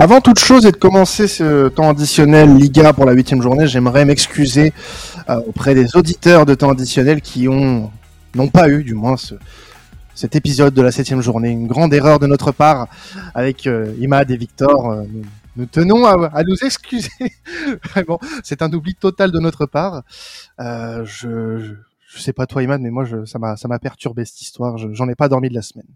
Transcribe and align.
Avant 0.00 0.20
toute 0.20 0.38
chose 0.38 0.64
et 0.64 0.70
de 0.70 0.76
commencer 0.76 1.26
ce 1.26 1.68
temps 1.68 1.90
additionnel 1.90 2.56
Liga 2.56 2.92
pour 2.92 3.04
la 3.04 3.12
huitième 3.12 3.42
journée, 3.42 3.66
j'aimerais 3.66 4.04
m'excuser 4.04 4.72
euh, 5.28 5.40
auprès 5.48 5.74
des 5.74 5.96
auditeurs 5.96 6.46
de 6.46 6.54
temps 6.54 6.70
additionnel 6.70 7.20
qui 7.20 7.48
ont 7.48 7.90
n'ont 8.34 8.48
pas 8.48 8.68
eu, 8.68 8.84
du 8.84 8.94
moins, 8.94 9.16
ce, 9.16 9.34
cet 10.14 10.36
épisode 10.36 10.72
de 10.72 10.82
la 10.82 10.92
septième 10.92 11.20
journée. 11.20 11.48
Une 11.48 11.66
grande 11.66 11.92
erreur 11.92 12.20
de 12.20 12.26
notre 12.28 12.52
part 12.52 12.86
avec 13.34 13.66
euh, 13.66 13.92
Imad 13.98 14.30
et 14.30 14.36
Victor. 14.36 14.90
Euh, 14.92 15.02
nous, 15.56 15.66
tenons 15.66 16.04
à, 16.06 16.26
à 16.32 16.44
nous 16.44 16.56
excuser. 16.64 17.10
Vraiment, 17.92 18.20
c'est 18.44 18.62
un 18.62 18.72
oubli 18.72 18.94
total 18.94 19.32
de 19.32 19.40
notre 19.40 19.66
part. 19.66 20.02
Euh, 20.60 21.04
je, 21.06 21.74
je, 22.08 22.20
sais 22.20 22.32
pas 22.32 22.46
toi 22.46 22.62
Imad, 22.62 22.80
mais 22.80 22.90
moi 22.90 23.04
je, 23.04 23.24
ça 23.24 23.38
m'a 23.40 23.78
perturbé 23.80 24.24
cette 24.24 24.40
histoire. 24.42 24.78
Je- 24.78 24.92
J'en 24.92 25.08
ai 25.08 25.16
pas 25.16 25.28
dormi 25.28 25.48
de 25.48 25.54
la 25.54 25.62
semaine. 25.62 25.86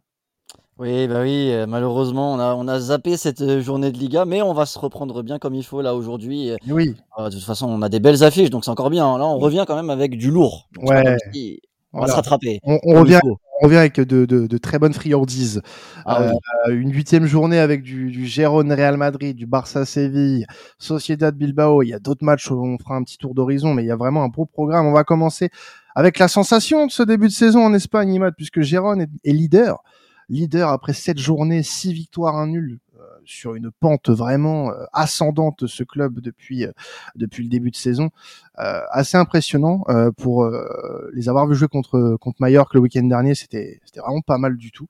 Oui, 0.78 1.06
bah 1.06 1.20
oui, 1.22 1.50
euh, 1.52 1.66
malheureusement, 1.66 2.32
on 2.32 2.38
a, 2.38 2.54
on 2.54 2.66
a 2.66 2.80
zappé 2.80 3.16
cette 3.16 3.40
euh, 3.42 3.60
journée 3.60 3.92
de 3.92 3.98
Liga, 3.98 4.24
mais 4.24 4.40
on 4.42 4.54
va 4.54 4.66
se 4.66 4.78
reprendre 4.78 5.22
bien 5.22 5.38
comme 5.38 5.54
il 5.54 5.64
faut 5.64 5.82
là 5.82 5.94
aujourd'hui. 5.94 6.48
Et 6.48 6.56
oui, 6.68 6.96
euh, 7.18 7.28
de 7.28 7.34
toute 7.34 7.44
façon, 7.44 7.68
on 7.68 7.82
a 7.82 7.88
des 7.88 8.00
belles 8.00 8.24
affiches, 8.24 8.50
donc 8.50 8.64
c'est 8.64 8.70
encore 8.70 8.90
bien. 8.90 9.18
Là, 9.18 9.26
on 9.26 9.38
revient 9.38 9.64
quand 9.66 9.76
même 9.76 9.90
avec 9.90 10.16
du 10.16 10.30
lourd. 10.30 10.68
Donc, 10.74 10.84
c'est 10.88 10.94
pas 10.94 11.00
Ouais, 11.02 11.04
comme 11.22 11.32
si- 11.34 11.60
on 11.92 11.98
va 11.98 12.06
voilà. 12.06 12.12
se 12.12 12.16
rattraper. 12.16 12.58
On, 12.64 12.72
on 12.72 12.78
comme 12.78 12.90
il 12.94 12.98
revient 13.00 13.18
faut. 13.22 13.36
on 13.60 13.64
revient 13.66 13.76
avec 13.76 14.00
de, 14.00 14.24
de, 14.24 14.46
de 14.46 14.58
très 14.58 14.78
bonnes 14.78 14.94
friandises. 14.94 15.60
Ah 16.06 16.22
Euh, 16.22 16.70
une 16.70 16.90
huitième 16.92 17.26
journée 17.26 17.58
avec 17.58 17.82
du, 17.82 18.10
du 18.10 18.26
Gérone 18.26 18.72
Real 18.72 18.96
Madrid, 18.96 19.36
du 19.36 19.46
Barça 19.46 19.84
Séville, 19.84 20.46
Sociedad 20.78 21.36
Bilbao. 21.36 21.82
Il 21.82 21.88
y 21.90 21.94
a 21.94 21.98
d'autres 21.98 22.24
matchs 22.24 22.50
où 22.50 22.54
on 22.54 22.78
fera 22.78 22.96
un 22.96 23.02
petit 23.04 23.18
tour 23.18 23.34
d'horizon, 23.34 23.74
mais 23.74 23.82
il 23.84 23.88
y 23.88 23.92
a 23.92 23.96
vraiment 23.96 24.24
un 24.24 24.28
beau 24.28 24.46
programme. 24.46 24.86
On 24.86 24.92
va 24.92 25.04
commencer 25.04 25.50
avec 25.94 26.18
la 26.18 26.28
sensation 26.28 26.86
de 26.86 26.90
ce 26.90 27.02
début 27.02 27.28
de 27.28 27.32
saison 27.32 27.62
en 27.62 27.74
Espagne, 27.74 28.14
Imad, 28.14 28.32
puisque 28.34 28.62
Gérone 28.62 29.02
est, 29.02 29.10
est 29.24 29.32
leader. 29.32 29.82
Leader 30.28 30.68
après 30.68 30.92
sept 30.92 31.18
journées, 31.18 31.62
six 31.62 31.92
victoires, 31.92 32.36
un 32.36 32.48
nul, 32.48 32.78
euh, 33.02 33.04
sur 33.24 33.54
une 33.54 33.70
pente 33.70 34.10
vraiment 34.10 34.70
euh, 34.70 34.84
ascendante 34.92 35.66
ce 35.66 35.82
club 35.84 36.20
depuis 36.20 36.64
euh, 36.64 36.72
depuis 37.16 37.42
le 37.42 37.48
début 37.48 37.70
de 37.70 37.76
saison. 37.76 38.10
Euh, 38.58 38.80
assez 38.90 39.16
impressionnant 39.16 39.82
euh, 39.88 40.10
pour 40.12 40.44
euh, 40.44 41.10
les 41.14 41.28
avoir 41.28 41.46
vus 41.46 41.54
jouer 41.54 41.68
contre 41.68 42.16
contre 42.20 42.36
Mallorca 42.40 42.72
le 42.74 42.80
week-end 42.80 43.02
dernier. 43.04 43.34
C'était 43.34 43.80
c'était 43.84 44.00
vraiment 44.00 44.20
pas 44.20 44.38
mal 44.38 44.56
du 44.56 44.70
tout. 44.72 44.88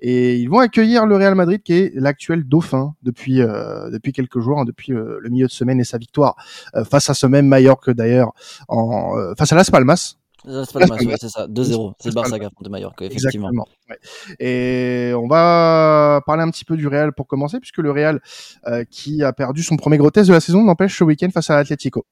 Et 0.00 0.36
ils 0.36 0.48
vont 0.48 0.60
accueillir 0.60 1.06
le 1.06 1.16
Real 1.16 1.34
Madrid 1.34 1.62
qui 1.62 1.74
est 1.74 1.92
l'actuel 1.94 2.44
dauphin 2.44 2.94
depuis 3.02 3.38
depuis 3.38 4.12
quelques 4.12 4.40
jours, 4.40 4.60
hein, 4.60 4.64
depuis 4.64 4.92
le 4.92 5.28
milieu 5.30 5.46
de 5.46 5.52
semaine 5.52 5.80
et 5.80 5.84
sa 5.84 5.98
victoire 5.98 6.36
face 6.88 7.10
à 7.10 7.14
ce 7.14 7.26
même 7.26 7.46
Mallorca 7.46 7.94
d'ailleurs 7.94 8.32
en 8.68 9.34
face 9.36 9.52
à 9.52 9.56
Las 9.56 9.70
Palmas. 9.70 10.16
C'est 10.44 10.72
pas 10.72 10.80
Las 10.80 10.88
le 10.88 10.88
match, 10.88 10.90
ouais, 10.90 10.96
Palmas. 10.98 11.16
c'est 11.20 11.28
ça. 11.28 11.46
2-0. 11.48 11.92
C'est 12.00 12.08
le 12.08 12.14
Barça 12.14 12.38
qui 12.38 12.44
affronte 12.44 12.68
Mallorca, 12.68 13.04
effectivement. 13.04 13.48
Exactement. 13.48 13.66
ouais. 13.90 13.98
Et 14.40 15.12
on 15.14 15.28
va 15.28 16.20
parler 16.26 16.42
un 16.42 16.50
petit 16.50 16.64
peu 16.64 16.76
du 16.76 16.86
Real 16.88 17.12
pour 17.12 17.26
commencer, 17.26 17.60
puisque 17.60 17.78
le 17.78 17.90
Real 17.90 18.20
euh, 18.66 18.84
qui 18.90 19.22
a 19.22 19.32
perdu 19.32 19.62
son 19.62 19.76
premier 19.76 19.98
gros 19.98 20.10
test 20.10 20.28
de 20.28 20.34
la 20.34 20.40
saison 20.40 20.62
n'empêche 20.62 20.98
ce 20.98 21.04
week-end 21.04 21.28
face 21.32 21.50
à 21.50 21.56
l'Atlético. 21.56 22.04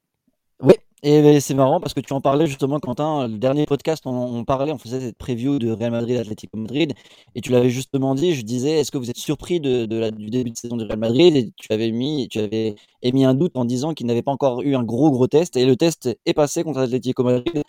Oui, 0.63 0.75
et 1.01 1.23
ben, 1.23 1.39
c'est 1.39 1.55
marrant 1.55 1.79
parce 1.79 1.95
que 1.95 1.99
tu 2.01 2.13
en 2.13 2.21
parlais 2.21 2.45
justement, 2.45 2.79
Quentin. 2.79 3.27
Le 3.27 3.37
dernier 3.39 3.65
podcast, 3.65 4.03
on, 4.05 4.11
on 4.11 4.45
parlait, 4.45 4.71
on 4.71 4.77
faisait 4.77 4.99
cette 5.01 5.17
preview 5.17 5.57
de 5.57 5.71
Real 5.71 5.89
Madrid, 5.91 6.17
Atlético 6.17 6.55
Madrid, 6.57 6.93
et 7.33 7.41
tu 7.41 7.51
l'avais 7.51 7.71
justement 7.71 8.13
dit. 8.13 8.35
Je 8.35 8.43
disais, 8.43 8.79
est-ce 8.79 8.91
que 8.91 8.99
vous 8.99 9.09
êtes 9.09 9.17
surpris 9.17 9.59
de, 9.59 9.85
de 9.87 9.97
la- 9.97 10.11
du 10.11 10.29
début 10.29 10.51
de 10.51 10.57
saison 10.57 10.77
du 10.77 10.83
Real 10.85 10.99
Madrid? 10.99 11.35
Et 11.35 11.51
tu 11.57 11.73
avais 11.73 11.89
mis, 11.91 12.27
tu 12.29 12.37
avais 12.39 12.75
émis 13.01 13.25
un 13.25 13.33
doute 13.33 13.53
en 13.57 13.65
disant 13.65 13.95
qu'il 13.95 14.05
n'avait 14.05 14.21
pas 14.21 14.31
encore 14.31 14.61
eu 14.61 14.75
un 14.75 14.83
gros 14.83 15.09
gros 15.09 15.25
test, 15.27 15.57
et 15.57 15.65
le 15.65 15.75
test 15.75 16.15
est 16.27 16.33
passé 16.35 16.63
contre 16.63 16.79
l'Atlético 16.79 17.23
Madrid. 17.23 17.63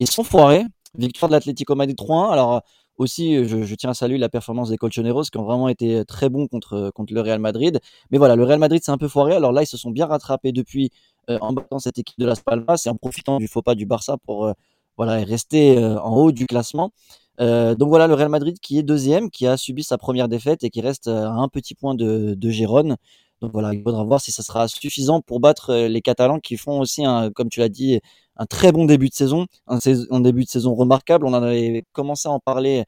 Ils 0.00 0.10
sont 0.10 0.24
foirés. 0.24 0.64
Victoire 0.96 1.28
de 1.28 1.34
l'Atlético 1.34 1.74
Madrid 1.74 1.96
3-1. 1.96 2.32
Alors 2.32 2.62
aussi, 2.96 3.44
je, 3.46 3.74
tiens 3.74 3.90
à 3.90 3.94
saluer 3.94 4.18
la 4.18 4.28
performance 4.28 4.70
des 4.70 4.76
Colchoneros 4.76 5.24
qui 5.24 5.38
ont 5.38 5.44
vraiment 5.44 5.68
été 5.68 6.04
très 6.04 6.28
bons 6.28 6.48
contre 6.48 6.90
contre 6.94 7.14
le 7.14 7.20
Real 7.20 7.38
Madrid. 7.40 7.78
Mais 8.10 8.18
voilà, 8.18 8.34
le 8.36 8.44
Real 8.44 8.58
Madrid 8.58 8.80
c'est 8.84 8.90
un 8.90 8.98
peu 8.98 9.08
foiré. 9.08 9.34
Alors 9.34 9.52
là, 9.52 9.62
ils 9.62 9.66
se 9.66 9.76
sont 9.76 9.90
bien 9.90 10.06
rattrapés 10.06 10.52
depuis 10.52 10.90
euh, 11.30 11.38
en 11.40 11.52
battant 11.52 11.78
cette 11.78 11.98
équipe 11.98 12.18
de 12.18 12.26
Las 12.26 12.40
Palmas 12.40 12.82
et 12.86 12.88
en 12.88 12.96
profitant 12.96 13.38
du 13.38 13.48
faux 13.48 13.62
pas 13.62 13.74
du 13.74 13.86
Barça 13.86 14.16
pour 14.24 14.46
euh, 14.46 14.52
voilà 14.96 15.14
rester 15.24 15.78
euh, 15.78 16.00
en 16.00 16.16
haut 16.16 16.32
du 16.32 16.46
classement. 16.46 16.92
Euh, 17.40 17.74
donc 17.76 17.88
voilà 17.88 18.06
le 18.08 18.14
Real 18.14 18.28
Madrid 18.28 18.58
qui 18.60 18.78
est 18.78 18.82
deuxième, 18.82 19.30
qui 19.30 19.46
a 19.46 19.56
subi 19.56 19.84
sa 19.84 19.96
première 19.96 20.28
défaite 20.28 20.64
et 20.64 20.70
qui 20.70 20.80
reste 20.80 21.06
euh, 21.08 21.26
à 21.26 21.30
un 21.30 21.48
petit 21.48 21.74
point 21.74 21.94
de, 21.94 22.34
de 22.34 22.50
Gérone. 22.50 22.96
Donc 23.40 23.52
voilà, 23.52 23.72
il 23.72 23.82
faudra 23.82 24.02
voir 24.02 24.20
si 24.20 24.32
ça 24.32 24.42
sera 24.42 24.66
suffisant 24.66 25.20
pour 25.20 25.38
battre 25.38 25.70
euh, 25.70 25.88
les 25.88 26.02
Catalans 26.02 26.40
qui 26.40 26.56
font 26.56 26.80
aussi, 26.80 27.04
un, 27.04 27.30
comme 27.30 27.48
tu 27.48 27.60
l'as 27.60 27.68
dit, 27.68 28.00
un 28.38 28.46
très 28.46 28.72
bon 28.72 28.84
début 28.84 29.08
de 29.08 29.14
saison, 29.14 29.46
un, 29.66 30.20
début 30.20 30.44
de 30.44 30.48
saison 30.48 30.74
remarquable. 30.74 31.26
On 31.26 31.34
en 31.34 31.42
avait 31.42 31.84
commencé 31.92 32.28
à 32.28 32.32
en 32.32 32.40
parler 32.40 32.84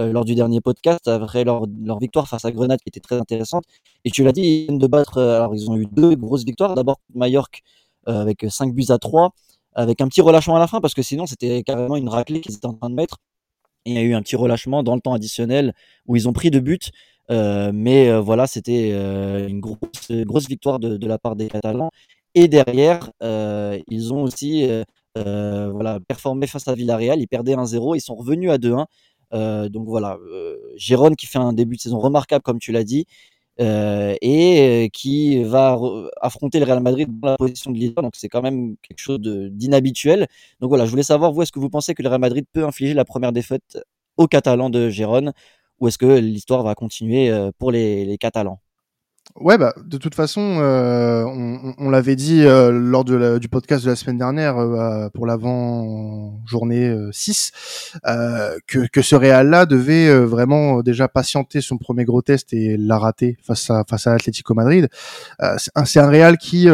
euh, 0.00 0.12
lors 0.12 0.24
du 0.24 0.34
dernier 0.34 0.60
podcast 0.60 1.06
après 1.06 1.44
leur, 1.44 1.66
victoire 2.00 2.26
face 2.26 2.44
à 2.44 2.50
Grenade 2.50 2.80
qui 2.80 2.88
était 2.88 3.00
très 3.00 3.16
intéressante. 3.16 3.64
Et 4.04 4.10
tu 4.10 4.24
l'as 4.24 4.32
dit, 4.32 4.42
ils 4.42 4.66
viennent 4.66 4.78
de 4.78 4.86
battre. 4.86 5.18
euh, 5.18 5.36
alors 5.36 5.54
ils 5.54 5.70
ont 5.70 5.76
eu 5.76 5.86
deux 5.86 6.16
grosses 6.16 6.44
victoires. 6.44 6.74
D'abord 6.74 7.00
Mallorca 7.14 7.60
euh, 8.08 8.22
avec 8.22 8.44
5 8.48 8.74
buts 8.74 8.86
à 8.88 8.98
3, 8.98 9.30
avec 9.74 10.00
un 10.00 10.08
petit 10.08 10.20
relâchement 10.20 10.56
à 10.56 10.58
la 10.58 10.66
fin 10.66 10.80
parce 10.80 10.94
que 10.94 11.02
sinon 11.02 11.26
c'était 11.26 11.62
carrément 11.62 11.96
une 11.96 12.08
raclée 12.08 12.40
qu'ils 12.40 12.54
étaient 12.56 12.66
en 12.66 12.74
train 12.74 12.90
de 12.90 12.94
mettre. 12.96 13.18
Et 13.86 13.90
il 13.92 13.94
y 13.96 13.98
a 13.98 14.02
eu 14.02 14.14
un 14.14 14.22
petit 14.22 14.36
relâchement 14.36 14.82
dans 14.82 14.94
le 14.94 15.00
temps 15.00 15.14
additionnel 15.14 15.74
où 16.06 16.16
ils 16.16 16.28
ont 16.28 16.32
pris 16.32 16.50
deux 16.50 16.60
buts. 16.60 16.78
Mais 17.28 18.18
voilà, 18.20 18.46
c'était 18.46 18.90
une 19.48 19.60
grosse, 19.60 20.48
victoire 20.48 20.78
de, 20.78 21.06
la 21.06 21.18
part 21.18 21.36
des 21.36 21.48
Catalans. 21.48 21.90
Et 22.34 22.48
derrière, 22.48 23.10
ils 23.20 24.12
ont 24.14 24.22
aussi 24.22 24.66
euh, 25.16 25.70
voilà, 25.72 26.00
performé 26.00 26.46
face 26.46 26.66
à 26.68 26.74
Villarreal. 26.74 27.20
Ils 27.20 27.28
perdaient 27.28 27.54
1-0, 27.54 27.96
ils 27.96 28.00
sont 28.00 28.14
revenus 28.14 28.50
à 28.50 28.58
2-1. 28.58 28.86
Euh, 29.32 29.68
donc 29.68 29.86
voilà, 29.88 30.18
euh, 30.32 30.56
Gérone 30.76 31.16
qui 31.16 31.26
fait 31.26 31.38
un 31.38 31.52
début 31.52 31.76
de 31.76 31.80
saison 31.80 31.98
remarquable, 31.98 32.42
comme 32.42 32.58
tu 32.58 32.72
l'as 32.72 32.84
dit, 32.84 33.06
et 33.58 34.90
qui 34.92 35.44
va 35.44 35.78
affronter 36.20 36.58
le 36.58 36.64
Real 36.66 36.80
Madrid 36.82 37.08
dans 37.20 37.30
la 37.30 37.36
position 37.36 37.70
de 37.70 37.78
leader. 37.78 38.02
Donc 38.02 38.16
c'est 38.16 38.28
quand 38.28 38.42
même 38.42 38.76
quelque 38.82 38.98
chose 38.98 39.20
d'inhabituel. 39.20 40.26
Donc 40.60 40.70
voilà, 40.70 40.86
je 40.86 40.90
voulais 40.90 41.02
savoir, 41.04 41.32
vous, 41.32 41.42
est-ce 41.42 41.52
que 41.52 41.60
vous 41.60 41.70
pensez 41.70 41.94
que 41.94 42.02
le 42.02 42.08
Real 42.08 42.20
Madrid 42.20 42.44
peut 42.52 42.64
infliger 42.64 42.94
la 42.94 43.04
première 43.04 43.32
défaite 43.32 43.78
aux 44.16 44.26
Catalans 44.28 44.70
de 44.70 44.88
Gérone 44.90 45.32
ou 45.80 45.88
est-ce 45.88 45.98
que 45.98 46.18
l'histoire 46.18 46.62
va 46.62 46.74
continuer 46.74 47.32
pour 47.58 47.70
les 47.72 48.16
Catalans? 48.18 48.63
Ouais, 49.36 49.58
bah, 49.58 49.74
de 49.84 49.96
toute 49.96 50.14
façon, 50.14 50.58
euh, 50.60 51.24
on, 51.24 51.74
on- 51.78 51.90
l'avait 51.90 52.14
dit 52.14 52.44
euh, 52.44 52.70
lors 52.70 53.04
de 53.04 53.16
la- 53.16 53.38
du 53.40 53.48
podcast 53.48 53.84
de 53.84 53.90
la 53.90 53.96
semaine 53.96 54.18
dernière 54.18 54.58
euh, 54.58 55.08
pour 55.12 55.26
l'avant-journée 55.26 56.88
euh, 56.88 57.10
6, 57.10 57.50
euh, 58.06 58.56
que, 58.68 58.86
que 58.92 59.02
ce 59.02 59.16
Real-là 59.16 59.66
devait 59.66 60.06
euh, 60.08 60.24
vraiment 60.24 60.78
euh, 60.78 60.82
déjà 60.82 61.08
patienter 61.08 61.60
son 61.62 61.78
premier 61.78 62.04
gros 62.04 62.22
test 62.22 62.52
et 62.52 62.76
l'a 62.76 62.98
raté 62.98 63.36
face 63.42 63.68
à, 63.70 63.82
face 63.88 64.06
à 64.06 64.12
l'Atlético 64.12 64.54
Madrid. 64.54 64.88
Euh, 65.42 65.56
c'est 65.58 65.98
un, 65.98 66.04
un 66.04 66.10
Real 66.10 66.38
qui 66.38 66.68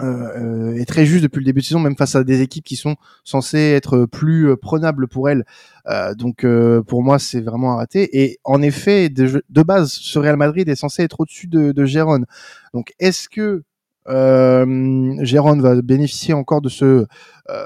euh, 0.00 0.72
euh, 0.74 0.74
est 0.76 0.84
très 0.84 1.04
juste 1.04 1.22
depuis 1.22 1.40
le 1.40 1.44
début 1.44 1.60
de 1.60 1.64
saison, 1.64 1.80
même 1.80 1.96
face 1.96 2.14
à 2.14 2.24
des 2.24 2.40
équipes 2.40 2.64
qui 2.64 2.76
sont 2.76 2.96
censées 3.24 3.58
être 3.58 4.06
plus 4.06 4.50
euh, 4.50 4.56
prenables 4.56 5.08
pour 5.08 5.28
elles. 5.28 5.44
Euh, 5.88 6.14
donc 6.14 6.44
euh, 6.44 6.82
pour 6.82 7.02
moi, 7.02 7.18
c'est 7.18 7.40
vraiment 7.40 7.72
à 7.72 7.76
rater. 7.76 8.20
Et 8.20 8.38
en 8.44 8.62
effet, 8.62 9.08
de, 9.08 9.42
base, 9.62 9.92
ce 9.92 10.18
Real 10.18 10.36
Madrid 10.36 10.68
est 10.68 10.76
censé 10.76 11.02
être 11.02 11.20
au-dessus 11.20 11.48
de, 11.48 11.72
de 11.72 11.84
Gérone. 11.84 12.26
Donc 12.74 12.94
est-ce 13.00 13.28
que 13.28 13.62
euh, 14.08 15.14
Gérone 15.24 15.60
va 15.60 15.80
bénéficier 15.82 16.32
encore 16.32 16.60
de 16.60 16.68
ce, 16.68 17.06
euh, 17.50 17.64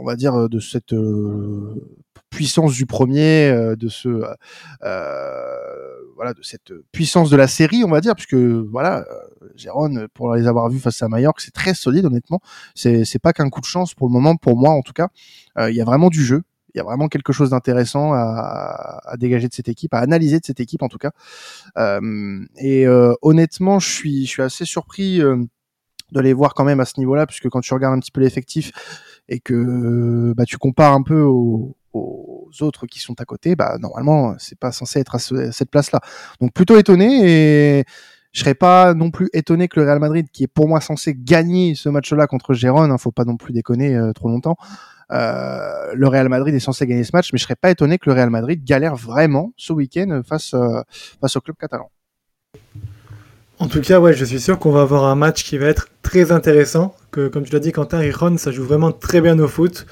on 0.00 0.04
va 0.04 0.16
dire, 0.16 0.48
de 0.48 0.60
cette 0.60 0.94
euh, 0.94 1.74
puissance 2.30 2.74
du 2.74 2.86
premier, 2.86 3.48
euh, 3.48 3.76
de 3.76 3.88
ce, 3.88 4.08
euh, 4.82 5.56
voilà, 6.16 6.34
de 6.34 6.42
cette 6.42 6.72
puissance 6.92 7.30
de 7.30 7.36
la 7.36 7.46
série, 7.46 7.84
on 7.84 7.90
va 7.90 8.00
dire, 8.00 8.14
puisque 8.14 8.34
voilà, 8.34 9.00
euh, 9.00 9.04
Gérone, 9.56 10.08
pour 10.14 10.34
les 10.34 10.46
avoir 10.46 10.68
vus 10.68 10.78
face 10.80 11.02
à 11.02 11.08
Mallorca, 11.08 11.42
c'est 11.44 11.52
très 11.54 11.74
solide, 11.74 12.04
honnêtement. 12.06 12.40
C'est, 12.74 13.04
c'est 13.04 13.18
pas 13.18 13.32
qu'un 13.32 13.48
coup 13.50 13.60
de 13.60 13.66
chance 13.66 13.94
pour 13.94 14.06
le 14.08 14.12
moment, 14.12 14.36
pour 14.36 14.56
moi 14.56 14.70
en 14.70 14.82
tout 14.82 14.92
cas. 14.92 15.08
Euh, 15.58 15.70
Il 15.70 15.76
y 15.76 15.80
a 15.80 15.84
vraiment 15.84 16.08
du 16.10 16.24
jeu. 16.24 16.42
Il 16.74 16.78
y 16.78 16.80
a 16.80 16.84
vraiment 16.84 17.08
quelque 17.08 17.32
chose 17.32 17.50
d'intéressant 17.50 18.12
à, 18.12 19.00
à 19.06 19.16
dégager 19.16 19.48
de 19.48 19.54
cette 19.54 19.68
équipe, 19.68 19.94
à 19.94 19.98
analyser 19.98 20.38
de 20.40 20.44
cette 20.44 20.60
équipe 20.60 20.82
en 20.82 20.88
tout 20.88 20.98
cas. 20.98 21.10
Euh, 21.78 22.44
et 22.58 22.86
euh, 22.86 23.14
honnêtement, 23.22 23.78
je 23.78 23.88
suis, 23.88 24.26
je 24.26 24.30
suis 24.30 24.42
assez 24.42 24.64
surpris 24.66 25.22
euh, 25.22 25.36
de 26.12 26.20
les 26.20 26.34
voir 26.34 26.52
quand 26.54 26.64
même 26.64 26.80
à 26.80 26.84
ce 26.84 27.00
niveau-là, 27.00 27.26
puisque 27.26 27.48
quand 27.48 27.60
tu 27.62 27.72
regardes 27.72 27.94
un 27.96 27.98
petit 28.00 28.10
peu 28.12 28.20
l'effectif 28.20 28.72
et 29.28 29.40
que 29.40 30.34
bah, 30.36 30.44
tu 30.44 30.58
compares 30.58 30.92
un 30.92 31.02
peu 31.02 31.20
aux, 31.22 31.76
aux 31.94 32.50
autres 32.60 32.86
qui 32.86 33.00
sont 33.00 33.18
à 33.20 33.24
côté, 33.24 33.56
bah 33.56 33.76
normalement 33.80 34.34
c'est 34.38 34.58
pas 34.58 34.70
censé 34.70 35.00
être 35.00 35.14
à, 35.14 35.18
ce- 35.18 35.34
à 35.48 35.52
cette 35.52 35.70
place-là. 35.70 36.00
Donc 36.40 36.52
plutôt 36.52 36.76
étonné 36.76 37.78
et 37.80 37.84
je 38.36 38.42
serais 38.42 38.54
pas 38.54 38.92
non 38.92 39.10
plus 39.10 39.30
étonné 39.32 39.66
que 39.66 39.80
le 39.80 39.86
Real 39.86 39.98
Madrid, 39.98 40.26
qui 40.30 40.44
est 40.44 40.46
pour 40.46 40.68
moi 40.68 40.82
censé 40.82 41.14
gagner 41.18 41.74
ce 41.74 41.88
match-là 41.88 42.26
contre 42.26 42.52
Gérone, 42.52 42.90
hein, 42.90 42.98
faut 42.98 43.10
pas 43.10 43.24
non 43.24 43.38
plus 43.38 43.54
déconner 43.54 43.96
euh, 43.96 44.12
trop 44.12 44.28
longtemps. 44.28 44.56
Euh, 45.10 45.94
le 45.94 46.06
Real 46.06 46.28
Madrid 46.28 46.54
est 46.54 46.60
censé 46.60 46.86
gagner 46.86 47.04
ce 47.04 47.12
match, 47.14 47.32
mais 47.32 47.38
je 47.38 47.44
serais 47.44 47.56
pas 47.56 47.70
étonné 47.70 47.96
que 47.96 48.10
le 48.10 48.12
Real 48.12 48.28
Madrid 48.28 48.62
galère 48.62 48.94
vraiment 48.94 49.54
ce 49.56 49.72
week-end 49.72 50.20
face 50.28 50.52
euh, 50.52 50.82
face 51.18 51.34
au 51.36 51.40
club 51.40 51.56
catalan. 51.58 51.90
En 53.58 53.68
tout 53.68 53.80
cas, 53.80 54.00
ouais, 54.00 54.12
je 54.12 54.26
suis 54.26 54.40
sûr 54.40 54.58
qu'on 54.58 54.70
va 54.70 54.82
avoir 54.82 55.04
un 55.04 55.14
match 55.14 55.42
qui 55.42 55.56
va 55.56 55.64
être 55.68 55.88
très 56.02 56.30
intéressant. 56.30 56.94
Que, 57.10 57.28
comme 57.28 57.44
tu 57.44 57.54
l'as 57.54 57.60
dit, 57.60 57.72
Quentin 57.72 58.02
et 58.02 58.10
Ron, 58.10 58.36
ça 58.36 58.50
joue 58.50 58.64
vraiment 58.64 58.92
très 58.92 59.22
bien 59.22 59.38
au 59.38 59.48
foot. 59.48 59.86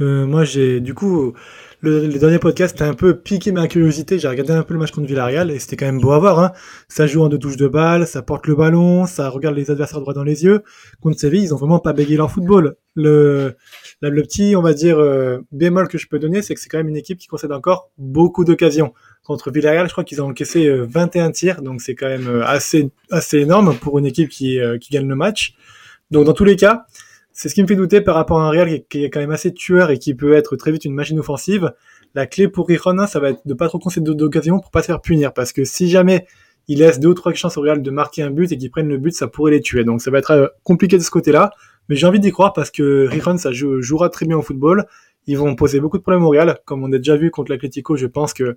Euh, 0.00 0.26
moi, 0.26 0.44
j'ai 0.44 0.80
du 0.80 0.94
coup 0.94 1.34
le, 1.80 2.08
dernier 2.18 2.38
podcast 2.40 2.80
a 2.82 2.88
un 2.88 2.94
peu 2.94 3.16
piqué 3.16 3.52
ma 3.52 3.68
curiosité. 3.68 4.18
J'ai 4.18 4.28
regardé 4.28 4.52
un 4.52 4.62
peu 4.62 4.74
le 4.74 4.80
match 4.80 4.90
contre 4.90 5.06
Villarreal 5.06 5.50
et 5.50 5.58
c'était 5.58 5.76
quand 5.76 5.86
même 5.86 6.00
beau 6.00 6.10
à 6.10 6.18
voir. 6.18 6.40
Hein. 6.40 6.52
Ça 6.88 7.06
joue 7.06 7.22
en 7.22 7.28
deux 7.28 7.38
touches 7.38 7.56
de 7.56 7.68
balle, 7.68 8.06
ça 8.06 8.22
porte 8.22 8.46
le 8.46 8.56
ballon, 8.56 9.06
ça 9.06 9.28
regarde 9.28 9.54
les 9.54 9.70
adversaires 9.70 10.00
droit 10.00 10.14
dans 10.14 10.24
les 10.24 10.44
yeux. 10.44 10.62
Contre 11.00 11.18
Séville, 11.20 11.44
ils 11.44 11.54
ont 11.54 11.56
vraiment 11.56 11.78
pas 11.78 11.92
bégayé 11.92 12.16
leur 12.16 12.30
football. 12.30 12.76
Le, 12.96 13.54
le 14.02 14.22
petit, 14.22 14.56
on 14.56 14.62
va 14.62 14.72
dire, 14.72 14.98
euh, 14.98 15.38
bémol 15.52 15.86
que 15.86 15.98
je 15.98 16.08
peux 16.08 16.18
donner, 16.18 16.42
c'est 16.42 16.54
que 16.54 16.60
c'est 16.60 16.68
quand 16.68 16.78
même 16.78 16.88
une 16.88 16.96
équipe 16.96 17.18
qui 17.18 17.28
concède 17.28 17.52
encore 17.52 17.90
beaucoup 17.96 18.44
d'occasions. 18.44 18.92
Contre 19.24 19.52
Villarreal, 19.52 19.86
je 19.86 19.92
crois 19.92 20.04
qu'ils 20.04 20.20
ont 20.20 20.30
encaissé 20.30 20.68
21 20.68 21.28
euh, 21.28 21.30
tirs, 21.30 21.62
donc 21.62 21.80
c'est 21.80 21.94
quand 21.94 22.08
même 22.08 22.42
assez, 22.44 22.90
assez 23.12 23.38
énorme 23.38 23.76
pour 23.76 23.98
une 24.00 24.06
équipe 24.06 24.30
qui, 24.30 24.58
qui 24.80 24.90
gagne 24.90 25.06
le 25.06 25.14
match. 25.14 25.54
Donc 26.10 26.24
dans 26.24 26.32
tous 26.32 26.44
les 26.44 26.56
cas, 26.56 26.86
c'est 27.40 27.48
ce 27.48 27.54
qui 27.54 27.62
me 27.62 27.68
fait 27.68 27.76
douter 27.76 28.00
par 28.00 28.16
rapport 28.16 28.40
à 28.40 28.48
un 28.48 28.50
Real 28.50 28.68
qui, 28.90 29.04
est 29.04 29.10
quand 29.10 29.20
même 29.20 29.30
assez 29.30 29.54
tueur 29.54 29.92
et 29.92 29.98
qui 29.98 30.12
peut 30.12 30.32
être 30.32 30.56
très 30.56 30.72
vite 30.72 30.84
une 30.84 30.92
machine 30.92 31.20
offensive. 31.20 31.72
La 32.16 32.26
clé 32.26 32.48
pour 32.48 32.66
Rirona, 32.66 33.06
ça 33.06 33.20
va 33.20 33.30
être 33.30 33.46
de 33.46 33.54
pas 33.54 33.68
trop 33.68 33.78
concéder 33.78 34.12
d'occasion 34.12 34.58
pour 34.58 34.72
pas 34.72 34.82
se 34.82 34.86
faire 34.86 35.00
punir. 35.00 35.32
Parce 35.32 35.52
que 35.52 35.62
si 35.62 35.88
jamais 35.88 36.26
il 36.66 36.80
laisse 36.80 36.98
deux 36.98 37.10
ou 37.10 37.14
trois 37.14 37.32
chances 37.34 37.56
au 37.56 37.60
Real 37.60 37.80
de 37.80 37.90
marquer 37.92 38.22
un 38.22 38.32
but 38.32 38.50
et 38.50 38.58
qu'ils 38.58 38.72
prennent 38.72 38.88
le 38.88 38.98
but, 38.98 39.12
ça 39.12 39.28
pourrait 39.28 39.52
les 39.52 39.60
tuer. 39.60 39.84
Donc 39.84 40.02
ça 40.02 40.10
va 40.10 40.18
être 40.18 40.32
euh, 40.32 40.48
compliqué 40.64 40.98
de 40.98 41.02
ce 41.04 41.12
côté-là. 41.12 41.52
Mais 41.88 41.94
j'ai 41.94 42.08
envie 42.08 42.18
d'y 42.18 42.32
croire 42.32 42.52
parce 42.52 42.72
que 42.72 43.06
Rijon, 43.06 43.36
ça 43.36 43.52
jouera 43.52 44.08
très 44.08 44.26
bien 44.26 44.36
au 44.36 44.42
football. 44.42 44.86
Ils 45.28 45.38
vont 45.38 45.54
poser 45.54 45.78
beaucoup 45.78 45.98
de 45.98 46.02
problèmes 46.02 46.24
au 46.24 46.30
Real. 46.30 46.58
Comme 46.64 46.82
on 46.82 46.92
a 46.92 46.98
déjà 46.98 47.16
vu 47.16 47.30
contre 47.30 47.52
l'Atlético, 47.52 47.94
je 47.94 48.06
pense 48.06 48.34
que 48.34 48.56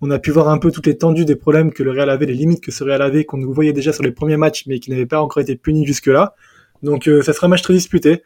on 0.00 0.10
a 0.10 0.18
pu 0.18 0.30
voir 0.30 0.48
un 0.48 0.56
peu 0.56 0.72
toutes 0.72 0.86
les 0.86 0.96
tendues 0.96 1.26
des 1.26 1.36
problèmes 1.36 1.70
que 1.70 1.82
le 1.82 1.90
Real 1.90 2.08
avait, 2.08 2.24
les 2.24 2.32
limites 2.32 2.64
que 2.64 2.72
ce 2.72 2.82
Real 2.82 3.02
avait, 3.02 3.26
qu'on 3.26 3.36
nous 3.36 3.52
voyait 3.52 3.74
déjà 3.74 3.92
sur 3.92 4.02
les 4.02 4.10
premiers 4.10 4.38
matchs, 4.38 4.64
mais 4.66 4.78
qui 4.78 4.90
n'avaient 4.90 5.04
pas 5.04 5.20
encore 5.20 5.42
été 5.42 5.54
punis 5.54 5.86
jusque-là. 5.86 6.34
Donc 6.82 7.08
euh, 7.08 7.22
ça 7.22 7.32
sera 7.32 7.46
un 7.46 7.50
match 7.50 7.62
très 7.62 7.74
disputé. 7.74 8.22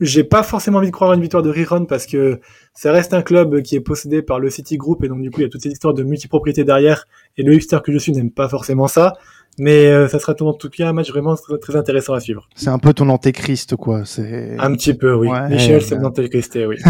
J'ai 0.00 0.24
pas 0.24 0.42
forcément 0.42 0.78
envie 0.78 0.88
de 0.88 0.92
croire 0.92 1.12
à 1.12 1.14
une 1.14 1.20
victoire 1.20 1.42
de 1.42 1.50
Riron 1.50 1.84
parce 1.84 2.06
que 2.06 2.40
ça 2.74 2.90
reste 2.90 3.14
un 3.14 3.22
club 3.22 3.62
qui 3.62 3.76
est 3.76 3.80
possédé 3.80 4.22
par 4.22 4.40
le 4.40 4.50
City 4.50 4.76
Group 4.76 5.04
et 5.04 5.08
donc 5.08 5.22
du 5.22 5.30
coup 5.30 5.40
il 5.40 5.44
y 5.44 5.46
a 5.46 5.48
toute 5.48 5.62
cette 5.62 5.72
histoire 5.72 5.94
de 5.94 6.02
multipropriété 6.02 6.64
derrière 6.64 7.06
et 7.36 7.42
le 7.42 7.54
hipster 7.54 7.78
que 7.84 7.92
je 7.92 7.98
suis 7.98 8.10
n'aime 8.12 8.30
pas 8.30 8.48
forcément 8.48 8.88
ça. 8.88 9.14
Mais 9.58 9.86
euh, 9.86 10.08
ça 10.08 10.18
sera 10.18 10.34
en 10.40 10.54
tout 10.54 10.70
cas 10.70 10.88
un 10.88 10.92
match 10.94 11.10
vraiment 11.10 11.36
très, 11.36 11.76
intéressant 11.76 12.14
à 12.14 12.20
suivre. 12.20 12.48
C'est 12.56 12.70
un 12.70 12.78
peu 12.78 12.94
ton 12.94 13.08
antéchrist 13.10 13.76
quoi. 13.76 14.04
C'est 14.04 14.56
un 14.58 14.72
petit 14.74 14.94
peu 14.94 15.14
oui. 15.14 15.28
Michel 15.50 15.82
c'est 15.82 15.96
mon 15.96 16.06
antéchrist 16.06 16.58
oui. 16.66 16.76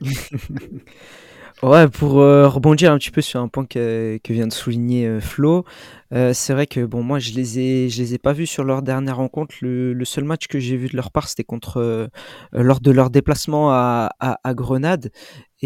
Ouais, 1.64 1.88
pour 1.88 2.20
euh, 2.20 2.46
rebondir 2.46 2.92
un 2.92 2.98
petit 2.98 3.10
peu 3.10 3.22
sur 3.22 3.40
un 3.40 3.48
point 3.48 3.64
que, 3.64 4.20
vient 4.28 4.46
de 4.46 4.52
souligner 4.52 5.06
euh, 5.06 5.18
Flo, 5.18 5.64
euh, 6.12 6.34
c'est 6.34 6.52
vrai 6.52 6.66
que 6.66 6.84
bon, 6.84 7.02
moi 7.02 7.18
je 7.18 7.32
les 7.32 7.58
ai, 7.58 7.88
je 7.88 8.02
les 8.02 8.12
ai 8.12 8.18
pas 8.18 8.34
vus 8.34 8.46
sur 8.46 8.64
leur 8.64 8.82
dernière 8.82 9.16
rencontre. 9.16 9.54
Le, 9.62 10.04
seul 10.04 10.24
match 10.24 10.46
que 10.46 10.58
j'ai 10.58 10.76
vu 10.76 10.88
de 10.88 10.96
leur 10.96 11.10
part, 11.10 11.26
c'était 11.26 11.42
contre 11.42 12.10
lors 12.52 12.80
de 12.80 12.90
leur 12.90 13.08
déplacement 13.08 13.70
à 13.72 14.38
Grenade, 14.48 15.10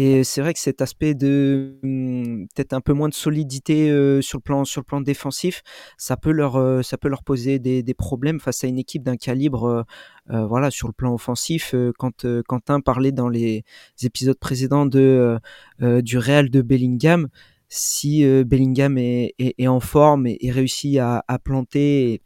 et 0.01 0.23
c'est 0.23 0.39
vrai 0.39 0.53
que 0.53 0.59
cet 0.59 0.81
aspect 0.81 1.13
de 1.13 1.77
mmh, 1.83 2.45
peut-être 2.55 2.71
un 2.71 2.79
peu 2.79 2.93
moins 2.93 3.09
de 3.09 3.13
solidité 3.13 3.89
sur 4.21 4.37
le 4.37 4.41
plan 4.41 4.63
sur 4.63 4.79
le 4.79 4.85
plan 4.85 5.01
défensif, 5.01 5.61
ça 5.97 6.15
peut 6.15 6.31
leur 6.31 6.85
ça 6.85 6.97
peut 6.97 7.09
leur 7.09 7.21
poser 7.21 7.59
des, 7.59 7.83
des 7.83 7.93
problèmes 7.93 8.39
face 8.39 8.63
à 8.63 8.67
une 8.67 8.77
équipe 8.77 9.03
d'un 9.03 9.17
calibre 9.17 9.85
voilà 10.29 10.71
sur 10.71 10.87
le 10.87 10.93
plan 10.93 11.13
offensif. 11.13 11.75
quand 11.97 12.25
Quentin 12.47 12.79
parlait 12.79 13.11
dans 13.11 13.27
les 13.27 13.65
épisodes 14.01 14.39
précédents 14.39 14.85
de 14.85 15.37
du 15.81 16.17
Real 16.17 16.49
de 16.49 16.61
Bellingham, 16.61 17.27
si 17.67 18.23
Bellingham 18.45 18.97
est, 18.97 19.33
est, 19.37 19.67
en 19.67 19.81
forme 19.81 20.27
et, 20.27 20.49
réussit 20.49 20.97
à, 20.97 21.25
à 21.27 21.39
planter 21.39 22.21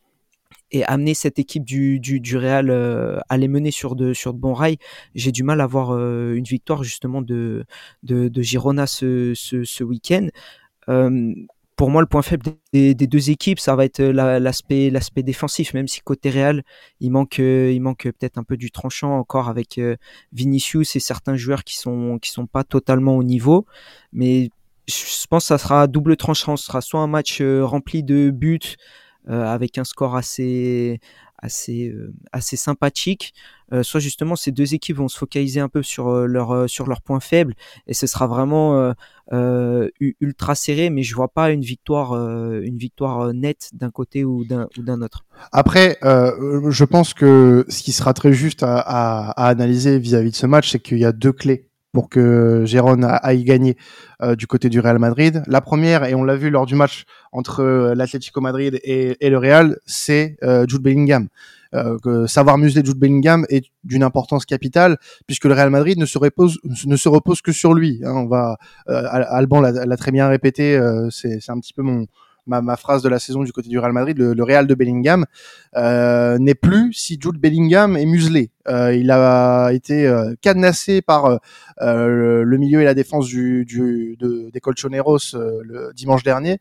amener 0.82 1.14
cette 1.14 1.38
équipe 1.38 1.64
du, 1.64 2.00
du, 2.00 2.20
du 2.20 2.38
Real 2.38 2.70
euh, 2.70 3.20
à 3.30 3.38
les 3.38 3.48
mener 3.48 3.72
sur 3.72 3.96
de, 3.96 4.14
sur 4.14 4.34
de 4.34 4.40
bons 4.40 4.54
rails, 4.54 4.78
j'ai 5.14 5.32
du 5.32 5.44
mal 5.44 5.62
à 5.62 5.68
voir 5.68 5.92
euh, 5.94 6.34
une 6.34 6.46
victoire 6.46 6.84
justement 6.84 7.22
de, 7.22 7.66
de, 8.02 8.28
de 8.28 8.42
Girona 8.42 8.88
ce, 8.88 9.34
ce, 9.36 9.64
ce 9.64 9.84
week-end. 9.84 10.28
Euh, 10.90 11.34
pour 11.76 11.90
moi, 11.90 12.02
le 12.02 12.08
point 12.08 12.22
faible 12.22 12.46
des, 12.72 12.96
des 12.96 13.08
deux 13.08 13.30
équipes, 13.30 13.60
ça 13.60 13.76
va 13.76 13.86
être 13.86 14.02
l'aspect 14.02 14.90
l'aspect 14.90 15.24
défensif, 15.24 15.74
même 15.74 15.88
si 15.88 16.02
côté 16.02 16.30
Real, 16.30 16.64
il 17.00 17.12
manque 17.12 17.40
il 17.40 17.80
manque 17.82 18.04
peut-être 18.04 18.38
un 18.38 18.44
peu 18.44 18.58
du 18.58 18.70
tranchant 18.70 19.18
encore 19.18 19.50
avec 19.50 19.82
Vinicius 20.32 20.96
et 20.96 21.00
certains 21.00 21.36
joueurs 21.36 21.64
qui 21.64 21.76
sont 21.78 22.20
qui 22.22 22.30
sont 22.30 22.46
pas 22.46 22.64
totalement 22.64 23.18
au 23.18 23.24
niveau, 23.24 23.66
mais 24.12 24.50
je 24.88 25.26
pense 25.28 25.46
que 25.46 25.48
ça 25.48 25.58
sera 25.58 25.88
double 25.88 26.16
tranchant, 26.16 26.58
ce 26.58 26.66
sera 26.66 26.82
soit 26.82 27.00
un 27.00 27.08
match 27.08 27.42
rempli 27.42 28.04
de 28.04 28.30
buts 28.30 28.60
euh, 28.60 29.03
avec 29.28 29.78
un 29.78 29.84
score 29.84 30.16
assez 30.16 31.00
assez 31.44 31.90
euh, 31.90 32.14
assez 32.32 32.56
sympathique. 32.56 33.34
Euh, 33.74 33.84
soit 33.84 34.00
justement 34.00 34.36
ces 34.36 34.52
deux 34.52 34.74
équipes 34.74 34.98
vont 34.98 35.08
se 35.08 35.18
focaliser 35.18 35.60
un 35.60 35.68
peu 35.68 35.84
sur 35.84 36.10
leur 36.28 36.70
sur 36.70 36.88
leurs 36.88 37.02
points 37.02 37.20
faibles 37.20 37.56
et 37.88 37.94
ce 37.94 38.08
sera 38.08 38.28
vraiment 38.28 38.94
ultra 39.32 40.56
serré. 40.56 40.90
Mais 40.90 41.04
je 41.04 41.16
vois 41.16 41.28
pas 41.28 41.52
une 41.52 41.62
victoire 41.62 42.14
une 42.14 42.78
victoire 42.78 43.34
nette 43.34 43.72
d'un 43.74 43.92
côté 43.92 44.24
ou 44.24 44.46
d'un 44.46 44.68
ou 44.78 44.84
d'un 44.84 45.02
autre. 45.02 45.26
Après, 45.52 45.98
je 46.02 46.84
pense 46.86 47.14
que 47.14 47.66
ce 47.68 47.84
qui 47.84 47.92
sera 47.92 48.14
très 48.14 48.34
juste 48.34 48.64
à, 48.64 48.78
à, 48.78 49.32
à 49.32 49.48
analyser 49.48 50.00
vis-à-vis 50.00 50.32
de 50.32 50.36
ce 50.36 50.46
match, 50.46 50.72
c'est 50.72 50.80
qu'il 50.80 51.00
y 51.00 51.06
a 51.06 51.12
deux 51.12 51.34
clés 51.34 51.70
pour 51.94 52.10
que 52.10 52.66
Gérone 52.66 53.06
aille 53.06 53.44
gagner 53.44 53.78
euh, 54.22 54.36
du 54.36 54.48
côté 54.48 54.68
du 54.68 54.80
Real 54.80 55.00
Madrid. 55.00 55.44
La 55.48 55.62
première, 55.62 56.04
et 56.04 56.16
on 56.16 56.24
l'a 56.24 56.36
vu 56.36 56.50
lors 56.50 56.66
du 56.66 56.76
match 56.76 57.06
entre 57.32 57.62
euh, 57.62 57.96
l'Atlético 57.96 58.42
Madrid 58.42 58.80
et, 58.84 59.16
le 59.22 59.38
Real, 59.38 59.78
c'est 59.86 60.36
euh, 60.44 60.66
Jude 60.68 60.82
Bellingham. 60.82 61.30
Savoir 62.28 62.60
museler 62.60 62.86
Jude 62.86 63.00
Bellingham 63.00 63.48
est 63.50 63.66
d'une 63.84 64.04
importance 64.04 64.46
capitale 64.46 64.98
puisque 65.26 65.46
le 65.46 65.56
Real 65.56 65.72
Madrid 65.72 65.98
ne 65.98 66.06
se 66.06 66.20
repose 66.20 66.60
ne 66.86 66.96
se 66.96 67.10
repose 67.10 67.42
que 67.42 67.52
sur 67.52 67.74
lui. 67.74 68.00
Hein. 68.06 68.12
On 68.14 68.28
va 68.28 68.58
Alban 68.86 69.60
l'a 69.60 69.98
très 69.98 70.12
bien 70.12 70.28
répété, 70.28 70.80
c'est 71.10 71.50
un 71.50 71.60
petit 71.60 71.74
peu 71.74 71.82
mon 71.82 72.06
ma, 72.46 72.62
ma, 72.62 72.78
phrase 72.78 73.02
de 73.02 73.10
la 73.10 73.20
saison 73.20 73.44
du 73.44 73.52
côté 73.52 73.70
du 73.70 73.80
Real 73.80 73.94
Madrid, 73.94 74.18
le, 74.18 74.34
le 74.34 74.44
Real 74.44 74.68
de 74.68 74.76
Bellingham 74.76 75.26
euh, 75.76 76.38
n'est 76.38 76.56
plus 76.56 76.94
si 76.94 77.18
Jude 77.22 77.38
Bellingham 77.38 77.98
est 77.98 78.06
muselé. 78.06 78.52
Euh, 78.68 78.96
il 78.96 79.12
a 79.12 79.72
été 79.74 80.08
euh, 80.08 80.36
cadenassé 80.42 81.02
par 81.02 81.40
euh, 81.82 82.44
le 82.44 82.58
milieu 82.58 82.82
et 82.82 82.86
la 82.86 82.94
défense 82.94 83.26
du, 83.28 83.66
du 83.66 84.16
de, 84.20 84.50
des 84.52 84.60
Colchoneros 84.60 85.34
le 85.34 85.92
dimanche 85.94 86.24
dernier. 86.24 86.60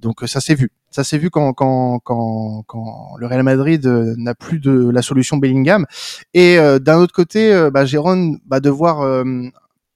Donc 0.00 0.20
ça 0.26 0.40
s'est 0.40 0.54
vu. 0.54 0.70
Ça 0.90 1.02
s'est 1.02 1.18
vu 1.18 1.28
quand, 1.28 1.52
quand, 1.54 1.98
quand, 2.04 2.62
quand 2.66 3.16
le 3.18 3.26
Real 3.26 3.42
Madrid 3.42 3.84
n'a 4.16 4.34
plus 4.34 4.60
de 4.60 4.90
la 4.90 5.02
solution 5.02 5.36
Bellingham. 5.38 5.86
Et 6.34 6.56
d'un 6.80 6.98
autre 6.98 7.12
côté, 7.12 7.68
bah, 7.72 7.84
Jérôme 7.84 8.38
va 8.48 8.60
devoir 8.60 9.24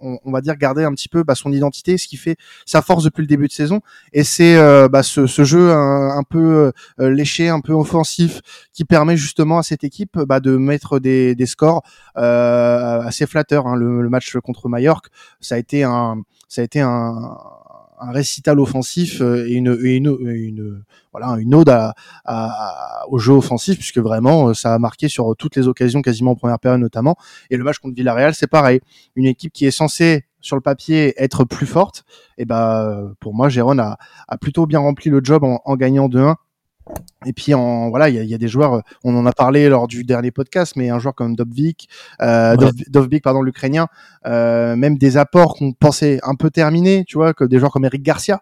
on, 0.01 0.31
va 0.31 0.41
dire 0.41 0.57
garder 0.57 0.85
un 0.85 0.93
petit 0.93 1.09
peu 1.09 1.23
bah, 1.23 1.35
son 1.35 1.53
identité, 1.53 1.99
ce 1.99 2.07
qui 2.07 2.17
fait 2.17 2.37
sa 2.67 2.83
force 2.83 3.05
depuis 3.05 3.23
le 3.23 3.27
début 3.27 3.49
de 3.49 3.53
saison. 3.53 3.81
Et 4.13 4.25
c'est 4.25 4.57
euh, 4.57 4.89
bah, 4.89 5.03
ce, 5.03 5.27
jeu 5.27 5.73
un, 5.73 6.23
peu 6.29 6.73
euh, 7.01 7.11
léché, 7.11 7.49
un 7.49 7.61
peu 7.61 7.73
offensif, 7.73 8.41
qui 8.73 8.85
permet 8.85 9.17
justement 9.17 9.59
à 9.59 9.63
cette 9.63 9.85
équipe 9.85 10.19
bah, 10.19 10.41
de 10.41 10.57
mettre 10.57 10.99
des, 10.99 11.37
scores 11.47 11.83
euh, 12.17 13.01
assez 13.01 13.27
flatteurs. 13.27 13.67
Hein. 13.67 13.77
Le, 13.77 14.09
match 14.09 14.37
contre 14.39 14.69
Mallorca, 14.69 15.11
ça 15.41 15.57
a 15.57 15.59
été 15.59 15.83
un, 15.83 16.23
ça 16.49 16.63
a 16.63 16.65
été 16.65 16.81
un, 16.81 17.37
un 18.01 18.11
récital 18.13 18.61
offensif 18.61 19.21
et 19.21 19.53
une, 19.53 19.77
une, 19.81 20.83
voilà 21.13 21.37
une 21.39 21.55
ode 21.55 21.73
au 23.09 23.19
jeu 23.19 23.33
offensif 23.33 23.77
puisque 23.79 23.99
vraiment 23.99 24.55
ça 24.55 24.75
a 24.75 24.79
marqué 24.79 25.09
sur 25.09 25.35
toutes 25.37 25.57
les 25.57 25.69
occasions 25.69 26.03
quasiment 26.03 26.33
en 26.33 26.37
première 26.37 26.59
période 26.59 26.81
notamment. 26.81 27.17
Et 27.51 27.57
le 27.57 27.65
match 27.65 27.79
contre 27.79 27.95
Villarreal 27.95 28.35
c'est 28.35 28.47
pareil. 28.47 28.81
Une 29.17 29.27
équipe 29.27 29.53
qui 29.53 29.67
est 29.67 29.71
censée 29.71 30.25
sur 30.41 30.57
le 30.57 30.63
papier 30.63 31.15
être 31.17 31.45
plus 31.45 31.67
forte 31.67 32.05
et 32.37 32.45
bah 32.45 33.03
pour 33.21 33.35
moi 33.35 33.49
Jérôme 33.49 33.81
a, 33.81 33.99
a 34.29 34.39
plutôt 34.39 34.67
bien 34.67 34.79
rempli 34.79 35.11
le 35.11 35.21
job 35.23 35.45
en, 35.45 35.61
en 35.65 35.77
gagnant 35.77 36.09
2-1 36.09 36.37
et 37.27 37.33
puis 37.33 37.53
en 37.53 37.91
voilà, 37.91 38.09
il 38.09 38.15
y 38.15 38.19
a, 38.19 38.23
y 38.23 38.35
a, 38.35 38.39
des 38.39 38.49
joueurs, 38.49 38.83
on 39.05 39.17
en 39.17 39.27
a 39.27 39.33
parlé 39.33 39.69
lors 39.69 39.89
du 39.89 40.05
dernier 40.05 40.31
podcast, 40.31 40.75
mais 40.77 40.89
un 40.89 40.99
joueur 40.99 41.15
comme 41.15 41.35
Dovvik, 41.35 41.89
euh, 42.23 42.57
pardon, 43.23 43.43
l'Ukrainien, 43.43 43.89
euh, 44.27 44.77
même 44.77 44.99
des 44.99 45.17
apports 45.17 45.55
qu'on 45.55 45.73
pensait 45.73 46.21
un 46.23 46.35
peu 46.35 46.51
terminés, 46.51 47.05
tu 47.07 47.17
vois, 47.17 47.35
comme 47.35 47.49
des 47.49 47.59
joueurs 47.59 47.73
comme 47.73 47.85
Eric 47.85 48.03
Garcia, 48.03 48.41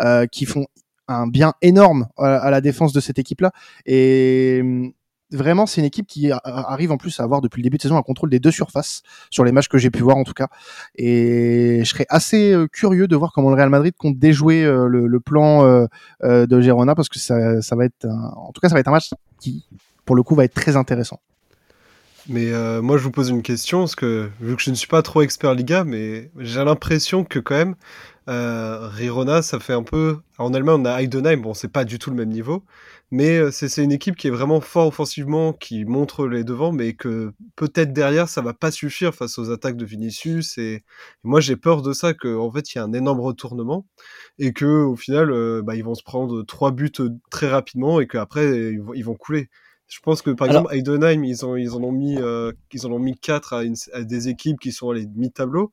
euh, 0.00 0.26
qui 0.26 0.44
font 0.44 0.66
un 1.08 1.26
bien 1.26 1.54
énorme 1.62 2.08
à, 2.18 2.36
à 2.36 2.50
la 2.50 2.60
défense 2.60 2.92
de 2.92 3.00
cette 3.00 3.18
équipe-là. 3.18 3.50
Et 3.86 4.92
vraiment, 5.30 5.66
c'est 5.66 5.80
une 5.80 5.86
équipe 5.86 6.06
qui 6.06 6.30
arrive 6.44 6.92
en 6.92 6.96
plus 6.96 7.18
à 7.20 7.22
avoir 7.22 7.40
depuis 7.40 7.60
le 7.60 7.64
début 7.64 7.76
de 7.76 7.82
saison 7.82 7.96
un 7.96 8.02
contrôle 8.02 8.30
des 8.30 8.40
deux 8.40 8.50
surfaces 8.50 9.02
sur 9.30 9.44
les 9.44 9.52
matchs 9.52 9.68
que 9.68 9.78
j'ai 9.78 9.90
pu 9.90 10.02
voir 10.02 10.16
en 10.16 10.24
tout 10.24 10.32
cas. 10.32 10.48
Et 10.96 11.80
je 11.84 11.88
serais 11.88 12.06
assez 12.08 12.52
euh, 12.52 12.66
curieux 12.66 13.08
de 13.08 13.16
voir 13.16 13.32
comment 13.32 13.50
le 13.50 13.56
Real 13.56 13.70
Madrid 13.70 13.94
compte 13.96 14.18
déjouer 14.18 14.64
euh, 14.64 14.86
le, 14.86 15.20
plan 15.20 15.64
euh, 15.64 16.46
de 16.46 16.60
Girona 16.60 16.94
parce 16.94 17.08
que 17.08 17.18
ça, 17.18 17.76
va 17.76 17.84
être, 17.84 18.06
en 18.06 18.52
tout 18.52 18.60
cas, 18.60 18.68
ça 18.68 18.74
va 18.74 18.80
être 18.80 18.88
un 18.88 18.92
match 18.92 19.10
qui, 19.40 19.64
pour 20.04 20.16
le 20.16 20.22
coup, 20.22 20.34
va 20.34 20.44
être 20.44 20.54
très 20.54 20.76
intéressant. 20.76 21.20
Mais 22.30 22.52
moi, 22.82 22.98
je 22.98 23.04
vous 23.04 23.10
pose 23.10 23.30
une 23.30 23.42
question 23.42 23.80
parce 23.80 23.96
que 23.96 24.28
vu 24.40 24.54
que 24.54 24.62
je 24.62 24.70
ne 24.70 24.74
suis 24.74 24.86
pas 24.86 25.00
trop 25.00 25.22
expert 25.22 25.54
Liga, 25.54 25.84
mais 25.84 26.30
j'ai 26.38 26.62
l'impression 26.62 27.24
que 27.24 27.38
quand 27.38 27.54
même 27.54 27.74
Euh, 28.28 28.88
Rirona, 28.88 29.40
ça 29.40 29.58
fait 29.58 29.72
un 29.72 29.82
peu. 29.82 30.18
En 30.36 30.52
Allemagne, 30.52 30.76
on 30.80 30.84
a 30.84 31.02
Heidenheim, 31.02 31.40
bon, 31.40 31.54
c'est 31.54 31.72
pas 31.72 31.84
du 31.84 31.98
tout 31.98 32.10
le 32.10 32.16
même 32.16 32.28
niveau, 32.28 32.62
mais 33.10 33.38
euh, 33.38 33.50
c'est 33.50 33.82
une 33.82 33.92
équipe 33.92 34.16
qui 34.16 34.28
est 34.28 34.30
vraiment 34.30 34.60
fort 34.60 34.88
offensivement, 34.88 35.52
qui 35.52 35.84
montre 35.84 36.26
les 36.26 36.44
devants, 36.44 36.72
mais 36.72 36.92
que 36.94 37.32
peut-être 37.56 37.92
derrière, 37.92 38.28
ça 38.28 38.42
va 38.42 38.52
pas 38.52 38.70
suffire 38.70 39.14
face 39.14 39.38
aux 39.38 39.50
attaques 39.50 39.76
de 39.76 39.84
Vinicius. 39.86 40.58
Et, 40.58 40.84
moi, 41.24 41.40
j'ai 41.40 41.56
peur 41.56 41.80
de 41.82 41.92
ça, 41.92 42.12
qu'en 42.12 42.46
en 42.46 42.52
fait, 42.52 42.74
il 42.74 42.78
y 42.78 42.80
a 42.80 42.84
un 42.84 42.92
énorme 42.92 43.20
retournement, 43.20 43.86
et 44.38 44.52
que 44.52 44.84
au 44.84 44.96
final, 44.96 45.30
euh, 45.30 45.62
bah, 45.62 45.74
ils 45.74 45.84
vont 45.84 45.94
se 45.94 46.02
prendre 46.02 46.42
trois 46.42 46.70
buts 46.70 46.92
très 47.30 47.48
rapidement, 47.48 48.00
et 48.00 48.06
qu'après, 48.06 48.46
ils, 48.72 48.82
ils 48.94 49.04
vont 49.04 49.14
couler. 49.14 49.48
Je 49.88 50.00
pense 50.00 50.20
que 50.20 50.30
par 50.30 50.48
exemple, 50.48 50.74
Heidenheim, 50.74 51.24
ils, 51.24 51.46
ont, 51.46 51.56
ils, 51.56 51.70
en 51.72 51.82
ont 51.82 51.92
mis, 51.92 52.18
ils 52.72 52.86
en 52.86 52.92
ont 52.92 52.98
mis 52.98 53.18
quatre 53.18 53.54
à, 53.54 53.62
à 53.94 54.02
des 54.02 54.28
équipes 54.28 54.60
qui 54.60 54.70
sont 54.70 54.90
à 54.90 54.94
les 54.94 55.06
mi-tableau 55.06 55.72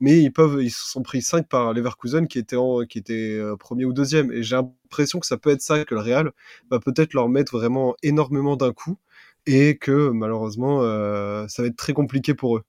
mais 0.00 0.20
ils 0.20 0.32
peuvent, 0.32 0.62
ils 0.62 0.70
se 0.70 0.90
sont 0.90 1.02
pris 1.02 1.22
5 1.22 1.48
par 1.48 1.72
Leverkusen 1.72 2.26
qui 2.26 2.38
était, 2.38 2.56
en, 2.56 2.84
qui 2.84 2.98
était 2.98 3.36
euh, 3.38 3.56
premier 3.56 3.84
ou 3.84 3.92
deuxième. 3.92 4.32
Et 4.32 4.42
j'ai 4.42 4.56
l'impression 4.56 5.20
que 5.20 5.26
ça 5.26 5.36
peut 5.38 5.50
être 5.50 5.62
ça, 5.62 5.84
que 5.84 5.94
le 5.94 6.00
Real 6.00 6.32
va 6.70 6.80
peut-être 6.80 7.14
leur 7.14 7.28
mettre 7.28 7.56
vraiment 7.56 7.94
énormément 8.02 8.56
d'un 8.56 8.72
coup 8.72 8.98
et 9.46 9.76
que 9.78 10.10
malheureusement, 10.10 10.82
euh, 10.82 11.46
ça 11.48 11.62
va 11.62 11.68
être 11.68 11.76
très 11.76 11.92
compliqué 11.92 12.34
pour 12.34 12.56
eux. 12.58 12.64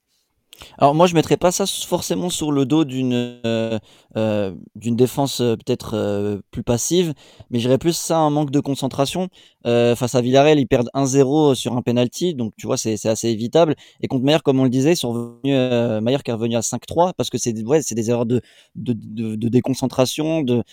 Alors 0.78 0.96
moi 0.96 1.08
je 1.08 1.16
mettrais 1.16 1.38
pas 1.38 1.52
ça 1.52 1.66
forcément 1.66 2.30
sur 2.30 2.52
le 2.52 2.66
dos 2.66 2.86
d'une 2.86 3.14
euh, 3.14 3.80
euh, 4.18 4.54
défense 4.76 5.42
euh, 5.42 5.56
peut-être 5.56 6.42
plus 6.52 6.64
passive, 6.64 7.14
mais 7.50 7.60
j'irais 7.60 7.78
plus 7.78 7.96
ça 7.96 8.18
un 8.18 8.30
manque 8.30 8.52
de 8.52 8.60
concentration. 8.60 9.30
face 9.64 10.16
à 10.16 10.22
Villarreal, 10.22 10.60
ils 10.60 10.68
perdent 10.68 10.90
1-0 10.94 11.56
sur 11.56 11.76
un 11.76 11.82
penalty, 11.82 12.36
donc 12.36 12.54
tu 12.58 12.68
vois 12.68 12.78
c'est 12.78 13.06
assez 13.06 13.30
évitable. 13.30 13.76
Et 14.02 14.08
contre 14.08 14.24
Mayer, 14.26 14.40
comme 14.44 14.60
on 14.60 14.64
le 14.64 14.70
disait, 14.70 14.96
sont 14.96 15.12
revenus 15.12 16.02
Mayer 16.04 16.20
qui 16.24 16.32
est 16.32 16.34
revenu 16.34 16.56
à 16.56 16.62
5-3 16.62 17.14
parce 17.14 17.30
que 17.30 17.38
c'est 17.38 17.54
ouais, 17.64 17.82
c'est 17.82 17.96
des 17.96 18.10
erreurs 18.10 18.26
de 18.26 18.42
de, 18.76 18.94
de, 19.36 19.50
déconcentration, 19.50 20.42
de 20.42 20.64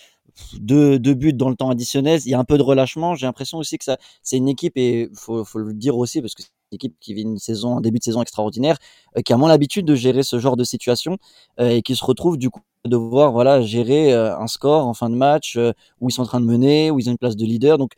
deux, 0.59 0.99
deux, 0.99 1.13
buts 1.13 1.33
dans 1.33 1.49
le 1.49 1.55
temps 1.55 1.69
additionnel. 1.69 2.19
Il 2.25 2.31
y 2.31 2.33
a 2.33 2.39
un 2.39 2.43
peu 2.43 2.57
de 2.57 2.63
relâchement. 2.63 3.15
J'ai 3.15 3.25
l'impression 3.25 3.57
aussi 3.57 3.77
que 3.77 3.83
ça, 3.83 3.97
c'est 4.23 4.37
une 4.37 4.49
équipe 4.49 4.77
et 4.77 5.09
faut, 5.15 5.43
faut 5.45 5.59
le 5.59 5.73
dire 5.73 5.97
aussi 5.97 6.21
parce 6.21 6.35
que 6.35 6.43
équipe 6.71 6.95
qui 6.99 7.13
vit 7.13 7.23
une 7.23 7.37
saison, 7.37 7.77
un 7.77 7.81
début 7.81 7.99
de 7.99 8.03
saison 8.03 8.21
extraordinaire, 8.21 8.77
euh, 9.17 9.21
qui 9.21 9.33
a 9.33 9.37
moins 9.37 9.49
l'habitude 9.49 9.85
de 9.85 9.95
gérer 9.95 10.23
ce 10.23 10.39
genre 10.39 10.57
de 10.57 10.63
situation 10.63 11.17
euh, 11.59 11.69
et 11.69 11.81
qui 11.81 11.95
se 11.95 12.03
retrouve 12.03 12.37
du 12.37 12.49
coup 12.49 12.61
de 12.85 12.89
devoir 12.89 13.31
voilà 13.31 13.61
gérer 13.61 14.13
euh, 14.13 14.37
un 14.37 14.47
score 14.47 14.87
en 14.87 14.93
fin 14.93 15.09
de 15.09 15.15
match 15.15 15.57
où 15.99 16.09
ils 16.09 16.11
sont 16.11 16.23
en 16.23 16.25
train 16.25 16.41
de 16.41 16.45
mener, 16.45 16.91
où 16.91 16.99
ils 16.99 17.09
ont 17.09 17.11
une 17.11 17.17
place 17.17 17.35
de 17.35 17.45
leader. 17.45 17.77
Donc 17.77 17.91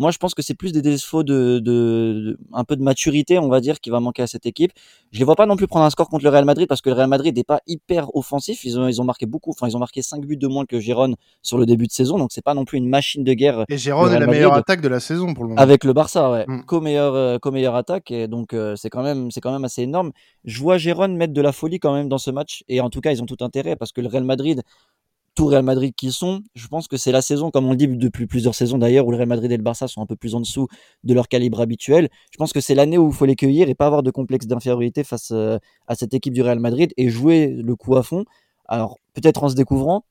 moi, 0.00 0.10
je 0.10 0.16
pense 0.16 0.34
que 0.34 0.40
c'est 0.40 0.54
plus 0.54 0.72
des 0.72 0.80
défauts 0.80 1.22
de, 1.22 1.58
de, 1.58 2.38
un 2.54 2.64
peu 2.64 2.74
de 2.74 2.82
maturité, 2.82 3.38
on 3.38 3.48
va 3.48 3.60
dire, 3.60 3.80
qui 3.80 3.90
va 3.90 4.00
manquer 4.00 4.22
à 4.22 4.26
cette 4.26 4.46
équipe. 4.46 4.72
Je 5.12 5.18
les 5.18 5.26
vois 5.26 5.36
pas 5.36 5.44
non 5.44 5.56
plus 5.56 5.66
prendre 5.66 5.84
un 5.84 5.90
score 5.90 6.08
contre 6.08 6.24
le 6.24 6.30
Real 6.30 6.46
Madrid 6.46 6.66
parce 6.66 6.80
que 6.80 6.88
le 6.88 6.96
Real 6.96 7.08
Madrid 7.08 7.36
n'est 7.36 7.44
pas 7.44 7.60
hyper 7.66 8.08
offensif. 8.16 8.64
Ils 8.64 8.80
ont, 8.80 8.88
ils 8.88 9.02
ont 9.02 9.04
marqué 9.04 9.26
beaucoup, 9.26 9.50
enfin, 9.50 9.68
ils 9.68 9.76
ont 9.76 9.78
marqué 9.78 10.00
5 10.00 10.24
buts 10.24 10.38
de 10.38 10.46
moins 10.46 10.64
que 10.64 10.80
Gérone 10.80 11.16
sur 11.42 11.58
le 11.58 11.66
début 11.66 11.86
de 11.86 11.92
saison, 11.92 12.16
donc 12.16 12.30
c'est 12.32 12.42
pas 12.42 12.54
non 12.54 12.64
plus 12.64 12.78
une 12.78 12.88
machine 12.88 13.24
de 13.24 13.34
guerre. 13.34 13.64
Et 13.68 13.76
Gérone 13.76 14.14
est 14.14 14.18
la 14.18 14.26
meilleure 14.26 14.54
attaque 14.54 14.80
de 14.80 14.88
la 14.88 15.00
saison 15.00 15.34
pour 15.34 15.44
le 15.44 15.50
moment. 15.50 15.60
Avec 15.60 15.84
le 15.84 15.92
Barça, 15.92 16.30
ouais, 16.30 16.46
mm. 16.48 16.62
co-meilleure, 16.64 17.14
euh, 17.14 17.74
attaque, 17.74 18.10
et 18.10 18.26
donc 18.26 18.54
euh, 18.54 18.76
c'est 18.76 18.88
quand 18.88 19.02
même, 19.02 19.30
c'est 19.30 19.42
quand 19.42 19.52
même 19.52 19.64
assez 19.64 19.82
énorme. 19.82 20.12
Je 20.46 20.58
vois 20.60 20.78
Gérone 20.78 21.14
mettre 21.14 21.34
de 21.34 21.42
la 21.42 21.52
folie 21.52 21.78
quand 21.78 21.92
même 21.92 22.08
dans 22.08 22.16
ce 22.16 22.30
match, 22.30 22.64
et 22.68 22.80
en 22.80 22.88
tout 22.88 23.02
cas, 23.02 23.12
ils 23.12 23.22
ont 23.22 23.26
tout 23.26 23.44
intérêt 23.44 23.76
parce 23.76 23.92
que 23.92 24.00
le 24.00 24.08
Real 24.08 24.24
Madrid 24.24 24.62
Real 25.46 25.62
Madrid 25.62 25.94
qui 25.96 26.12
sont, 26.12 26.42
je 26.54 26.66
pense 26.68 26.88
que 26.88 26.96
c'est 26.96 27.12
la 27.12 27.22
saison, 27.22 27.50
comme 27.50 27.66
on 27.66 27.70
le 27.70 27.76
dit 27.76 27.88
depuis 27.88 28.26
plusieurs 28.26 28.54
saisons 28.54 28.78
d'ailleurs, 28.78 29.06
où 29.06 29.10
le 29.10 29.16
Real 29.16 29.28
Madrid 29.28 29.50
et 29.50 29.56
le 29.56 29.62
Barça 29.62 29.88
sont 29.88 30.02
un 30.02 30.06
peu 30.06 30.16
plus 30.16 30.34
en 30.34 30.40
dessous 30.40 30.68
de 31.04 31.14
leur 31.14 31.28
calibre 31.28 31.60
habituel. 31.60 32.08
Je 32.32 32.36
pense 32.36 32.52
que 32.52 32.60
c'est 32.60 32.74
l'année 32.74 32.98
où 32.98 33.08
il 33.08 33.14
faut 33.14 33.26
les 33.26 33.36
cueillir 33.36 33.68
et 33.68 33.74
pas 33.74 33.86
avoir 33.86 34.02
de 34.02 34.10
complexe 34.10 34.46
d'infériorité 34.46 35.04
face 35.04 35.30
euh, 35.32 35.58
à 35.86 35.94
cette 35.94 36.14
équipe 36.14 36.34
du 36.34 36.42
Real 36.42 36.60
Madrid 36.60 36.92
et 36.96 37.08
jouer 37.08 37.48
le 37.48 37.76
coup 37.76 37.96
à 37.96 38.02
fond. 38.02 38.24
Alors 38.66 38.98
peut-être 39.14 39.42
en 39.42 39.48
se 39.48 39.54
découvrant, 39.54 40.04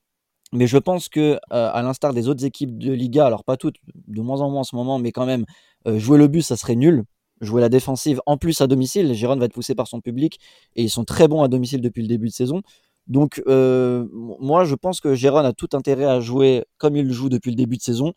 mais 0.52 0.66
je 0.66 0.78
pense 0.78 1.08
que 1.08 1.38
euh, 1.52 1.70
à 1.72 1.82
l'instar 1.82 2.12
des 2.12 2.28
autres 2.28 2.44
équipes 2.44 2.78
de 2.78 2.92
Liga, 2.92 3.26
alors 3.26 3.44
pas 3.44 3.56
toutes, 3.56 3.76
de 4.08 4.20
moins 4.20 4.40
en 4.40 4.50
moins 4.50 4.60
en 4.60 4.64
ce 4.64 4.74
moment, 4.74 4.98
mais 4.98 5.12
quand 5.12 5.26
même 5.26 5.44
euh, 5.86 5.98
jouer 5.98 6.18
le 6.18 6.28
but, 6.28 6.42
ça 6.42 6.56
serait 6.56 6.76
nul. 6.76 7.04
Jouer 7.40 7.62
la 7.62 7.70
défensive 7.70 8.20
en 8.26 8.36
plus 8.36 8.60
à 8.60 8.66
domicile, 8.66 9.14
Gérone 9.14 9.38
va 9.38 9.46
être 9.46 9.54
poussé 9.54 9.74
par 9.74 9.86
son 9.86 10.02
public 10.02 10.38
et 10.76 10.82
ils 10.82 10.90
sont 10.90 11.04
très 11.04 11.26
bons 11.26 11.42
à 11.42 11.48
domicile 11.48 11.80
depuis 11.80 12.02
le 12.02 12.08
début 12.08 12.26
de 12.26 12.32
saison. 12.32 12.60
Donc, 13.06 13.42
euh, 13.48 14.06
moi, 14.12 14.64
je 14.64 14.74
pense 14.76 15.00
que 15.00 15.14
Gérone 15.14 15.44
a 15.44 15.52
tout 15.52 15.68
intérêt 15.72 16.04
à 16.04 16.20
jouer 16.20 16.64
comme 16.78 16.96
il 16.96 17.10
joue 17.12 17.28
depuis 17.28 17.50
le 17.50 17.56
début 17.56 17.76
de 17.76 17.82
saison. 17.82 18.12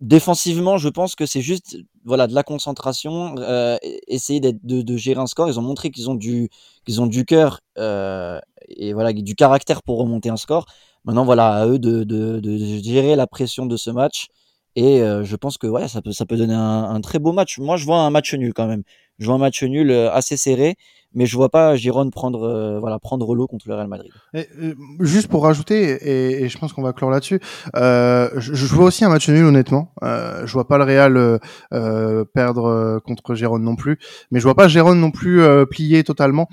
Défensivement, 0.00 0.78
je 0.78 0.88
pense 0.88 1.14
que 1.14 1.26
c'est 1.26 1.42
juste 1.42 1.76
voilà 2.04 2.26
de 2.26 2.34
la 2.34 2.42
concentration, 2.42 3.36
euh, 3.38 3.76
essayer 4.08 4.40
de, 4.40 4.96
gérer 4.96 5.20
un 5.20 5.26
score. 5.26 5.48
Ils 5.48 5.60
ont 5.60 5.62
montré 5.62 5.90
qu'ils 5.90 6.10
ont 6.10 6.16
du 6.16 6.48
qu'ils 6.84 7.00
ont 7.00 7.06
du 7.06 7.24
cœur 7.24 7.60
euh, 7.78 8.40
et 8.68 8.94
voilà 8.94 9.12
du 9.12 9.34
caractère 9.36 9.82
pour 9.82 9.98
remonter 9.98 10.28
un 10.28 10.36
score. 10.36 10.66
Maintenant, 11.04 11.24
voilà 11.24 11.54
à 11.54 11.66
eux 11.68 11.78
de, 11.78 12.02
de, 12.04 12.40
de 12.40 12.56
gérer 12.82 13.14
la 13.14 13.26
pression 13.28 13.66
de 13.66 13.76
ce 13.76 13.90
match. 13.90 14.26
Et 14.74 15.00
je 15.00 15.36
pense 15.36 15.58
que 15.58 15.66
ouais, 15.66 15.86
ça 15.86 16.02
peut 16.02 16.12
ça 16.12 16.26
peut 16.26 16.36
donner 16.36 16.54
un, 16.54 17.00
très 17.02 17.18
beau 17.18 17.32
match. 17.32 17.58
Moi, 17.58 17.76
je 17.76 17.84
vois 17.84 18.00
un 18.00 18.10
match 18.10 18.34
nul 18.34 18.54
quand 18.54 18.66
même. 18.66 18.82
Je 19.18 19.26
vois 19.26 19.34
un 19.34 19.38
match 19.38 19.62
nul 19.62 19.92
assez 19.92 20.36
serré 20.36 20.76
mais 21.14 21.26
je 21.26 21.36
vois 21.36 21.48
pas 21.48 21.76
Giron 21.76 22.10
prendre 22.10 22.44
euh, 22.44 22.78
voilà 22.80 22.98
prendre 22.98 23.34
l'eau 23.34 23.46
contre 23.46 23.68
le 23.68 23.74
Real 23.74 23.88
Madrid. 23.88 24.12
Euh, 24.34 24.74
juste 25.00 25.28
pour 25.28 25.44
rajouter 25.44 25.92
et, 25.92 26.44
et 26.44 26.48
je 26.48 26.58
pense 26.58 26.72
qu'on 26.72 26.82
va 26.82 26.92
clore 26.92 27.10
là-dessus, 27.10 27.40
euh, 27.76 28.30
je, 28.36 28.54
je, 28.54 28.74
vois 28.74 28.86
aussi 28.86 29.04
un 29.04 29.08
match 29.08 29.28
nul 29.28 29.44
honnêtement. 29.44 29.92
Euh, 30.02 30.46
je 30.46 30.52
vois 30.52 30.66
pas 30.66 30.78
le 30.78 30.84
Real 30.84 31.40
euh, 31.72 32.24
perdre 32.34 33.00
contre 33.04 33.34
Giron 33.34 33.58
non 33.58 33.76
plus, 33.76 33.98
mais 34.30 34.40
je 34.40 34.44
vois 34.44 34.54
pas 34.54 34.68
Giron 34.68 34.94
non 34.94 35.10
plus 35.10 35.42
plier 35.70 36.04
totalement. 36.04 36.48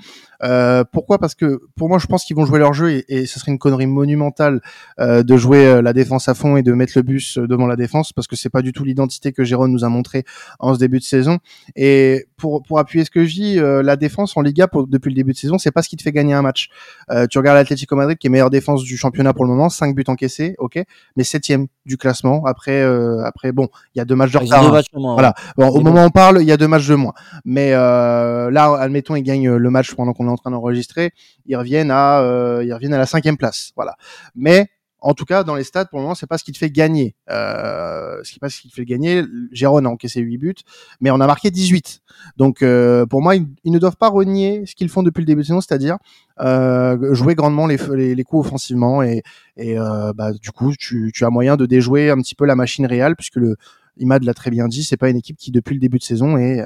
pourquoi? 0.92 1.18
Parce 1.18 1.34
que 1.34 1.60
pour 1.76 1.88
moi, 1.88 1.98
je 1.98 2.06
pense 2.06 2.24
qu'ils 2.24 2.36
vont 2.36 2.44
jouer 2.44 2.58
leur 2.58 2.72
jeu 2.72 2.90
et, 2.90 3.04
et 3.08 3.26
ce 3.26 3.38
serait 3.38 3.52
une 3.52 3.58
connerie 3.58 3.86
monumentale 3.86 4.60
de 4.98 5.36
jouer 5.36 5.80
la 5.82 5.92
défense 5.92 6.28
à 6.28 6.34
fond 6.34 6.56
et 6.56 6.62
de 6.62 6.72
mettre 6.72 6.92
le 6.96 7.02
bus 7.02 7.38
devant 7.38 7.66
la 7.66 7.76
défense 7.76 8.12
parce 8.12 8.26
que 8.26 8.36
c'est 8.36 8.50
pas 8.50 8.62
du 8.62 8.72
tout 8.72 8.84
l'identité 8.84 9.32
que 9.32 9.44
Giron 9.44 9.68
nous 9.68 9.84
a 9.84 9.88
montré 9.88 10.24
en 10.58 10.74
ce 10.74 10.78
début 10.78 10.98
de 10.98 11.04
saison. 11.04 11.38
Et 11.76 12.26
pour 12.36 12.62
pour 12.62 12.78
appuyer 12.78 13.04
ce 13.04 13.10
que 13.10 13.24
je 13.24 13.34
dis, 13.34 13.56
la 13.56 13.96
défense 13.96 14.36
on 14.36 14.42
Liga 14.50 14.68
pour, 14.68 14.86
depuis 14.86 15.10
le 15.10 15.14
début 15.14 15.32
de 15.32 15.36
saison, 15.36 15.58
c'est 15.58 15.70
pas 15.70 15.82
ce 15.82 15.88
qui 15.88 15.96
te 15.96 16.02
fait 16.02 16.12
gagner 16.12 16.34
un 16.34 16.42
match. 16.42 16.68
Euh, 17.10 17.26
tu 17.26 17.38
regardes 17.38 17.56
l'Atlético 17.56 17.96
Madrid 17.96 18.18
qui 18.18 18.26
est 18.26 18.30
meilleure 18.30 18.50
défense 18.50 18.82
du 18.82 18.96
championnat 18.96 19.32
pour 19.32 19.44
le 19.44 19.50
moment, 19.50 19.68
5 19.68 19.94
buts 19.94 20.04
encaissés, 20.08 20.54
ok, 20.58 20.82
mais 21.16 21.24
septième 21.24 21.66
du 21.86 21.96
classement. 21.96 22.44
Après, 22.46 22.82
euh, 22.82 23.24
après 23.24 23.52
bon, 23.52 23.68
il 23.94 23.98
y 23.98 24.00
a 24.00 24.04
deux 24.04 24.16
matchs 24.16 24.32
de 24.32 24.38
retard. 24.38 24.74
Hein. 24.74 24.82
voilà. 24.92 25.34
Bon, 25.56 25.68
au 25.68 25.80
moment 25.80 26.02
où 26.02 26.06
on 26.06 26.10
parle, 26.10 26.40
il 26.40 26.46
y 26.46 26.52
a 26.52 26.56
deux 26.56 26.68
matchs 26.68 26.88
de 26.88 26.94
moins. 26.94 27.14
Mais 27.44 27.72
euh, 27.72 28.50
là, 28.50 28.74
admettons, 28.78 29.16
ils 29.16 29.22
gagnent 29.22 29.54
le 29.54 29.70
match 29.70 29.94
pendant 29.94 30.12
qu'on 30.12 30.26
est 30.26 30.30
en 30.30 30.36
train 30.36 30.50
d'enregistrer, 30.50 31.12
ils 31.46 31.56
reviennent 31.56 31.90
à, 31.90 32.20
euh, 32.20 32.64
ils 32.64 32.72
reviennent 32.72 32.94
à 32.94 32.98
la 32.98 33.06
cinquième 33.06 33.36
place. 33.36 33.72
Voilà. 33.76 33.96
Mais 34.34 34.68
en 35.00 35.14
tout 35.14 35.24
cas, 35.24 35.44
dans 35.44 35.54
les 35.54 35.64
stats, 35.64 35.86
pour 35.86 35.98
le 35.98 36.02
moment, 36.02 36.14
c'est 36.14 36.26
pas 36.26 36.38
ce 36.38 36.44
qui 36.44 36.52
te 36.52 36.58
fait 36.58 36.70
gagner. 36.70 37.14
Euh, 37.30 38.20
ce 38.22 38.32
qui 38.32 38.38
pas 38.38 38.48
ce 38.48 38.60
qui 38.60 38.68
te 38.68 38.74
fait 38.74 38.84
gagner. 38.84 39.24
Jérôme 39.52 39.86
a 39.86 39.88
encaissé 39.88 40.20
8 40.20 40.38
buts, 40.38 40.54
mais 41.00 41.10
on 41.10 41.20
a 41.20 41.26
marqué 41.26 41.50
18. 41.50 42.00
Donc, 42.36 42.62
euh, 42.62 43.06
pour 43.06 43.22
moi, 43.22 43.34
ils, 43.36 43.46
ne 43.64 43.78
doivent 43.78 43.96
pas 43.96 44.08
renier 44.08 44.64
ce 44.66 44.74
qu'ils 44.74 44.88
font 44.88 45.02
depuis 45.02 45.20
le 45.20 45.26
début 45.26 45.42
de 45.42 45.46
saison, 45.46 45.60
c'est-à-dire 45.60 45.98
euh, 46.40 47.14
jouer 47.14 47.34
grandement 47.34 47.66
les, 47.66 47.78
coups 48.24 48.46
offensivement. 48.46 49.02
Et, 49.02 49.22
et 49.56 49.78
euh, 49.78 50.12
bah, 50.12 50.32
du 50.32 50.50
coup, 50.50 50.74
tu, 50.78 51.10
tu, 51.14 51.24
as 51.24 51.30
moyen 51.30 51.56
de 51.56 51.66
déjouer 51.66 52.10
un 52.10 52.16
petit 52.16 52.34
peu 52.34 52.46
la 52.46 52.56
machine 52.56 52.86
réelle, 52.86 53.16
puisque 53.16 53.36
le 53.36 53.56
Imad 53.96 54.22
l'a 54.24 54.34
très 54.34 54.50
bien 54.50 54.68
dit, 54.68 54.84
c'est 54.84 54.96
pas 54.96 55.10
une 55.10 55.16
équipe 55.16 55.36
qui, 55.36 55.50
depuis 55.50 55.74
le 55.74 55.80
début 55.80 55.98
de 55.98 56.02
saison, 56.02 56.36
est 56.36 56.64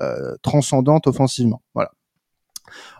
euh, 0.00 0.36
transcendante 0.42 1.08
offensivement. 1.08 1.62
Voilà. 1.74 1.90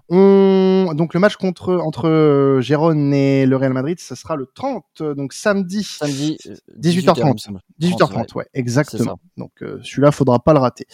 On... 0.08 0.92
Donc 0.94 1.14
le 1.14 1.20
match 1.20 1.36
contre 1.36 1.74
entre 1.74 2.08
euh, 2.08 2.60
Gérone 2.60 3.14
et 3.14 3.46
le 3.46 3.56
Real 3.56 3.72
Madrid, 3.72 3.98
ça 4.00 4.16
sera 4.16 4.36
le 4.36 4.46
30, 4.52 5.02
donc 5.16 5.32
samedi. 5.32 5.84
Samedi 5.84 6.36
18h30. 6.80 7.58
18h30, 7.80 8.34
ouais, 8.34 8.46
exactement. 8.54 9.20
Donc 9.36 9.52
euh, 9.62 9.78
celui-là, 9.82 10.10
faudra 10.10 10.40
pas 10.40 10.52
le 10.52 10.58
rater. 10.58 10.86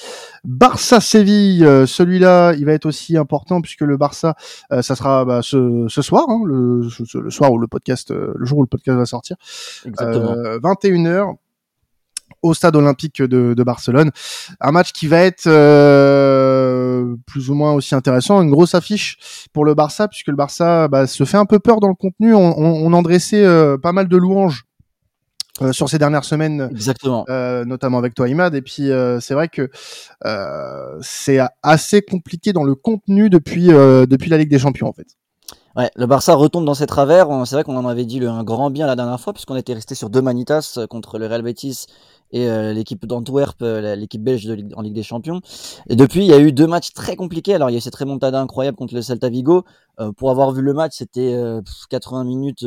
Barça 0.45 1.01
Séville, 1.01 1.65
euh, 1.65 1.87
celui-là, 1.87 2.53
il 2.55 2.67
va 2.67 2.73
être 2.73 2.87
aussi 2.87 3.17
important 3.17 3.61
puisque 3.63 3.81
le 3.81 3.97
Barça, 3.97 4.35
ça 4.71 4.95
sera 4.95 5.25
bah, 5.25 5.41
ce, 5.43 5.87
ce, 5.89 6.03
soir, 6.03 6.27
hein, 6.29 6.43
le, 6.45 6.83
le, 7.15 7.31
soir 7.31 7.53
où 7.53 7.59
le 7.59 7.67
podcast, 7.69 8.11
le 8.11 8.45
jour 8.45 8.59
où 8.59 8.63
le 8.63 8.69
podcast 8.69 8.99
va 8.99 9.07
sortir. 9.07 9.37
Exactement. 9.87 10.35
21h 10.59 11.37
au 12.43 12.55
stade 12.55 12.77
olympique 12.77 13.23
de, 13.23 13.55
de, 13.55 13.63
Barcelone. 13.63 14.11
Un 14.61 14.73
match 14.73 14.93
qui 14.93 15.07
va 15.07 15.21
être 15.21 15.47
euh, 15.47 16.66
plus 17.27 17.51
ou 17.51 17.55
moins 17.55 17.73
aussi 17.73 17.95
intéressant, 17.95 18.43
une 18.43 18.51
grosse 18.51 18.75
affiche 18.75 19.49
pour 19.53 19.65
le 19.65 19.75
Barça, 19.75 20.09
puisque 20.09 20.29
le 20.29 20.37
Barça 20.37 20.89
bah, 20.89 21.07
se 21.07 21.25
fait 21.25 21.37
un 21.37 21.47
peu 21.47 21.59
peur 21.59 21.81
dans 21.81 21.89
le 21.89 21.95
contenu. 21.95 22.35
On, 22.35 22.59
on, 22.59 22.87
on 22.87 22.93
en 22.93 23.03
dressait 23.03 23.45
euh, 23.45 23.79
pas 23.79 23.93
mal 23.93 24.09
de 24.09 24.17
louanges 24.17 24.67
euh, 25.63 25.73
sur 25.73 25.89
ces 25.89 25.99
dernières 25.99 26.25
semaines, 26.25 26.69
Exactement. 26.71 27.25
Euh, 27.31 27.65
notamment 27.65 27.99
avec 27.99 28.15
toi 28.15 28.29
Imad. 28.29 28.55
Et 28.55 28.61
puis 28.61 28.91
euh, 28.91 29.21
c'est 29.21 29.35
vrai 29.35 29.49
que 29.49 29.71
c'est 31.01 31.39
assez 31.63 32.03
compliqué 32.03 32.53
dans 32.53 32.65
le 32.65 32.75
contenu 32.75 33.31
depuis 33.31 33.67
depuis 33.67 34.31
la 34.31 34.39
Ligue 34.39 34.51
des 34.51 34.59
Champions 34.59 34.89
en 34.89 34.93
fait. 34.93 35.07
Ouais, 35.75 35.91
le 35.95 36.07
Barça 36.07 36.35
retombe 36.35 36.65
dans 36.65 36.75
ses 36.75 36.87
travers. 36.87 37.29
C'est 37.47 37.55
vrai 37.55 37.65
qu'on 37.65 37.77
en 37.77 37.87
avait 37.87 38.07
dit 38.07 38.25
un 38.25 38.45
grand 38.45 38.71
bien 38.71 38.87
la 38.87 38.97
dernière 38.97 39.21
fois, 39.21 39.35
puisqu'on 39.35 39.57
était 39.57 39.75
resté 39.75 39.95
sur 39.95 40.09
deux 40.09 40.23
manitas 40.23 40.79
contre 40.89 41.19
le 41.19 41.27
Real 41.27 41.43
Betis 41.43 41.87
et 42.33 42.49
euh, 42.49 42.73
l'équipe 42.73 43.05
d'Antwerp, 43.07 43.63
euh, 43.63 43.95
l'équipe 43.97 44.23
belge 44.23 44.45
de 44.45 44.75
en 44.75 44.83
Ligue 44.83 44.95
des 44.95 45.03
Champions. 45.03 45.41
Et 45.89 45.97
depuis, 45.97 46.21
il 46.21 46.27
y 46.27 46.33
a 46.33 46.39
eu 46.39 46.53
deux 46.53 46.67
matchs 46.67 46.93
très 46.93 47.17
compliqués. 47.17 47.55
Alors, 47.55 47.71
il 47.71 47.75
y 47.75 47.77
a 47.77 47.81
cette 47.81 47.95
remontada 47.95 48.41
incroyable 48.41 48.77
contre 48.77 48.95
le 48.95 49.03
Celta 49.03 49.29
Vigo. 49.29 49.65
Euh, 50.01 50.13
pour 50.13 50.31
avoir 50.31 50.53
vu 50.53 50.63
le 50.63 50.73
match, 50.75 50.95
c'était 50.97 51.37
80 51.91 52.25
minutes 52.25 52.65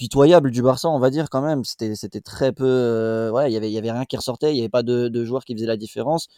pitoyable 0.00 0.50
du 0.50 0.62
Barça, 0.62 0.88
on 0.88 0.98
va 0.98 1.10
dire 1.10 1.28
quand 1.28 1.42
même. 1.42 1.62
C'était 1.64 1.94
c'était 1.94 2.22
très 2.22 2.52
peu. 2.52 2.64
euh, 2.66 3.30
ouais, 3.30 3.50
il 3.50 3.54
y 3.54 3.56
avait 3.58 3.70
il 3.70 3.74
y 3.74 3.78
avait 3.78 3.92
rien 3.92 4.06
qui 4.06 4.16
ressortait. 4.16 4.52
Il 4.52 4.56
y 4.56 4.60
avait 4.60 4.70
pas 4.70 4.82
de, 4.82 5.08
de 5.08 5.24
joueurs 5.26 5.44
qui 5.44 5.54
faisaient 5.54 5.66
la 5.66 5.76
différence. 5.76 6.28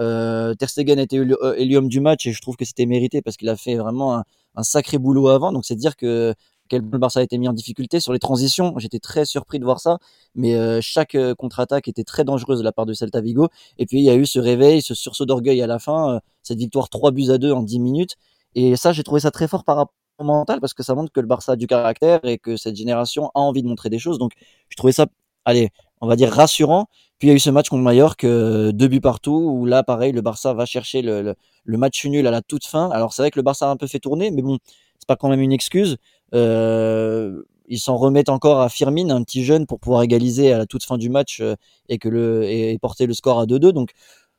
Euh, 0.00 0.54
Ter 0.54 0.68
Stegen 0.68 0.98
était 0.98 1.16
élu 1.16 1.36
euh, 1.42 1.80
du 1.82 2.00
match 2.00 2.26
et 2.26 2.32
je 2.32 2.40
trouve 2.40 2.56
que 2.56 2.64
c'était 2.64 2.86
mérité 2.86 3.22
parce 3.22 3.36
qu'il 3.36 3.48
a 3.48 3.56
fait 3.56 3.76
vraiment 3.76 4.24
un 4.56 4.62
sacré 4.64 4.98
boulot 4.98 5.28
avant. 5.28 5.52
Donc 5.52 5.64
c'est 5.64 5.76
dire 5.76 5.96
que 5.96 6.34
quel 6.68 6.82
le 6.82 6.98
Barça 6.98 7.20
a 7.20 7.22
été 7.22 7.38
mis 7.38 7.48
en 7.48 7.52
difficulté 7.52 8.00
sur 8.00 8.12
les 8.12 8.18
transitions. 8.18 8.74
J'étais 8.78 8.98
très 8.98 9.24
surpris 9.24 9.58
de 9.58 9.64
voir 9.64 9.80
ça, 9.80 9.98
mais 10.34 10.54
euh, 10.54 10.80
chaque 10.80 11.14
euh, 11.14 11.34
contre-attaque 11.34 11.88
était 11.88 12.04
très 12.04 12.24
dangereuse 12.24 12.60
de 12.60 12.64
la 12.64 12.72
part 12.72 12.86
de 12.86 12.94
Celta 12.94 13.20
Vigo. 13.20 13.48
Et 13.78 13.86
puis 13.86 13.98
il 13.98 14.04
y 14.04 14.10
a 14.10 14.14
eu 14.14 14.26
ce 14.26 14.38
réveil, 14.38 14.82
ce 14.82 14.94
sursaut 14.94 15.26
d'orgueil 15.26 15.60
à 15.62 15.66
la 15.66 15.78
fin, 15.78 16.16
euh, 16.16 16.20
cette 16.42 16.58
victoire 16.58 16.88
3 16.88 17.10
buts 17.10 17.30
à 17.30 17.38
2 17.38 17.52
en 17.52 17.62
10 17.62 17.78
minutes. 17.80 18.16
Et 18.54 18.76
ça, 18.76 18.92
j'ai 18.92 19.02
trouvé 19.02 19.20
ça 19.20 19.30
très 19.30 19.48
fort 19.48 19.64
par 19.64 19.76
rapport 19.76 19.94
au 20.18 20.24
mental 20.24 20.60
parce 20.60 20.74
que 20.74 20.82
ça 20.82 20.94
montre 20.94 21.12
que 21.12 21.20
le 21.20 21.26
Barça 21.26 21.52
a 21.52 21.56
du 21.56 21.66
caractère 21.66 22.20
et 22.24 22.38
que 22.38 22.56
cette 22.56 22.76
génération 22.76 23.30
a 23.34 23.40
envie 23.40 23.62
de 23.62 23.68
montrer 23.68 23.90
des 23.90 23.98
choses. 23.98 24.18
Donc 24.18 24.32
je 24.68 24.76
trouvais 24.76 24.92
ça, 24.92 25.06
allez, 25.44 25.70
on 26.00 26.06
va 26.06 26.16
dire 26.16 26.32
rassurant. 26.32 26.86
Puis 27.18 27.28
il 27.28 27.30
y 27.30 27.32
a 27.32 27.36
eu 27.36 27.40
ce 27.40 27.50
match 27.50 27.68
contre 27.68 27.82
Mallorca, 27.82 28.26
deux 28.72 28.88
buts 28.88 29.00
partout, 29.00 29.32
où 29.32 29.64
là, 29.64 29.82
pareil, 29.84 30.12
le 30.12 30.22
Barça 30.22 30.54
va 30.54 30.66
chercher 30.66 31.02
le, 31.02 31.22
le, 31.22 31.34
le 31.64 31.78
match 31.78 32.04
nul 32.06 32.26
à 32.26 32.30
la 32.30 32.42
toute 32.42 32.66
fin. 32.66 32.90
Alors 32.90 33.12
c'est 33.12 33.22
vrai 33.22 33.30
que 33.30 33.38
le 33.38 33.42
Barça 33.42 33.68
a 33.68 33.70
un 33.70 33.76
peu 33.76 33.86
fait 33.86 34.00
tourner, 34.00 34.30
mais 34.30 34.42
bon, 34.42 34.58
c'est 34.98 35.06
pas 35.08 35.16
quand 35.16 35.28
même 35.28 35.40
une 35.40 35.52
excuse. 35.52 35.96
Euh, 36.34 37.42
ils 37.68 37.78
s'en 37.78 37.96
remettent 37.96 38.28
encore 38.28 38.60
à 38.60 38.68
Firmin, 38.68 39.10
un 39.10 39.22
petit 39.22 39.44
jeune, 39.44 39.66
pour 39.66 39.80
pouvoir 39.80 40.02
égaliser 40.02 40.52
à 40.52 40.58
la 40.58 40.66
toute 40.66 40.84
fin 40.84 40.98
du 40.98 41.08
match 41.08 41.40
euh, 41.40 41.54
et 41.88 42.78
porter 42.80 43.06
le 43.06 43.14
score 43.14 43.40
à 43.40 43.46
2-2. 43.46 43.72
Donc 43.72 43.90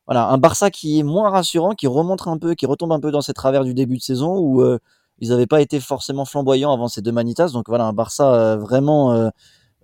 voilà, 0.05 0.27
un 0.27 0.38
Barça 0.38 0.69
qui 0.71 1.00
est 1.00 1.03
moins 1.03 1.29
rassurant, 1.29 1.75
qui 1.75 1.88
remonte 1.88 2.27
un 2.27 2.38
peu, 2.38 2.55
qui 2.55 2.65
retombe 2.65 2.91
un 2.91 3.00
peu 3.00 3.12
dans 3.12 3.21
ces 3.21 3.33
travers 3.33 3.63
du 3.63 3.73
début 3.73 3.97
de 3.97 4.01
saison 4.01 4.38
où 4.38 4.62
euh, 4.62 4.79
ils 5.19 5.29
n'avaient 5.29 5.47
pas 5.47 5.62
été 5.62 5.79
forcément 5.79 6.25
flamboyants 6.25 6.73
avant 6.73 6.88
ces 6.88 7.01
deux 7.01 7.12
manitas. 7.12 7.50
Donc 7.50 7.65
voilà, 7.69 7.85
un 7.85 7.93
Barça 7.93 8.57
vraiment 8.57 9.31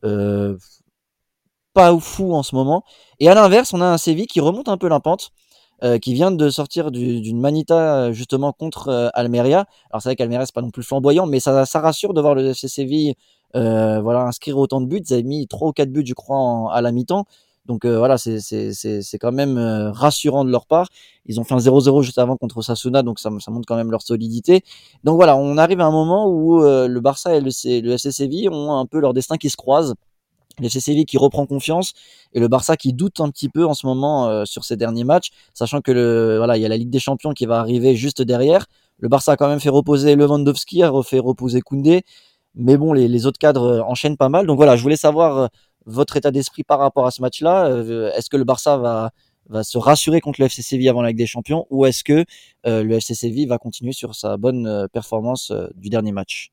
euh, 0.06 0.58
pas 1.74 1.98
fou 2.00 2.34
en 2.34 2.44
ce 2.44 2.56
moment. 2.56 2.84
Et 3.20 3.30
à 3.30 3.34
l'inverse, 3.36 3.74
on 3.74 3.82
a 3.82 3.86
un 3.86 3.98
Séville 3.98 4.28
qui 4.28 4.40
remonte 4.40 4.70
un 4.70 4.78
peu 4.78 4.88
la 4.88 5.00
pente, 5.00 5.32
euh, 5.84 5.98
qui 6.00 6.14
vient 6.14 6.32
de 6.32 6.50
sortir 6.50 6.92
du- 6.92 7.22
d'une 7.22 7.40
manita 7.40 8.06
euh, 8.08 8.12
justement 8.14 8.52
contre 8.54 8.90
euh, 8.90 9.10
Almeria. 9.14 9.66
Alors 9.92 10.02
c'est 10.02 10.10
vrai 10.10 10.16
qu'Almeria 10.16 10.46
c'est 10.46 10.54
pas 10.56 10.62
non 10.62 10.72
plus 10.72 10.84
flamboyant, 10.84 11.26
mais 11.26 11.40
ça, 11.40 11.66
ça 11.66 11.80
rassure 11.82 12.14
de 12.14 12.22
voir 12.22 12.36
le 12.36 12.54
FC 12.54 13.16
euh, 13.56 14.00
voilà 14.02 14.22
inscrire 14.24 14.58
autant 14.58 14.82
de 14.82 14.86
buts. 14.88 15.02
Ils 15.10 15.14
avaient 15.14 15.24
mis 15.24 15.48
trois 15.48 15.70
ou 15.70 15.72
quatre 15.74 15.92
buts, 15.92 16.04
je 16.06 16.14
crois, 16.14 16.38
en- 16.38 16.68
à 16.68 16.82
la 16.82 16.92
mi-temps. 16.92 17.26
Donc 17.66 17.86
euh, 17.86 17.98
voilà, 18.00 18.18
c'est 18.18 18.40
quand 19.20 19.32
même 19.32 19.58
euh, 19.58 19.92
rassurant 19.92 20.44
de 20.44 20.50
leur 20.52 20.66
part. 20.66 20.88
Ils 21.26 21.40
ont 21.40 21.44
fait 21.44 21.54
un 21.54 21.60
0-0 21.60 22.02
juste 22.02 22.18
avant 22.18 22.36
contre 22.36 22.62
Sasuna, 22.64 23.04
donc 23.04 23.20
ça, 23.20 23.30
ça 23.40 23.52
montre 23.52 23.66
quand 23.68 23.76
même 23.76 23.92
leur 23.92 24.02
solidité. 24.02 24.64
Donc 25.04 25.16
voilà, 25.18 25.38
on 25.38 25.58
arrive 25.58 25.80
à 25.82 25.86
un 25.86 25.92
moment 25.92 26.28
où 26.28 26.62
le 26.62 27.00
Barça 27.00 27.36
et 27.36 27.42
le, 27.42 27.52
le 27.82 28.50
ont 28.52 28.74
un 28.76 28.86
peu 28.88 29.00
leur 29.00 29.14
destin 29.14 29.38
qui 29.38 29.50
se 29.50 29.58
croise. 29.58 29.94
Le 30.62 30.70
Séville 30.70 31.06
qui 31.06 31.18
reprend 31.18 31.46
confiance 31.46 31.94
et 32.34 32.40
le 32.40 32.48
Barça 32.48 32.78
qui 32.78 32.94
doute 32.94 33.20
un 33.20 33.30
petit 33.30 33.50
peu 33.50 33.66
en 33.66 33.74
ce 33.74 33.86
moment 33.86 34.28
euh, 34.28 34.46
sur 34.46 34.64
ces 34.64 34.78
derniers 34.78 35.04
matchs, 35.04 35.30
sachant 35.54 35.82
que 35.82 35.92
le 35.92 36.38
voilà, 36.38 36.58
il 36.58 36.62
y 36.62 36.66
a 36.66 36.70
la 36.70 36.78
Ligue 36.78 36.90
des 36.90 37.00
Champions 37.00 37.34
qui 37.34 37.46
va 37.46 37.60
arriver 37.60 37.96
juste 37.96 38.22
derrière. 38.22 38.66
Le 38.98 39.08
Barça 39.08 39.34
a 39.34 39.38
quand 39.38 39.48
même 39.48 39.60
fait 39.60 39.70
reposer 39.70 40.16
Lewandowski, 40.16 40.84
a 40.84 40.90
refait 40.90 41.20
reposer 41.20 41.62
Koundé, 41.62 42.04
mais 42.56 42.78
bon, 42.78 42.94
les, 42.94 43.26
autres 43.26 43.40
cadres 43.40 43.80
euh, 43.80 43.82
enchaînent 43.84 44.18
pas 44.18 44.30
mal. 44.30 44.46
Donc 44.46 44.58
voilà, 44.58 44.76
je 44.76 44.82
voulais 44.82 44.98
savoir 44.98 45.38
euh, 45.38 45.48
votre 45.86 46.18
état 46.18 46.32
d'esprit 46.32 46.64
par 46.64 46.80
rapport 46.80 47.06
à 47.06 47.12
ce 47.12 47.22
match-là. 47.22 47.70
Est-ce 48.16 48.30
que 48.30 48.38
le 48.38 48.44
Barça 48.44 48.78
va 48.78 49.12
se 49.64 49.78
rassurer 49.78 50.22
contre 50.22 50.42
le 50.42 50.46
FC 50.46 50.62
Séville 50.62 50.90
avant 50.90 51.02
la 51.02 51.10
Ligue 51.10 51.18
des 51.18 51.26
Champions 51.26 51.66
ou 51.72 51.86
est-ce 51.88 52.04
que 52.04 52.26
le 52.66 52.92
FC 52.92 53.16
Séville 53.16 53.48
va 53.48 53.58
continuer 53.58 53.94
sur 53.94 54.14
sa 54.14 54.38
bonne 54.38 54.88
performance 54.94 55.52
du 55.76 55.90
dernier 55.90 56.12
match? 56.12 56.52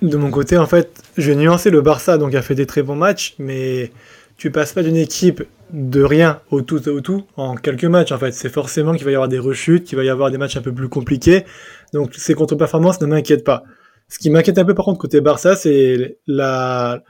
De 0.00 0.16
mon 0.16 0.30
côté, 0.30 0.56
en 0.56 0.66
fait, 0.66 1.02
je 1.16 1.32
vais 1.32 1.36
nuancer 1.36 1.70
le 1.70 1.80
Barça, 1.80 2.18
donc 2.18 2.34
a 2.34 2.42
fait 2.42 2.54
des 2.54 2.66
très 2.66 2.82
bons 2.82 2.94
matchs, 2.94 3.34
mais 3.38 3.90
tu 4.36 4.50
passes 4.52 4.72
pas 4.72 4.82
d'une 4.84 4.96
équipe 4.96 5.42
de 5.72 6.02
rien 6.02 6.40
au 6.50 6.62
tout 6.62 6.88
au 6.88 7.00
tout 7.00 7.24
en 7.36 7.56
quelques 7.56 7.84
matchs, 7.84 8.12
en 8.12 8.18
fait. 8.18 8.30
C'est 8.32 8.48
forcément 8.48 8.94
qu'il 8.94 9.04
va 9.04 9.10
y 9.10 9.14
avoir 9.14 9.28
des 9.28 9.40
rechutes, 9.40 9.84
qu'il 9.84 9.98
va 9.98 10.04
y 10.04 10.08
avoir 10.08 10.30
des 10.30 10.38
matchs 10.38 10.56
un 10.56 10.62
peu 10.62 10.72
plus 10.72 10.88
compliqués. 10.88 11.44
Donc 11.92 12.14
ces 12.14 12.34
contre-performances 12.34 13.00
ne 13.00 13.06
m'inquiètent 13.06 13.44
pas. 13.44 13.64
Ce 14.08 14.18
qui 14.18 14.30
m'inquiète 14.30 14.56
un 14.58 14.64
peu 14.64 14.74
par 14.74 14.84
contre 14.84 14.98
côté 15.00 15.20
Barça, 15.20 15.56
c'est 15.56 16.18
la, 16.28 17.02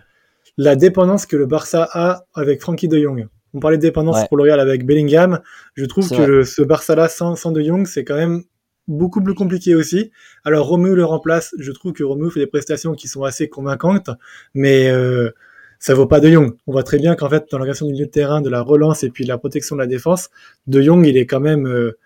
la 0.56 0.74
dépendance 0.74 1.26
que 1.26 1.36
le 1.36 1.44
Barça 1.46 1.88
a 1.92 2.24
avec 2.34 2.62
Frankie 2.62 2.88
de 2.88 2.98
Jong. 2.98 3.28
On 3.54 3.60
parlait 3.60 3.76
de 3.76 3.82
dépendance 3.82 4.16
Ouais. 4.16 4.26
pour 4.28 4.36
le 4.38 4.44
Real 4.44 4.60
avec 4.60 4.84
Bellingham. 4.86 5.40
Je 5.74 5.84
trouve 5.84 6.08
que 6.10 6.22
le- 6.22 6.44
ce 6.44 6.62
Barça-là 6.62 7.08
sans, 7.08 7.36
sans 7.36 7.52
de 7.52 7.62
Jong, 7.62 7.86
c'est 7.86 8.04
quand 8.04 8.16
même 8.16 8.42
beaucoup 8.88 9.22
plus 9.22 9.34
compliqué 9.34 9.74
aussi. 9.74 10.10
Alors 10.44 10.66
Romeu 10.66 10.94
le 10.94 11.04
remplace. 11.04 11.54
Je 11.58 11.70
trouve 11.72 11.92
que 11.92 12.02
Romeu 12.02 12.30
fait 12.30 12.40
des 12.40 12.46
prestations 12.46 12.94
qui 12.94 13.06
sont 13.06 13.22
assez 13.22 13.48
convaincantes, 13.48 14.10
mais 14.54 14.90
euh, 14.90 15.30
ça 15.78 15.94
vaut 15.94 16.06
pas 16.06 16.20
De 16.20 16.30
Jong. 16.30 16.56
On 16.66 16.72
voit 16.72 16.82
très 16.82 16.98
bien 16.98 17.14
qu'en 17.14 17.28
fait 17.28 17.46
dans 17.50 17.58
l'organisation 17.58 17.86
du 17.86 17.92
milieu 17.92 18.06
de 18.06 18.10
terrain, 18.10 18.40
de 18.40 18.50
la 18.50 18.62
relance 18.62 19.04
et 19.04 19.10
puis 19.10 19.24
de 19.24 19.28
la 19.28 19.38
protection 19.38 19.76
de 19.76 19.80
la 19.80 19.86
défense, 19.86 20.30
De 20.66 20.82
Jong 20.82 21.06
il 21.06 21.16
est 21.16 21.26
quand 21.26 21.40
même 21.40 21.68
euh, 21.68 21.98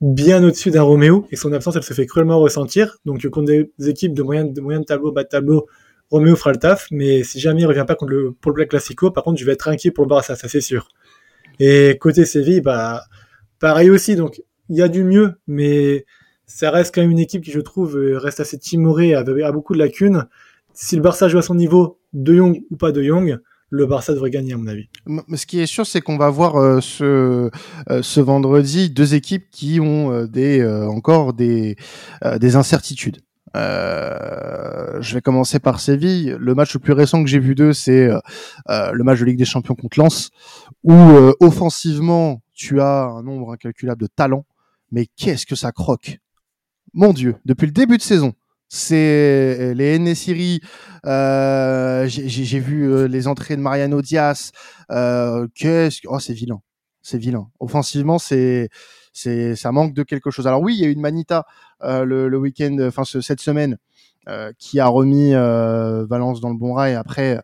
bien 0.00 0.42
au-dessus 0.42 0.70
d'un 0.70 0.82
Roméo 0.82 1.26
et 1.30 1.36
son 1.36 1.52
absence 1.52 1.76
elle 1.76 1.82
se 1.84 1.94
fait 1.94 2.06
cruellement 2.06 2.40
ressentir. 2.40 2.96
Donc 3.04 3.24
contre 3.28 3.52
des 3.78 3.88
équipes 3.88 4.14
de 4.14 4.22
moyen 4.22 4.44
de 4.44 4.60
de 4.60 4.84
tableau, 4.84 5.12
bas 5.12 5.22
de 5.22 5.28
tableau, 5.28 5.66
Roméo 6.10 6.36
fera 6.36 6.52
le 6.52 6.58
taf, 6.58 6.88
mais 6.90 7.22
si 7.22 7.40
jamais 7.40 7.62
il 7.62 7.66
revient 7.66 7.84
pas 7.86 7.94
contre 7.94 8.12
le, 8.12 8.32
pour 8.32 8.50
le 8.50 8.56
Black 8.56 8.70
Classico, 8.70 9.10
par 9.10 9.24
contre 9.24 9.40
je 9.40 9.46
vais 9.46 9.52
être 9.52 9.68
inquiet 9.68 9.90
pour 9.90 10.04
le 10.04 10.08
Barça, 10.08 10.36
ça 10.36 10.48
c'est 10.48 10.60
sûr. 10.60 10.88
Et 11.58 11.96
côté 12.00 12.24
Séville, 12.24 12.60
bah 12.60 13.02
pareil 13.60 13.90
aussi. 13.90 14.16
Donc 14.16 14.42
il 14.68 14.76
y 14.76 14.82
a 14.82 14.88
du 14.88 15.04
mieux, 15.04 15.34
mais 15.46 16.04
ça 16.54 16.70
reste 16.70 16.94
quand 16.94 17.00
même 17.00 17.10
une 17.10 17.18
équipe 17.18 17.42
qui, 17.42 17.50
je 17.50 17.60
trouve, 17.60 17.96
euh, 17.96 18.18
reste 18.18 18.40
assez 18.40 18.58
timorée, 18.58 19.14
a, 19.14 19.22
beaucoup 19.52 19.72
de 19.74 19.78
lacunes. 19.78 20.26
Si 20.74 20.96
le 20.96 21.02
Barça 21.02 21.28
joue 21.28 21.38
à 21.38 21.42
son 21.42 21.54
niveau, 21.54 21.98
De 22.12 22.34
Jong 22.34 22.62
ou 22.70 22.76
pas 22.76 22.92
De 22.92 23.02
Jong, 23.02 23.38
le 23.70 23.86
Barça 23.86 24.12
devrait 24.12 24.30
gagner, 24.30 24.52
à 24.52 24.58
mon 24.58 24.66
avis. 24.66 24.88
M- 25.08 25.22
Ce 25.34 25.46
qui 25.46 25.60
est 25.60 25.66
sûr, 25.66 25.86
c'est 25.86 26.02
qu'on 26.02 26.18
va 26.18 26.28
voir 26.28 26.56
euh, 26.56 26.80
ce, 26.80 27.50
euh, 27.90 28.02
ce 28.02 28.20
vendredi 28.20 28.90
deux 28.90 29.14
équipes 29.14 29.46
qui 29.50 29.80
ont 29.80 30.12
euh, 30.12 30.26
des, 30.26 30.60
euh, 30.60 30.86
encore 30.86 31.32
des, 31.32 31.76
euh, 32.24 32.38
des 32.38 32.56
incertitudes. 32.56 33.18
Je 33.54 35.14
vais 35.14 35.20
commencer 35.20 35.58
par 35.58 35.80
Séville. 35.80 36.36
Le 36.38 36.54
match 36.54 36.74
le 36.74 36.80
plus 36.80 36.92
récent 36.94 37.22
que 37.22 37.28
j'ai 37.28 37.38
vu 37.38 37.54
d'eux, 37.54 37.72
c'est 37.74 38.08
le 38.68 39.02
match 39.02 39.20
de 39.20 39.24
Ligue 39.26 39.38
des 39.38 39.44
Champions 39.44 39.74
contre 39.74 39.98
Lens, 39.98 40.30
où 40.84 40.94
offensivement, 41.40 42.40
tu 42.54 42.80
as 42.80 43.04
un 43.04 43.22
nombre 43.22 43.52
incalculable 43.52 44.00
de 44.00 44.06
talents, 44.06 44.46
mais 44.90 45.06
qu'est-ce 45.16 45.44
que 45.44 45.54
ça 45.54 45.70
croque? 45.70 46.18
Mon 46.94 47.12
Dieu, 47.12 47.36
depuis 47.44 47.66
le 47.66 47.72
début 47.72 47.96
de 47.96 48.02
saison, 48.02 48.32
c'est 48.68 49.74
les 49.74 49.98
Nesiri. 49.98 50.60
Euh, 51.06 52.06
j'ai 52.06 52.58
vu 52.60 52.90
euh, 52.92 53.08
les 53.08 53.26
entrées 53.28 53.56
de 53.56 53.60
Mariano 53.62 54.00
Diaz. 54.02 54.52
Euh, 54.90 55.46
qu'est-ce 55.54 56.00
que 56.02 56.08
oh 56.08 56.18
c'est 56.18 56.32
vilain, 56.34 56.60
c'est 57.02 57.18
vilain. 57.18 57.48
Offensivement, 57.60 58.18
c'est 58.18 58.68
c'est 59.12 59.56
ça 59.56 59.72
manque 59.72 59.94
de 59.94 60.02
quelque 60.02 60.30
chose. 60.30 60.46
Alors 60.46 60.60
oui, 60.62 60.74
il 60.74 60.80
y 60.80 60.84
a 60.84 60.88
eu 60.88 60.92
une 60.92 61.00
manita 61.00 61.44
euh, 61.82 62.04
le, 62.04 62.28
le 62.28 62.38
week-end, 62.38 62.76
enfin 62.86 63.04
ce- 63.04 63.20
cette 63.20 63.40
semaine, 63.40 63.76
euh, 64.28 64.52
qui 64.58 64.78
a 64.80 64.86
remis 64.86 65.34
euh, 65.34 66.04
Valence 66.08 66.40
dans 66.40 66.50
le 66.50 66.56
bon 66.56 66.74
rail. 66.74 66.94
Après, 66.94 67.40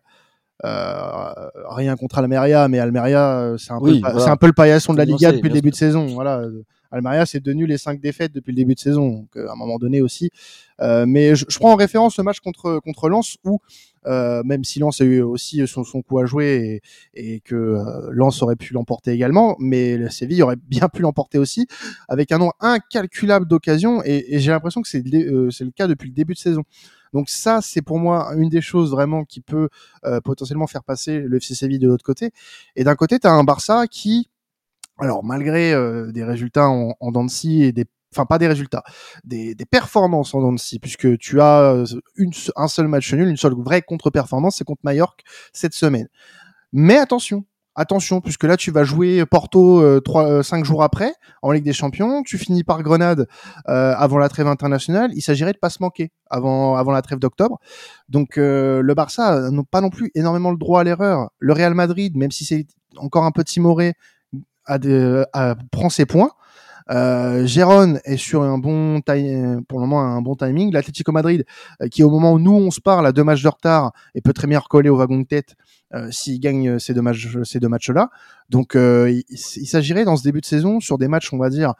euh, 0.65 1.31
rien 1.69 1.95
contre 1.95 2.17
Almeria, 2.19 2.67
mais 2.67 2.79
Almeria, 2.79 3.39
euh, 3.39 3.57
c'est 3.57 3.71
un, 3.71 3.79
peu 3.79 3.85
Oui, 3.85 3.95
le 3.95 4.01
pa- 4.01 4.09
voilà. 4.11 4.25
c'est 4.25 4.31
un 4.31 4.37
peu 4.37 4.47
le 4.47 4.53
paillasson 4.53 4.93
de 4.93 4.97
la 4.97 5.05
Liga 5.05 5.31
depuis 5.31 5.49
le 5.49 5.53
début 5.53 5.69
de 5.71 5.75
saison. 5.75 6.05
Voilà. 6.07 6.41
Almeria, 6.91 7.25
c'est 7.25 7.39
devenu 7.39 7.65
les 7.65 7.77
cinq 7.77 7.99
défaites 8.01 8.31
depuis 8.33 8.51
le 8.51 8.57
début 8.57 8.75
de 8.75 8.79
saison. 8.79 9.09
Donc, 9.09 9.29
euh, 9.37 9.47
à 9.47 9.53
un 9.53 9.55
moment 9.55 9.77
donné 9.77 10.01
aussi. 10.01 10.29
Euh, 10.81 11.05
mais 11.07 11.35
je, 11.35 11.45
je 11.49 11.57
prends 11.59 11.73
en 11.73 11.75
référence 11.75 12.17
le 12.17 12.23
match 12.23 12.39
contre 12.39 12.79
contre 12.83 13.09
Lens 13.09 13.37
où 13.43 13.59
euh, 14.07 14.41
même 14.45 14.63
si 14.63 14.79
Lens 14.79 15.01
a 15.01 15.03
eu 15.03 15.21
aussi 15.21 15.67
son, 15.67 15.83
son 15.83 16.01
coup 16.01 16.19
à 16.19 16.25
jouer 16.25 16.81
et, 17.13 17.35
et 17.35 17.39
que 17.41 17.55
euh, 17.55 18.09
Lens 18.11 18.41
aurait 18.41 18.55
pu 18.55 18.73
l'emporter 18.73 19.11
également, 19.11 19.57
mais 19.59 19.97
le 19.97 20.09
Séville 20.09 20.41
aurait 20.41 20.55
bien 20.55 20.87
pu 20.87 21.01
l'emporter 21.01 21.37
aussi 21.37 21.67
avec 22.07 22.31
un 22.31 22.37
nombre 22.37 22.53
incalculable 22.61 23.45
d'occasions 23.45 24.01
et, 24.05 24.25
et 24.35 24.39
j'ai 24.39 24.51
l'impression 24.51 24.81
que 24.81 24.87
c'est 24.87 25.05
le- 25.05 25.47
euh, 25.47 25.49
le 25.59 25.71
cas 25.71 25.87
depuis 25.87 26.07
le 26.07 26.13
début 26.15 26.33
de 26.33 26.39
saison. 26.39 26.63
Donc 27.13 27.29
ça, 27.29 27.59
c'est 27.61 27.81
pour 27.81 27.99
moi 27.99 28.31
une 28.37 28.49
des 28.49 28.61
choses 28.61 28.91
vraiment 28.91 29.25
qui 29.25 29.41
peut 29.41 29.69
euh, 30.05 30.21
potentiellement 30.21 30.67
faire 30.67 30.83
passer 30.83 31.19
le 31.19 31.39
FC 31.39 31.55
Séville 31.55 31.79
de 31.79 31.87
l'autre 31.87 32.03
côté. 32.05 32.31
Et 32.75 32.83
d'un 32.83 32.95
côté, 32.95 33.19
tu 33.19 33.27
as 33.27 33.31
un 33.31 33.43
Barça 33.43 33.87
qui, 33.87 34.29
alors 34.99 35.23
malgré 35.23 35.73
euh, 35.73 36.11
des 36.11 36.23
résultats 36.23 36.67
en, 36.67 36.93
en 36.99 37.27
et 37.43 37.71
des 37.71 37.85
enfin 38.13 38.25
pas 38.25 38.39
des 38.39 38.47
résultats, 38.47 38.83
des, 39.23 39.53
des 39.53 39.65
performances 39.65 40.33
en 40.33 40.57
scie, 40.57 40.79
puisque 40.79 41.17
tu 41.19 41.39
as 41.41 41.61
euh, 41.61 41.85
une, 42.15 42.31
un 42.55 42.67
seul 42.67 42.87
match 42.87 43.13
nul, 43.13 43.27
une 43.27 43.37
seule 43.37 43.53
vraie 43.53 43.83
contre-performance, 43.83 44.57
c'est 44.57 44.63
contre 44.63 44.81
Mallorca 44.83 45.23
cette 45.53 45.73
semaine. 45.73 46.07
Mais 46.73 46.97
attention, 46.97 47.45
attention, 47.75 48.19
puisque 48.19 48.45
là 48.45 48.57
tu 48.57 48.71
vas 48.71 48.83
jouer 48.83 49.23
Porto 49.25 49.79
euh, 49.81 49.99
trois, 49.99 50.25
euh, 50.27 50.43
cinq 50.43 50.65
jours 50.65 50.81
après 50.81 51.13
en 51.43 51.51
Ligue 51.51 51.63
des 51.63 51.73
Champions, 51.73 52.23
tu 52.23 52.39
finis 52.39 52.63
par 52.63 52.81
Grenade 52.81 53.27
euh, 53.67 53.93
avant 53.95 54.17
la 54.17 54.27
trêve 54.27 54.47
internationale. 54.47 55.11
Il 55.13 55.21
s'agirait 55.21 55.53
de 55.53 55.59
pas 55.59 55.69
se 55.69 55.81
manquer 55.81 56.11
avant 56.31 56.77
avant 56.77 56.91
la 56.91 57.03
trêve 57.03 57.19
d'octobre. 57.19 57.59
Donc 58.07 58.39
euh, 58.39 58.81
le 58.81 58.93
Barça 58.95 59.51
n'a 59.51 59.63
pas 59.69 59.81
non 59.81 59.91
plus 59.91 60.09
énormément 60.15 60.49
le 60.49 60.57
droit 60.57 60.81
à 60.81 60.83
l'erreur. 60.83 61.29
Le 61.37 61.53
Real 61.53 61.75
Madrid, 61.75 62.17
même 62.17 62.31
si 62.31 62.43
c'est 62.43 62.65
encore 62.97 63.23
un 63.23 63.31
peu 63.31 63.43
timoré, 63.43 63.93
a- 64.69 65.55
prend 65.71 65.89
ses 65.89 66.05
points. 66.05 66.31
Euh, 66.91 67.45
Gérone 67.45 67.99
est 68.03 68.17
sur 68.17 68.41
un 68.41 68.57
bon 68.57 69.01
pour 69.67 69.79
le 69.79 69.85
moment 69.85 70.01
un 70.01 70.21
bon 70.21 70.35
timing. 70.35 70.71
L'Atlético 70.73 71.11
Madrid, 71.11 71.45
qui 71.91 72.03
au 72.03 72.09
moment 72.09 72.33
où 72.33 72.39
nous 72.39 72.53
on 72.53 72.71
se 72.71 72.81
parle 72.81 73.05
a 73.05 73.11
deux 73.11 73.23
matchs 73.23 73.43
de 73.43 73.47
retard 73.47 73.91
et 74.15 74.21
peut 74.21 74.33
très 74.33 74.47
bien 74.47 74.57
recoller 74.59 74.89
au 74.89 74.95
wagon 74.97 75.19
de 75.19 75.25
tête 75.25 75.55
s'il 76.09 76.39
gagne 76.39 76.79
ces 76.79 76.93
deux 76.95 77.01
matchs 77.03 77.27
ces 77.43 77.59
deux 77.59 77.67
matchs 77.67 77.91
là. 77.91 78.09
Donc 78.49 78.71
il, 78.75 79.23
il 79.29 79.67
s'agirait 79.67 80.03
dans 80.03 80.15
ce 80.15 80.23
début 80.23 80.41
de 80.41 80.47
saison 80.47 80.79
sur 80.79 80.97
des 80.97 81.07
matchs 81.07 81.31
on 81.31 81.37
va 81.37 81.49
dire 81.51 81.75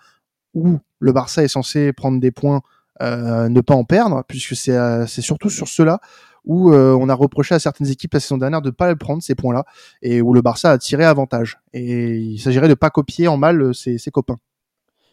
où 0.53 0.77
le 0.99 1.11
Barça 1.11 1.43
est 1.43 1.47
censé 1.47 1.91
prendre 1.91 2.19
des 2.19 2.31
points, 2.31 2.61
ne 3.01 3.61
pas 3.61 3.73
en 3.73 3.85
perdre, 3.85 4.23
puisque 4.27 4.55
c'est 4.55 4.77
c'est 5.07 5.21
surtout 5.21 5.49
sur 5.49 5.67
cela 5.67 5.99
où 6.45 6.71
euh, 6.71 6.97
on 6.99 7.09
a 7.09 7.13
reproché 7.13 7.55
à 7.55 7.59
certaines 7.59 7.87
équipes 7.89 8.13
la 8.13 8.19
saison 8.19 8.37
dernière 8.37 8.61
de 8.61 8.69
ne 8.69 8.73
pas 8.73 8.95
prendre 8.95 9.21
ces 9.21 9.35
points-là 9.35 9.65
et 10.01 10.21
où 10.21 10.33
le 10.33 10.41
Barça 10.41 10.71
a 10.71 10.77
tiré 10.77 11.05
avantage. 11.05 11.59
Et 11.73 12.15
il 12.17 12.39
s'agirait 12.39 12.69
de 12.69 12.73
pas 12.73 12.89
copier 12.89 13.27
en 13.27 13.37
mal 13.37 13.61
euh, 13.61 13.73
ses, 13.73 14.11
copains. 14.11 14.39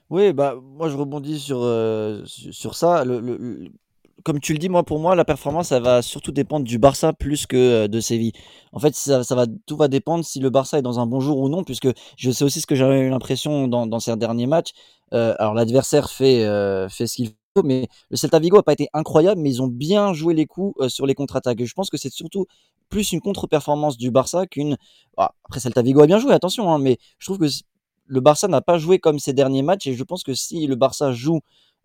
Oui, 0.09 0.33
bah 0.33 0.55
moi 0.63 0.89
je 0.89 0.97
rebondis 0.97 1.41
sur 1.41 1.61
euh, 1.63 2.25
ça. 2.73 3.05
comme 4.25 4.41
tu 4.41 4.53
le 4.53 4.59
dis, 4.59 4.69
moi 4.69 4.85
pour 4.85 5.01
moi 5.01 5.17
la 5.17 5.25
performance 5.25 5.69
ça 5.69 5.81
va 5.81 6.01
surtout 6.01 6.31
dépendre 6.31 6.65
du 6.65 6.79
Barça 6.79 7.13
plus 7.13 7.47
que 7.47 7.89
de 7.89 8.01
Séville. 8.01 8.33
En 8.73 8.79
fait, 8.79 8.95
ça, 8.95 9.23
va 9.35 9.47
tout 9.67 9.77
va 9.77 9.89
dépendre 9.89 10.25
si 10.25 10.39
le 10.39 10.49
Barça 10.49 10.79
est 10.79 10.83
dans 10.83 11.01
un 11.01 11.07
bon 11.07 11.21
jour 11.21 11.39
ou 11.39 11.49
non, 11.49 11.65
puisque 11.65 11.89
je 12.17 12.31
sais 12.31 12.45
aussi 12.45 12.61
ce 12.61 12.67
que 12.67 12.77
j'avais 12.77 13.01
eu 13.01 13.11
l'impression 13.11 13.67
dans, 13.67 13.87
dans 13.87 13.99
ces 13.99 14.17
derniers 14.17 14.47
matchs. 14.47 14.73
alors 15.11 15.55
l'adversaire 15.55 16.09
fait 16.11 16.45
fait 16.89 17.07
ce 17.09 17.17
qu'il 17.17 17.33
mais 17.65 17.89
le 18.11 18.17
Celta 18.17 18.39
Vigo 18.39 18.59
a 18.59 18.63
pas 18.63 18.73
été 18.73 18.89
incroyable, 18.93 19.41
mais 19.41 19.51
ils 19.51 19.63
ont 19.63 19.69
bien 19.69 20.13
joué 20.13 20.35
les 20.35 20.47
coups 20.47 20.75
euh, 20.81 20.89
sur 20.89 21.07
les 21.07 21.15
contre-attaques. 21.15 21.65
je 21.65 21.75
pense 21.75 21.91
que 21.91 21.97
c'est 21.97 22.13
surtout 22.13 22.47
plus 22.89 23.13
une 23.13 23.21
contre-performance 23.21 23.97
du 23.97 24.11
Barça 24.11 24.47
qu'une. 24.47 24.77
Ah, 25.17 25.33
après, 25.45 25.61
Celta 25.61 25.83
Vigo 25.83 26.01
a 26.01 26.07
bien 26.07 26.19
joué, 26.19 26.33
attention, 26.33 26.71
hein, 26.73 26.79
mais 26.79 26.99
je 27.19 27.27
trouve 27.27 27.39
que 27.39 27.53
le 28.07 28.21
Barça 28.21 28.49
n'a 28.49 28.61
pas 28.61 28.79
joué 28.79 28.99
comme 28.99 29.19
ces 29.19 29.33
derniers 29.33 29.63
matchs, 29.63 29.87
et 29.87 29.95
je 29.95 30.05
pense 30.05 30.23
que 30.23 30.35
si 30.35 30.67
le 30.67 30.77
Barça 30.77 31.13
joue 31.13 31.41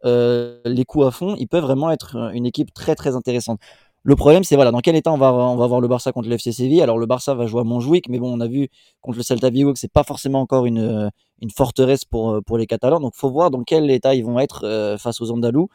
euh, 0.05 0.59
les 0.65 0.85
coups 0.85 1.07
à 1.07 1.11
fond, 1.11 1.35
il 1.37 1.47
peut 1.47 1.59
vraiment 1.59 1.91
être 1.91 2.15
euh, 2.15 2.29
une 2.31 2.45
équipe 2.45 2.73
très 2.73 2.95
très 2.95 3.15
intéressante. 3.15 3.59
Le 4.03 4.15
problème, 4.15 4.43
c'est 4.43 4.55
voilà, 4.55 4.71
dans 4.71 4.79
quel 4.79 4.95
état 4.95 5.11
on 5.11 5.17
va, 5.17 5.31
on 5.31 5.55
voir 5.55 5.79
le 5.79 5.87
Barça 5.87 6.11
contre 6.11 6.27
l'FC 6.27 6.51
Séville? 6.51 6.81
Alors 6.81 6.97
le 6.97 7.05
Barça 7.05 7.35
va 7.35 7.45
jouer 7.45 7.61
à 7.61 7.63
Montjuic, 7.63 8.09
mais 8.09 8.17
bon, 8.19 8.35
on 8.35 8.39
a 8.39 8.47
vu 8.47 8.69
contre 9.01 9.17
le 9.17 9.23
Celta 9.23 9.51
Vigo 9.51 9.73
que 9.73 9.79
c'est 9.79 9.91
pas 9.91 10.03
forcément 10.03 10.41
encore 10.41 10.65
une, 10.65 11.11
une 11.41 11.49
forteresse 11.49 12.05
pour, 12.05 12.31
euh, 12.31 12.41
pour 12.41 12.57
les 12.57 12.67
Catalans. 12.67 12.99
Donc 12.99 13.15
faut 13.15 13.29
voir 13.29 13.51
dans 13.51 13.63
quel 13.63 13.89
état 13.91 14.15
ils 14.15 14.23
vont 14.23 14.39
être 14.39 14.65
euh, 14.65 14.97
face 14.97 15.21
aux 15.21 15.31
Andalous. 15.31 15.69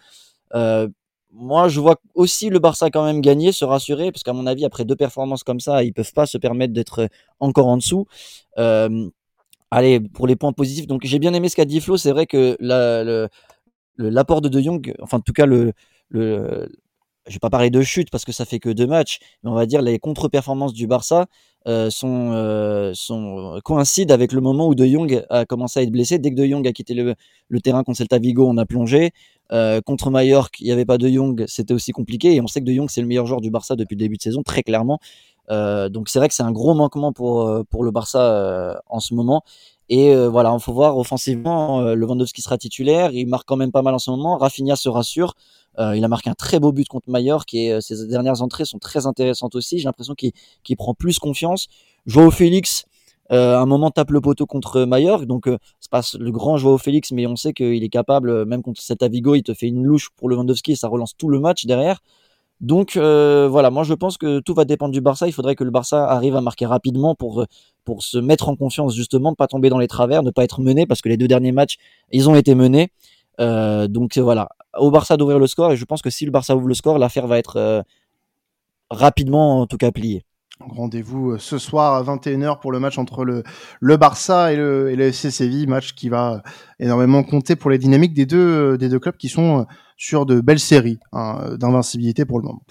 Euh, 0.55 0.89
moi, 1.33 1.69
je 1.69 1.81
vois 1.81 1.97
aussi 2.15 2.49
le 2.49 2.59
Barça 2.59 2.91
quand 2.91 3.05
même 3.05 3.21
gagner, 3.21 3.53
se 3.53 3.65
rassurer, 3.65 4.11
parce 4.11 4.23
qu'à 4.23 4.33
mon 4.33 4.47
avis, 4.47 4.65
après 4.65 4.85
deux 4.87 4.97
performances 4.97 5.43
comme 5.45 5.61
ça, 5.61 5.83
ils 5.83 5.93
peuvent 5.93 6.13
pas 6.15 6.25
se 6.25 6.39
permettre 6.39 6.73
d'être 6.73 7.09
encore 7.41 7.67
en 7.67 7.77
dessous. 7.77 8.07
Allez, 9.71 10.01
pour 10.01 10.27
les 10.27 10.37
points 10.37 10.53
positifs, 10.53 10.87
donc 10.87 11.05
j'ai 11.05 11.19
bien 11.19 11.35
aimé 11.35 11.49
ce 11.51 11.57
qu'a 11.57 11.67
dit 11.67 11.81
Flo. 11.81 11.99
C'est 11.99 12.13
vrai 12.13 12.27
que 12.27 12.57
l'apport 13.99 14.41
de 14.41 14.49
De 14.49 14.61
Jong, 14.63 14.95
enfin 15.03 15.19
en 15.19 15.21
tout 15.21 15.35
cas 15.35 15.45
le 15.45 15.75
je 17.27 17.35
vais 17.35 17.39
pas 17.39 17.51
parler 17.51 17.71
de 17.71 17.83
chute 17.83 18.11
parce 18.11 18.25
que 18.25 18.33
ça 18.33 18.45
fait 18.45 18.59
que 18.59 18.69
deux 18.69 18.87
matchs, 18.87 19.19
mais 19.43 19.51
on 19.51 19.55
va 19.55 19.67
dire 19.67 19.83
les 19.83 19.99
contre-performances 19.99 20.73
du 20.73 20.87
Barça 20.87 21.27
euh, 21.67 21.91
sont, 21.91 22.31
euh, 22.33 22.93
sont 22.95 23.61
coïncident 23.65 24.15
avec 24.15 24.33
le 24.33 24.41
moment 24.41 24.69
où 24.69 24.75
De 24.75 24.87
Jong 24.87 25.25
a 25.31 25.45
commencé 25.45 25.81
à 25.81 25.83
être 25.83 25.91
blessé. 25.91 26.19
Dès 26.19 26.31
que 26.31 26.37
De 26.37 26.47
Jong 26.47 26.67
a 26.67 26.73
quitté 26.73 26.95
le, 26.95 27.15
terrain 27.61 27.83
contre 27.83 27.99
Celta 27.99 28.19
Vigo, 28.19 28.47
on 28.49 28.57
a 28.57 28.67
plongé. 28.67 29.11
Euh, 29.53 29.81
contre 29.81 30.11
Mallorca, 30.11 30.57
il 30.61 30.67
n'y 30.67 30.73
avait 30.73 30.85
pas 30.85 30.99
De 30.99 31.09
Jong, 31.09 31.45
c'était 31.49 31.75
aussi 31.75 31.93
compliqué. 31.93 32.35
Et 32.35 32.41
on 32.41 32.47
sait 32.47 32.61
que 32.61 32.67
De 32.67 32.73
Jong 32.73 32.89
c'est 32.89 33.01
le 33.01 33.07
meilleur 33.07 33.27
joueur 33.27 33.41
du 33.41 33.51
Barça 33.51 33.75
depuis 33.77 33.95
le 33.95 34.01
début 34.01 34.17
de 34.17 34.23
saison, 34.23 34.43
très 34.43 34.63
clairement. 34.63 35.01
Euh, 35.51 35.89
donc 35.89 36.09
c'est 36.09 36.19
vrai 36.19 36.29
que 36.29 36.35
c'est 36.35 36.43
un 36.43 36.53
gros 36.53 36.75
manquement 36.75 37.13
pour 37.13 37.47
euh, 37.47 37.63
pour 37.71 37.85
le 37.85 37.91
Barça 37.91 38.21
euh, 38.21 38.75
en 38.89 39.01
ce 39.01 39.15
moment. 39.15 39.43
Et 39.89 40.17
voilà, 40.27 40.53
il 40.53 40.61
faut 40.61 40.73
voir 40.73 40.99
offensivement, 40.99 41.81
Lewandowski 41.81 42.43
sera 42.43 42.59
titulaire, 42.59 43.13
il 43.13 43.29
marque 43.29 43.47
quand 43.47 43.55
même 43.55 43.71
pas 43.71 43.83
mal 43.83 43.95
en 43.95 44.01
ce 44.01 44.11
moment. 44.11 44.37
Rafinha 44.37 44.75
se 44.75 44.89
rassure. 44.89 45.35
Euh, 45.79 45.97
il 45.97 46.05
a 46.05 46.09
marqué 46.09 46.31
un 46.31 46.35
très 46.35 46.59
beau 46.59 46.73
but 46.73 46.89
contre 46.89 47.11
Mallorca 47.11 47.57
et 47.57 47.73
euh, 47.73 47.81
ses 47.81 48.07
dernières 48.07 48.43
entrées 48.43 48.65
sont 48.65 48.79
très 48.79 49.07
intéressantes 49.07 49.55
aussi. 49.55 49.79
J'ai 49.79 49.85
l'impression 49.85 50.15
qu'il 50.15 50.77
prend 50.77 50.95
plus 50.95 51.19
confiance. 51.19 51.69
Joao 52.07 52.31
Félix, 52.31 52.87
euh, 53.33 53.59
un 53.59 53.67
moment 53.67 53.91
tape 53.91 54.11
le 54.11 54.21
poteau 54.21 54.47
contre 54.47 54.85
Mallorca, 54.85 55.27
donc 55.27 55.49
euh, 55.49 55.59
c'est 55.81 55.91
pas 55.91 56.03
le 56.19 56.31
grand 56.31 56.57
Joao 56.57 56.79
Félix, 56.79 57.13
mais 57.13 57.27
on 57.27 57.37
sait 57.37 57.53
qu'il 57.53 57.83
est 57.83 57.89
capable, 57.89 58.47
même 58.47 58.63
contre 58.63 58.81
cet 58.81 59.03
Avigo, 59.03 59.35
il 59.35 59.43
te 59.43 59.55
fait 59.55 59.67
une 59.67 59.85
louche 59.85 60.11
pour 60.17 60.29
Lewandowski 60.29 60.73
et 60.73 60.77
ça 60.77 60.89
relance 60.89 61.17
tout 61.17 61.29
le 61.29 61.41
match 61.41 61.67
derrière. 61.67 62.01
Donc 62.61 62.97
voilà, 62.97 63.71
moi 63.71 63.83
je 63.83 63.93
pense 63.93 64.17
que 64.17 64.41
tout 64.41 64.55
va 64.55 64.65
dépendre 64.65 64.93
du 64.93 65.03
Barça. 65.03 65.27
Il 65.27 65.33
faudrait 65.33 65.57
que 65.57 65.65
le 65.65 65.71
Barça 65.71 66.09
arrive 66.09 66.37
à 66.37 66.41
marquer 66.41 66.65
rapidement 66.65 67.15
pour 67.15 67.45
pour 67.85 68.03
se 68.03 68.17
mettre 68.17 68.49
en 68.49 68.57
confiance 68.57 68.95
justement, 68.95 69.35
pas 69.35 69.47
tomber 69.47 69.69
dans 69.69 69.79
les 69.79 69.89
travers, 69.89 70.23
ne 70.23 70.31
pas 70.31 70.43
être 70.43 70.63
mené 70.63 70.87
parce 70.87 71.03
que 71.03 71.11
les 71.11 71.19
deux 71.19 71.29
derniers 71.29 71.53
matchs 71.53 71.77
ils 72.13 72.31
ont 72.31 72.35
été 72.35 72.55
menés. 72.55 72.91
Euh, 73.41 73.89
donc 73.89 74.17
voilà, 74.19 74.49
au 74.79 74.91
Barça 74.91 75.17
d'ouvrir 75.17 75.39
le 75.39 75.47
score 75.47 75.73
et 75.73 75.77
je 75.77 75.85
pense 75.85 76.03
que 76.03 76.11
si 76.11 76.25
le 76.25 76.31
Barça 76.31 76.57
ouvre 76.57 76.69
le 76.69 76.75
score, 76.75 76.99
l'affaire 76.99 77.27
va 77.27 77.39
être 77.39 77.57
euh, 77.57 77.83
rapidement 78.91 79.61
en 79.61 79.67
tout 79.67 79.77
cas 79.77 79.91
pliée. 79.91 80.25
Rendez-vous 80.61 81.33
euh, 81.33 81.39
ce 81.39 81.59
soir 81.59 81.95
à 81.95 82.03
21h 82.03 82.61
pour 82.61 82.73
le 82.73 82.81
match 82.81 82.99
entre 82.99 83.25
le, 83.25 83.43
le 83.81 83.97
Barça 83.97 84.53
et 84.53 84.57
le, 84.57 84.91
et 84.91 84.97
le 84.97 85.05
FC 85.05 85.31
Séville, 85.31 85.67
match 85.67 85.95
qui 85.95 86.09
va 86.09 86.43
énormément 86.79 87.23
compter 87.23 87.57
pour 87.57 87.71
les 87.71 87.79
dynamiques 87.79 88.15
des 88.15 88.27
deux, 88.27 88.79
des 88.79 88.89
deux 88.89 88.99
clubs 88.99 89.17
qui 89.17 89.29
sont 89.29 89.67
sur 89.97 90.27
de 90.27 90.41
belles 90.41 90.61
séries 90.61 90.99
hein, 91.13 91.57
d'invincibilité 91.59 92.25
pour 92.25 92.39
le 92.39 92.45
moment. 92.47 92.63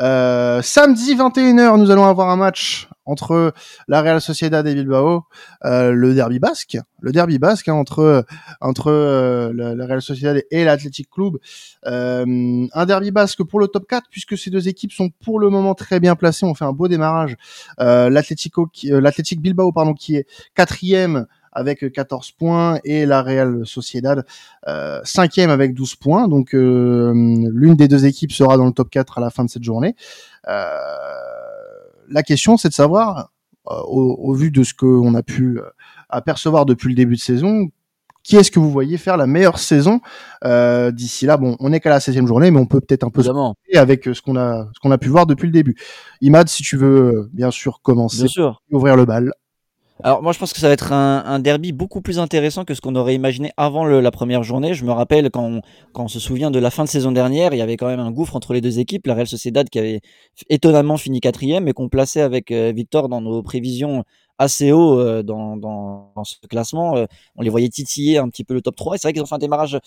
Euh, 0.00 0.62
samedi 0.62 1.14
21h, 1.14 1.78
nous 1.78 1.90
allons 1.90 2.06
avoir 2.06 2.30
un 2.30 2.36
match 2.36 2.88
entre 3.10 3.52
la 3.88 4.02
Real 4.02 4.20
Sociedad 4.20 4.66
et 4.66 4.74
Bilbao, 4.74 5.24
euh, 5.64 5.90
le 5.90 6.14
derby 6.14 6.38
basque, 6.38 6.78
le 7.00 7.12
derby 7.12 7.38
basque 7.38 7.68
hein, 7.68 7.74
entre 7.74 8.24
entre 8.60 8.90
euh, 8.90 9.52
la, 9.52 9.86
Real 9.86 10.00
Sociedad 10.00 10.40
et 10.50 10.64
l'Athletic 10.64 11.10
Club, 11.10 11.38
euh, 11.86 12.66
un 12.72 12.86
derby 12.86 13.10
basque 13.10 13.42
pour 13.42 13.58
le 13.58 13.66
top 13.66 13.86
4 13.88 14.06
puisque 14.10 14.38
ces 14.38 14.50
deux 14.50 14.68
équipes 14.68 14.92
sont 14.92 15.10
pour 15.24 15.40
le 15.40 15.50
moment 15.50 15.74
très 15.74 15.98
bien 15.98 16.14
placées. 16.14 16.46
On 16.46 16.54
fait 16.54 16.64
un 16.64 16.72
beau 16.72 16.88
démarrage. 16.88 17.36
Euh, 17.80 18.10
l'Athletic 18.10 19.40
Bilbao 19.40 19.72
pardon 19.72 19.94
qui 19.94 20.16
est 20.16 20.26
quatrième 20.54 21.26
avec 21.52 21.92
14 21.92 22.32
points 22.32 22.78
et 22.84 23.06
la 23.06 23.22
Real 23.22 23.66
Sociedad 23.66 24.24
euh, 24.68 25.00
cinquième 25.04 25.50
avec 25.50 25.74
12 25.74 25.96
points. 25.96 26.28
Donc 26.28 26.54
euh, 26.54 27.12
l'une 27.52 27.74
des 27.74 27.88
deux 27.88 28.06
équipes 28.06 28.32
sera 28.32 28.56
dans 28.56 28.66
le 28.66 28.72
top 28.72 28.90
4 28.90 29.18
à 29.18 29.20
la 29.20 29.30
fin 29.30 29.44
de 29.44 29.50
cette 29.50 29.64
journée. 29.64 29.94
Euh, 30.48 30.76
la 32.08 32.22
question 32.22 32.56
c'est 32.56 32.68
de 32.68 32.74
savoir, 32.74 33.30
euh, 33.70 33.74
au, 33.86 34.16
au, 34.20 34.34
vu 34.34 34.50
de 34.50 34.62
ce 34.62 34.74
qu'on 34.74 35.14
a 35.14 35.22
pu 35.22 35.58
euh, 35.58 35.64
apercevoir 36.08 36.66
depuis 36.66 36.88
le 36.88 36.94
début 36.94 37.16
de 37.16 37.20
saison, 37.20 37.68
qui 38.22 38.36
est-ce 38.36 38.50
que 38.50 38.58
vous 38.58 38.70
voyez 38.70 38.98
faire 38.98 39.16
la 39.16 39.26
meilleure 39.26 39.58
saison 39.58 40.00
euh, 40.44 40.90
d'ici 40.90 41.24
là? 41.24 41.36
Bon, 41.36 41.56
on 41.60 41.70
n'est 41.70 41.80
qu'à 41.80 41.90
la 41.90 41.98
16e 42.00 42.26
journée, 42.26 42.50
mais 42.50 42.58
on 42.60 42.66
peut 42.66 42.80
peut-être 42.80 43.04
un 43.04 43.10
peu 43.10 43.22
se 43.22 43.30
avec 43.76 44.04
ce 44.04 44.20
qu'on 44.20 44.36
a 44.36 44.68
ce 44.74 44.80
qu'on 44.80 44.90
a 44.90 44.98
pu 44.98 45.08
voir 45.08 45.26
depuis 45.26 45.46
le 45.46 45.52
début. 45.52 45.76
Imad, 46.20 46.48
si 46.48 46.62
tu 46.62 46.76
veux 46.76 47.30
bien 47.32 47.50
sûr 47.50 47.80
commencer, 47.82 48.18
bien 48.18 48.28
sûr. 48.28 48.62
ouvrir 48.70 48.96
le 48.96 49.04
bal. 49.04 49.32
Alors 50.02 50.22
moi 50.22 50.32
je 50.32 50.38
pense 50.38 50.52
que 50.52 50.58
ça 50.60 50.68
va 50.68 50.72
être 50.72 50.92
un, 50.92 51.24
un 51.24 51.38
derby 51.38 51.72
beaucoup 51.72 52.00
plus 52.00 52.18
intéressant 52.18 52.64
que 52.64 52.74
ce 52.74 52.80
qu'on 52.80 52.94
aurait 52.96 53.14
imaginé 53.14 53.52
avant 53.56 53.84
le, 53.84 54.00
la 54.00 54.10
première 54.10 54.42
journée. 54.42 54.74
Je 54.74 54.84
me 54.84 54.92
rappelle 54.92 55.30
quand 55.30 55.44
on, 55.44 55.60
quand 55.92 56.04
on 56.04 56.08
se 56.08 56.20
souvient 56.20 56.50
de 56.50 56.58
la 56.58 56.70
fin 56.70 56.84
de 56.84 56.88
saison 56.88 57.12
dernière, 57.12 57.52
il 57.52 57.58
y 57.58 57.62
avait 57.62 57.76
quand 57.76 57.86
même 57.86 58.00
un 58.00 58.10
gouffre 58.10 58.36
entre 58.36 58.52
les 58.52 58.60
deux 58.60 58.78
équipes. 58.78 59.06
La 59.06 59.14
Real 59.14 59.26
Sociedad 59.26 59.68
qui 59.68 59.78
avait 59.78 60.00
étonnamment 60.48 60.96
fini 60.96 61.20
quatrième 61.20 61.68
et 61.68 61.72
qu'on 61.72 61.88
plaçait 61.88 62.22
avec 62.22 62.50
euh, 62.50 62.72
Victor 62.74 63.08
dans 63.08 63.20
nos 63.20 63.42
prévisions 63.42 64.04
assez 64.38 64.72
haut 64.72 64.98
euh, 64.98 65.22
dans, 65.22 65.56
dans, 65.56 66.12
dans, 66.16 66.24
ce 66.24 66.36
classement. 66.48 66.96
Euh, 66.96 67.04
on 67.36 67.42
les 67.42 67.50
voyait 67.50 67.68
titiller 67.68 68.18
un 68.18 68.28
petit 68.28 68.42
peu 68.42 68.54
le 68.54 68.62
top 68.62 68.74
3 68.74 68.94
et 68.94 68.98
c'est 68.98 69.08
vrai 69.08 69.12
qu'ils 69.12 69.22
ont 69.22 69.26
fait 69.26 69.34
un 69.34 69.38
démarrage 69.38 69.78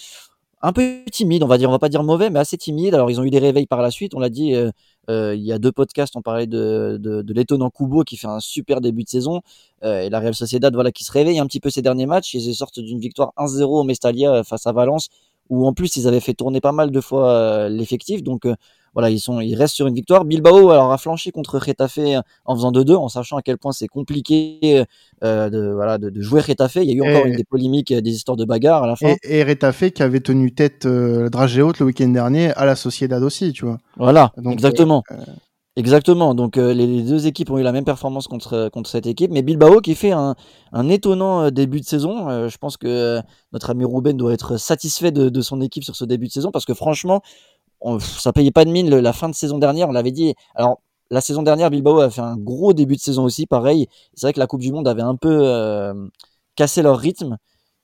un 0.64 0.72
peu 0.72 1.04
timide, 1.12 1.44
on 1.44 1.48
va 1.48 1.58
dire, 1.58 1.68
on 1.70 1.74
va 1.74 1.80
pas 1.80 1.90
dire 1.90 2.04
mauvais, 2.04 2.30
mais 2.30 2.40
assez 2.40 2.58
timide. 2.58 2.96
Alors 2.96 3.12
ils 3.12 3.20
ont 3.20 3.24
eu 3.26 3.30
des 3.30 3.40
réveils 3.40 3.68
par 3.68 3.82
la 3.82 3.92
suite. 3.92 4.16
On 4.16 4.20
l'a 4.20 4.30
dit, 4.30 4.56
euh, 4.56 4.72
euh, 5.10 5.36
il 5.36 5.44
y 5.44 5.52
a 5.52 5.60
deux 5.60 5.74
podcasts, 5.74 6.16
on 6.16 6.22
parlait 6.22 6.48
de, 6.48 6.98
de, 7.00 7.34
l'étonnant 7.34 7.70
Kubo 7.70 8.04
qui 8.04 8.16
fait 8.16 8.28
un 8.28 8.40
super 8.40 8.80
début 8.80 9.04
de 9.04 9.10
saison 9.10 9.42
euh, 9.84 10.02
et 10.02 10.10
la 10.10 10.20
Real 10.22 10.34
Sociedad, 10.34 10.74
voilà, 10.74 10.94
qui 10.94 11.04
se 11.04 11.12
réveille 11.12 11.38
un 11.40 11.48
petit 11.48 11.60
peu 11.60 11.70
ces 11.70 11.82
derniers 11.82 12.06
matchs. 12.06 12.34
Ils 12.34 12.56
sortent 12.56 12.80
d'une 12.80 13.00
victoire 13.00 13.34
1-0 13.38 13.64
au 13.64 13.84
Mestalia 13.84 14.44
face 14.46 14.66
à 14.66 14.72
Valence, 14.72 15.10
où 15.54 15.68
en 15.68 15.74
plus 15.74 15.96
ils 15.98 16.08
avaient 16.08 16.20
fait 16.20 16.34
tourner 16.34 16.62
pas 16.62 16.72
mal 16.72 16.92
de 16.92 17.02
fois 17.02 17.70
l'effectif. 17.70 18.24
Donc 18.24 18.46
voilà, 18.94 19.10
ils 19.10 19.20
sont, 19.20 19.40
ils 19.40 19.56
restent 19.56 19.76
sur 19.76 19.88
une 19.88 19.96
victoire. 19.96 20.24
Bilbao 20.24 20.70
alors 20.70 20.92
a 20.92 20.98
flanché 20.98 21.32
contre 21.32 21.58
Retafe 21.58 22.00
en 22.46 22.56
faisant 22.56 22.72
2-2, 22.72 22.96
en 22.96 23.10
sachant 23.10 23.38
à 23.38 23.42
quel 23.42 23.58
point 23.58 23.72
c'est 23.72 23.88
compliqué 23.88 24.84
euh, 25.24 25.50
de, 25.50 25.72
voilà, 25.72 25.98
de, 25.98 26.10
de, 26.10 26.22
jouer 26.22 26.42
Retafe. 26.42 26.76
Il 26.76 26.84
y 26.84 26.92
a 26.92 26.94
eu 26.94 27.02
encore 27.02 27.26
une 27.26 27.36
des 27.36 27.44
polémiques, 27.44 27.92
des 27.92 28.12
histoires 28.12 28.38
de 28.38 28.46
bagarre 28.46 28.84
à 28.84 28.88
la 28.88 28.96
fin. 28.96 29.16
Et, 29.24 29.40
et 29.40 29.44
Retafe 29.44 29.92
qui 29.92 30.04
avait 30.04 30.20
tenu 30.20 30.54
tête 30.54 30.86
euh, 30.86 31.30
dragée 31.30 31.62
haute 31.62 31.80
le 31.80 31.88
week-end 31.88 32.10
dernier 32.10 32.52
à 32.54 32.66
la 32.66 32.76
Sociedad 32.76 33.22
aussi, 33.24 33.52
tu 33.52 33.66
vois. 33.66 33.80
Voilà, 33.98 34.32
Donc, 34.38 34.54
exactement. 34.54 35.04
Euh, 35.78 35.80
Exactement. 35.80 36.36
Donc 36.36 36.58
euh, 36.58 36.74
les, 36.74 37.02
deux 37.02 37.28
équipes 37.28 37.50
ont 37.52 37.58
eu 37.58 37.64
la 37.64 37.72
même 37.72 37.86
performance 37.86 38.28
contre 38.28 38.70
contre 38.70 38.90
cette 38.90 39.08
équipe, 39.08 39.32
mais 39.32 39.42
Bilbao 39.42 39.82
qui 39.82 39.96
fait 39.96 40.12
un, 40.12 40.36
un 40.72 40.90
étonnant 40.90 41.50
début 41.52 41.80
de 41.80 41.86
saison. 41.86 42.48
je 42.48 42.58
pense 42.58 42.78
que 42.78 43.20
notre 43.52 43.70
ami 43.72 43.86
Ruben 43.86 44.16
doit 44.18 44.34
être 44.34 44.58
satisfait 44.58 45.12
de, 45.12 45.30
de, 45.30 45.42
son 45.42 45.62
équipe 45.62 45.84
sur 45.84 45.96
ce 45.96 46.06
début 46.06 46.28
de 46.28 46.32
saison 46.32 46.52
parce 46.52 46.66
que 46.66 46.74
franchement, 46.74 47.22
ça 48.00 48.34
payait 48.34 48.52
pas 48.52 48.66
de 48.66 48.72
mine 48.72 48.90
la 48.90 49.14
fin 49.14 49.30
de 49.30 49.36
saison 49.36 49.58
dernière, 49.58 49.90
on 49.90 49.92
l'avait 49.92 50.12
dit. 50.12 50.36
Alors 50.56 50.80
la 51.12 51.22
saison 51.22 51.44
dernière, 51.44 51.70
Bilbao 51.70 52.00
a 52.00 52.10
fait 52.10 52.22
un 52.22 52.38
gros 52.38 52.74
début 52.74 52.96
de 52.96 53.02
saison 53.02 53.24
aussi, 53.24 53.46
pareil. 53.46 53.88
C'est 54.16 54.26
vrai 54.28 54.34
que 54.34 54.40
la 54.40 54.48
Coupe 54.48 54.62
du 54.62 54.72
Monde 54.72 54.88
avait 54.88 55.02
un 55.02 55.16
peu 55.16 55.42
euh, 55.44 55.94
cassé 56.56 56.82
leur 56.82 56.98
rythme. 56.98 57.38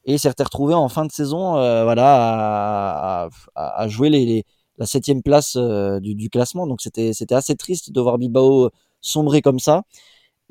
et 0.05 0.17
s'est 0.17 0.29
retrouvé 0.29 0.73
en 0.73 0.89
fin 0.89 1.05
de 1.05 1.11
saison, 1.11 1.53
voilà, 1.53 3.25
à, 3.25 3.29
à, 3.55 3.87
jouer 3.87 4.09
les, 4.09 4.25
les, 4.25 4.45
la 4.79 4.85
septième 4.85 5.21
place 5.21 5.55
du, 5.57 6.15
du, 6.15 6.29
classement. 6.29 6.65
Donc 6.67 6.81
c'était 6.81 7.13
c'était 7.13 7.35
assez 7.35 7.55
triste 7.55 7.91
de 7.91 8.01
voir 8.01 8.17
Bilbao 8.17 8.69
sombrer 9.01 9.41
comme 9.41 9.59
ça. 9.59 9.83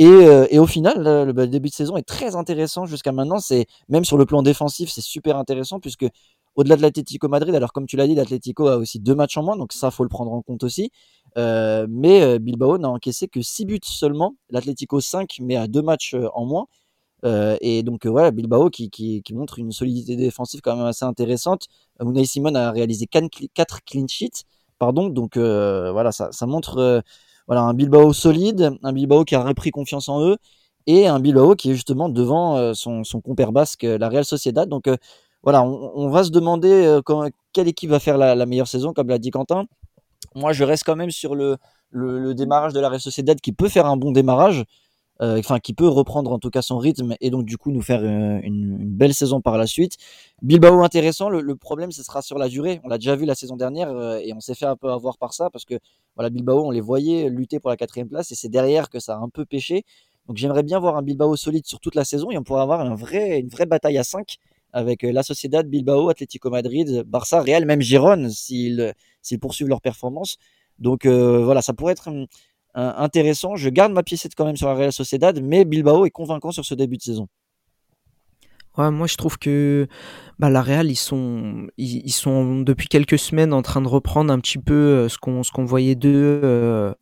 Et, 0.01 0.05
et, 0.51 0.61
au 0.61 0.67
final, 0.67 1.03
le, 1.03 1.33
le, 1.33 1.49
début 1.49 1.71
de 1.71 1.75
saison 1.75 1.97
est 1.97 2.07
très 2.07 2.37
intéressant 2.37 2.87
jusqu'à 2.87 3.11
maintenant. 3.11 3.41
C'est 3.41 3.67
même 3.88 4.05
sur 4.05 4.17
le 4.17 4.27
plan 4.27 4.43
défensif, 4.43 4.91
c'est 4.91 5.01
super 5.01 5.37
intéressant 5.37 5.81
puisque 5.81 6.07
au-delà 6.59 6.77
de 6.77 6.83
l'Atlético 6.83 7.29
Madrid, 7.29 7.55
alors 7.55 7.73
comme 7.73 7.87
tu 7.87 7.97
l'as 7.97 8.09
dit, 8.09 8.17
l'Atlético 8.17 8.67
a 8.67 8.79
aussi 8.79 8.99
deux 8.99 9.14
matchs 9.14 9.37
en 9.37 9.45
moins, 9.45 9.57
donc 9.57 9.73
ça 9.73 9.93
faut 9.93 10.03
le 10.03 10.09
prendre 10.09 10.33
en 10.33 10.43
compte 10.43 10.64
aussi. 10.64 10.91
Euh, 11.37 11.87
mais 11.88 12.21
euh, 12.21 12.41
Bilbao 12.41 12.79
n'a 12.79 12.91
encaissé 12.91 13.29
que 13.29 13.41
6 13.41 13.64
buts 13.64 13.79
seulement, 13.85 14.35
l'Atlético 14.51 15.01
5, 15.01 15.37
mais 15.41 15.55
à 15.55 15.69
deux 15.69 15.83
matchs 15.83 16.14
euh, 16.14 16.27
en 16.35 16.47
moins. 16.47 16.67
Et 17.24 17.83
donc 17.83 18.07
voilà, 18.07 18.31
Bilbao 18.31 18.70
qui, 18.70 18.90
qui, 18.90 19.22
montre 19.33 19.59
une 19.59 19.72
solidité 19.72 20.16
défensive 20.16 20.61
quand 20.62 20.76
même 20.76 20.87
assez 20.87 21.04
intéressante. 21.04 21.66
Unai 22.00 22.24
Simon 22.24 22.54
a 22.54 22.70
réalisé 22.70 23.07
4 23.07 23.85
clean 23.85 24.07
sheets, 24.09 24.44
pardon, 24.78 25.09
donc 25.09 25.37
voilà, 25.37 26.12
ça, 26.12 26.46
montre 26.46 27.02
voilà 27.46 27.62
un 27.62 27.74
Bilbao 27.74 28.12
solide, 28.12 28.72
un 28.83 28.92
Bilbao 28.92 29.24
qui 29.24 29.35
a 29.35 29.42
repris 29.42 29.70
confiance 29.70 30.09
en 30.09 30.22
eux 30.22 30.37
et 30.87 31.07
un 31.07 31.18
Bilbao 31.20 31.54
qui 31.54 31.70
est 31.70 31.74
justement 31.74 32.09
devant 32.09 32.72
son, 32.74 33.02
compère 33.24 33.52
basque, 33.52 33.83
la 33.83 34.09
Real 34.09 34.24
Sociedad. 34.24 34.68
Donc 34.68 34.88
voilà, 35.42 35.62
on, 35.62 36.09
va 36.11 36.24
se 36.24 36.31
demander 36.31 36.70
euh, 36.70 37.00
quelle 37.52 37.68
équipe 37.68 37.90
va 37.90 38.00
faire 38.00 38.18
la, 38.18 38.46
meilleure 38.46 38.66
saison, 38.68 38.92
comme 38.92 39.09
l'a 39.09 39.18
dit 39.18 39.31
Quentin. 39.31 39.64
Moi, 40.35 40.52
je 40.52 40.64
reste 40.64 40.85
quand 40.85 40.96
même 40.96 41.11
sur 41.11 41.35
le, 41.35 41.59
démarrage 42.35 42.72
de 42.72 42.81
la 42.81 42.88
Real 42.88 43.00
Sociedad 43.00 43.40
qui 43.40 43.52
peut 43.52 43.68
faire 43.68 43.87
un 43.87 43.96
bon 43.96 44.11
démarrage, 44.11 44.61
euh, 44.61 44.64
enfin 45.20 45.59
qui 45.59 45.74
peut 45.74 45.88
reprendre 45.88 46.33
en 46.33 46.38
tout 46.38 46.50
cas 46.50 46.62
son 46.62 46.78
rythme 46.78 47.16
et 47.20 47.31
donc 47.31 47.44
du 47.44 47.57
coup 47.57 47.72
nous 47.72 47.83
faire 47.83 48.00
euh, 48.02 48.40
une, 48.42 48.76
belle 48.78 49.14
saison 49.14 49.40
par 49.40 49.59
la 49.59 49.66
suite. 49.66 49.96
Bilbao 50.42 50.83
intéressant, 50.83 51.28
le, 51.28 51.57
problème 51.57 51.92
ce 51.92 52.02
sera 52.02 52.22
sur 52.22 52.38
la 52.38 52.48
durée. 52.48 52.81
On 52.85 52.88
l'a 52.88 52.98
déjà 52.98 53.16
vu 53.16 53.24
la 53.24 53.35
saison 53.35 53.57
dernière 53.57 53.90
et 54.22 54.33
on 54.33 54.40
s'est 54.40 54.54
fait 54.54 54.66
un 54.66 54.76
peu 54.76 54.90
avoir 54.90 55.18
par 55.18 55.35
ça 55.35 55.50
parce 55.50 55.64
que 55.64 55.74
voilà 56.16 56.31
Bilbao 56.31 56.66
on 56.66 56.70
les 56.70 56.81
voyait 56.81 57.28
lutter 57.31 57.61
pour 57.61 57.70
la 57.70 57.76
quatrième 57.76 58.09
place 58.09 58.31
et 58.33 58.35
c'est 58.35 58.48
derrière 58.48 58.90
que 58.90 59.00
ça 59.00 59.14
a 59.14 59.18
un 59.18 59.28
peu 59.28 59.44
pêché. 59.44 59.85
Donc 60.26 60.37
j'aimerais 60.37 60.62
bien 60.62 60.78
voir 60.78 60.96
un 60.96 61.02
Bilbao 61.02 61.37
solide 61.37 61.66
sur 61.66 61.81
toute 61.81 61.94
la 61.94 62.04
saison 62.04 62.31
et 62.31 62.38
on 62.38 62.42
pourrait 62.42 62.62
avoir 62.62 62.81
une 62.83 62.94
vraie 63.48 63.66
bataille 63.66 63.98
à 63.98 64.04
5 64.04 64.38
avec 64.72 65.04
euh, 65.04 65.12
la 65.12 65.22
Sociedad, 65.22 65.66
Bilbao, 65.66 66.09
Atlético 66.09 66.50
Madrid, 66.50 67.02
Barça, 67.07 67.40
Real, 67.40 67.64
même 67.64 67.81
Gérone 67.81 68.31
s'ils 68.31 68.94
poursuivent 69.40 69.68
leur 69.68 69.81
performance. 69.81 70.37
Donc 70.78 71.07
euh, 71.07 71.44
voilà, 71.44 71.62
ça 71.62 71.72
pourrait 71.72 71.92
être 71.92 72.09
hum, 72.09 72.26
intéressant. 72.79 73.57
Je 73.57 73.69
garde 73.69 73.93
ma 73.93 74.03
piécette 74.03 74.35
quand 74.37 74.47
même 74.47 74.57
sur 74.57 74.69
la 74.69 74.75
Real 74.75 74.93
Sociedad, 74.93 75.41
mais 75.43 75.64
Bilbao 75.64 76.07
est 76.07 76.11
convaincant 76.11 76.53
sur 76.53 76.64
ce 76.64 76.75
début 76.75 76.97
de 76.97 77.03
saison 77.03 77.29
moi 78.91 79.07
je 79.07 79.17
trouve 79.17 79.38
que 79.38 79.88
bah, 80.38 80.51
la 80.51 80.62
Real 80.62 80.88
ils 80.88 80.97
sont 80.97 81.67
ils, 81.77 82.12
sont 82.12 82.61
depuis 82.61 82.87
quelques 82.87 83.19
semaines 83.19 83.53
en 83.53 83.62
train 83.62 83.81
de 83.81 83.88
reprendre 83.88 84.33
un 84.33 84.38
petit 84.38 84.59
peu 84.59 84.75
euh, 84.75 85.09
ce 85.09 85.19
qu'on 85.19 85.43
ce 85.43 85.51
voyait 85.61 85.97
d'eux 85.97 86.41
euh, 86.45 86.95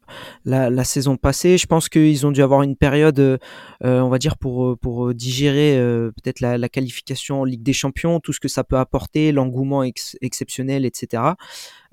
la, 0.44 0.84
saison 0.84 1.16
passée. 1.16 1.58
Je 1.58 1.66
pense 1.66 1.88
qu'ils 1.88 2.26
ont 2.26 2.32
dû 2.32 2.42
avoir 2.42 2.62
une 2.62 2.76
période, 2.76 3.18
euh, 3.18 3.38
on 3.82 4.08
va 4.08 4.18
dire 4.18 4.38
pour 4.38 4.78
pour 4.78 5.12
digérer 5.12 5.76
peut-être 6.16 6.40
la, 6.40 6.68
qualification 6.68 7.42
en 7.42 7.44
Ligue 7.44 7.62
des 7.62 7.74
Champions, 7.74 8.20
tout 8.20 8.32
ce 8.32 8.40
que 8.40 8.48
ça 8.48 8.64
peut 8.64 8.78
apporter, 8.78 9.32
l'engouement 9.32 9.82
exceptionnel, 9.82 10.84
etc. 10.86 11.22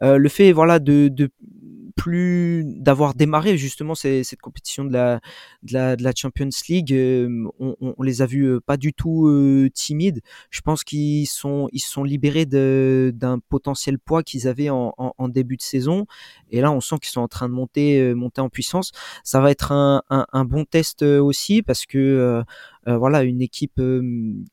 le 0.02 0.30
fait 0.30 0.54
voilà 0.54 0.80
de 0.80 1.10
plus 1.96 2.64
d'avoir 2.66 3.14
démarré 3.14 3.58
justement 3.58 3.96
cette 3.96 4.42
compétition 4.42 4.86
de 4.86 4.94
la, 4.94 5.20
de 5.64 6.04
la, 6.04 6.12
Champions 6.16 6.50
League. 6.70 6.94
Euh, 6.94 7.48
on, 7.60 8.02
les 8.04 8.22
a 8.22 8.26
vus 8.26 8.46
euh, 8.46 8.60
pas 8.60 8.78
du 8.78 8.94
tout 8.94 9.28
euh, 9.28 9.70
timides. 9.74 10.22
Je 10.50 10.62
pense 10.62 10.84
qu'ils 10.84 11.28
sont 11.28 11.70
ils 11.72 11.80
sont 11.80 12.04
libérés 12.04 12.46
d'un 12.46 13.40
potentiel 13.50 14.00
poids 14.00 14.24
qu'ils 14.24 14.48
avaient 14.48 14.70
en, 14.70 14.94
début 15.30 15.58
de 15.58 15.62
saison. 15.62 16.06
Et 16.52 16.62
là, 16.62 16.72
on 16.72 16.82
sent 16.82 16.98
qu'ils 17.02 17.12
sont 17.12 17.22
en 17.22 17.28
train 17.28 17.50
de 17.50 17.54
monter 17.54 18.14
monter 18.14 18.42
en 18.42 18.50
puissance. 18.50 18.92
Ça 19.24 19.40
va 19.40 19.52
être 19.52 19.72
un, 19.72 20.04
un 20.10 20.46
bon 20.46 20.66
test 20.66 21.04
aussi 21.04 21.62
parce 21.62 21.86
que 21.86 22.44
voilà 22.86 23.24
une 23.24 23.42
équipe 23.42 23.82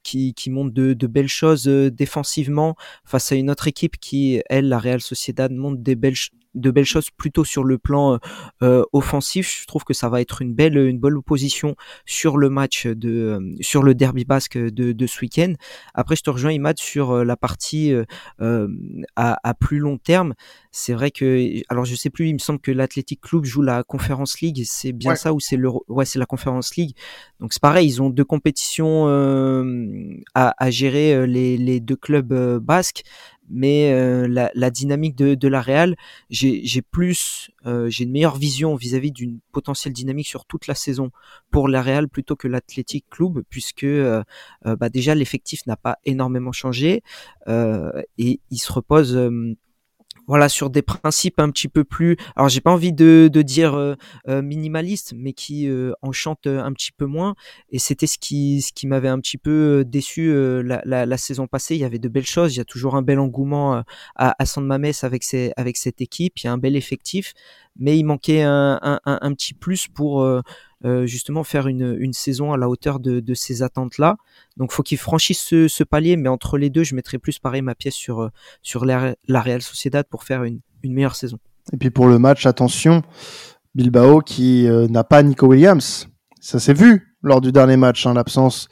qui, 0.02 0.34
qui 0.34 0.50
monte 0.50 0.72
de, 0.72 0.92
de 0.92 1.06
belles 1.06 1.28
choses 1.28 1.64
défensivement 1.64 2.76
face 3.04 3.32
à 3.32 3.34
une 3.34 3.50
autre 3.50 3.68
équipe 3.68 3.98
qui 3.98 4.40
elle 4.48 4.68
la 4.68 4.78
Real 4.78 5.00
Sociedad 5.00 5.52
monte 5.52 5.82
des 5.82 5.96
belles 5.96 6.14
de 6.54 6.70
belles 6.70 6.84
choses 6.84 7.10
plutôt 7.10 7.44
sur 7.44 7.64
le 7.64 7.78
plan 7.78 8.18
euh, 8.62 8.84
offensif. 8.92 9.60
Je 9.60 9.66
trouve 9.66 9.84
que 9.84 9.94
ça 9.94 10.08
va 10.08 10.20
être 10.20 10.42
une 10.42 10.54
belle 10.54 10.76
une 10.76 10.98
bonne 10.98 11.14
opposition 11.14 11.76
sur 12.06 12.36
le 12.36 12.50
match 12.50 12.86
de 12.86 13.10
euh, 13.10 13.54
sur 13.60 13.82
le 13.82 13.94
derby 13.94 14.24
basque 14.24 14.58
de, 14.58 14.92
de 14.92 15.06
ce 15.06 15.20
week-end. 15.20 15.54
Après, 15.94 16.16
je 16.16 16.22
te 16.22 16.30
rejoins 16.30 16.52
Imad 16.52 16.78
sur 16.78 17.10
euh, 17.10 17.24
la 17.24 17.36
partie 17.36 17.92
euh, 17.92 18.68
à, 19.16 19.38
à, 19.48 19.54
plus 19.54 19.78
long 19.78 19.98
terme. 19.98 20.34
C'est 20.72 20.92
vrai 20.92 21.10
que 21.10 21.62
alors 21.68 21.84
je 21.84 21.94
sais 21.94 22.10
plus, 22.10 22.28
il 22.28 22.34
me 22.34 22.38
semble 22.38 22.60
que 22.60 22.70
l'Athletic 22.70 23.20
Club 23.20 23.44
joue 23.44 23.62
la 23.62 23.82
Conference 23.84 24.40
League. 24.40 24.62
C'est 24.64 24.92
bien 24.92 25.14
ça 25.14 25.32
ou 25.32 25.40
c'est 25.40 25.56
le 25.56 25.70
ouais 25.88 26.04
c'est 26.04 26.18
la 26.18 26.26
Conference 26.26 26.74
League. 26.76 26.96
Donc 27.38 27.52
c'est 27.52 27.62
pareil, 27.62 27.86
ils 27.86 28.02
ont 28.02 28.10
deux 28.10 28.19
compétitions 28.24 29.06
à, 30.34 30.54
à, 30.56 30.70
gérer 30.70 31.26
les, 31.26 31.56
les 31.56 31.80
deux 31.80 31.96
clubs 31.96 32.58
basques. 32.58 33.02
Mais 33.50 33.92
euh, 33.92 34.28
la, 34.28 34.70
dynamique 34.70 35.16
de, 35.16 35.34
de 35.34 35.48
la 35.48 35.60
Real, 35.60 35.96
j'ai 36.30 36.82
plus, 36.82 37.50
euh, 37.66 37.90
j'ai 37.90 38.04
une 38.04 38.12
meilleure 38.12 38.36
vision 38.36 38.76
vis-à-vis 38.76 39.10
d'une 39.10 39.40
potentielle 39.50 39.92
dynamique 39.92 40.28
sur 40.28 40.44
toute 40.46 40.68
la 40.68 40.76
saison 40.76 41.10
pour 41.50 41.66
la 41.66 41.82
Real 41.82 42.08
plutôt 42.08 42.36
que 42.36 42.46
l'Athletic 42.46 43.06
Club, 43.10 43.42
puisque 43.50 43.82
euh, 43.82 44.22
bah 44.64 44.88
déjà 44.88 45.16
l'effectif 45.16 45.66
n'a 45.66 45.76
pas 45.76 45.98
énormément 46.04 46.52
changé 46.52 47.02
et 47.48 48.40
il 48.50 48.58
se 48.58 48.72
repose 48.72 49.18
voilà 50.30 50.48
sur 50.48 50.70
des 50.70 50.82
principes 50.82 51.40
un 51.40 51.50
petit 51.50 51.66
peu 51.66 51.82
plus 51.82 52.16
alors 52.36 52.48
j'ai 52.48 52.60
pas 52.60 52.70
envie 52.70 52.92
de, 52.92 53.28
de 53.32 53.42
dire 53.42 53.74
euh, 53.74 53.96
euh 54.28 54.42
minimaliste 54.42 55.12
mais 55.16 55.32
qui 55.32 55.68
euh, 55.68 55.92
enchantent 56.02 56.46
un 56.46 56.72
petit 56.72 56.92
peu 56.92 57.06
moins. 57.06 57.34
Et 57.70 57.78
c'était 57.78 58.06
ce 58.06 58.18
qui 58.18 58.62
ce 58.62 58.72
qui 58.72 58.86
m'avait 58.86 59.08
un 59.08 59.18
petit 59.18 59.38
peu 59.38 59.80
euh, 59.80 59.84
déçu 59.84 60.32
la, 60.62 60.82
la, 60.84 61.06
la, 61.06 61.16
saison 61.16 61.46
passée. 61.46 61.74
Il 61.74 61.80
y 61.80 61.84
avait 61.84 61.98
de 61.98 62.08
belles 62.08 62.26
choses. 62.26 62.54
Il 62.54 62.58
y 62.58 62.60
a 62.60 62.64
toujours 62.64 62.94
un 62.94 63.02
bel 63.02 63.18
engouement 63.18 63.82
à, 64.16 64.34
à 64.38 64.46
San 64.46 64.70
avec 64.70 65.24
ces, 65.24 65.52
avec 65.56 65.76
cette 65.76 66.00
équipe. 66.00 66.38
Il 66.38 66.44
y 66.44 66.48
a 66.48 66.52
un 66.52 66.58
bel 66.58 66.76
effectif. 66.76 67.34
Mais 67.78 67.98
il 67.98 68.04
manquait 68.04 68.42
un, 68.42 68.78
un, 68.82 69.00
un, 69.04 69.34
petit 69.34 69.54
plus 69.54 69.88
pour 69.88 70.26
euh, 70.86 71.04
justement 71.04 71.44
faire 71.44 71.66
une, 71.66 71.94
une, 72.00 72.14
saison 72.14 72.54
à 72.54 72.56
la 72.56 72.66
hauteur 72.66 73.00
de, 73.00 73.34
ces 73.34 73.62
attentes-là. 73.62 74.16
Donc 74.56 74.72
faut 74.72 74.82
qu'ils 74.82 74.96
franchissent 74.96 75.44
ce, 75.68 75.84
palier, 75.84 76.16
mais 76.16 76.30
entre 76.30 76.56
les 76.56 76.70
deux, 76.70 76.84
je 76.84 76.94
mettrais 76.94 77.18
plus 77.18 77.38
pareil 77.38 77.60
ma 77.60 77.74
pièce 77.74 77.94
sur, 77.94 78.22
euh, 78.22 78.28
sur 78.62 78.86
la, 78.86 79.14
Real 79.28 79.60
Sociedad 79.60 80.06
pour 80.08 80.24
faire 80.24 80.42
une, 80.42 80.60
une 80.82 80.94
meilleure 80.94 81.16
saison. 81.16 81.38
Et 81.74 81.76
puis 81.76 81.90
pour 81.90 82.06
le 82.06 82.18
match, 82.18 82.46
attention, 82.46 83.02
Bilbao 83.74 84.20
qui 84.20 84.66
euh, 84.68 84.88
n'a 84.88 85.04
pas 85.04 85.22
Nico 85.22 85.48
Williams. 85.48 86.08
Ça 86.40 86.58
s'est 86.58 86.72
vu 86.72 87.14
lors 87.22 87.42
du 87.42 87.52
dernier 87.52 87.76
match, 87.76 88.06
hein, 88.06 88.14
l'absence 88.14 88.68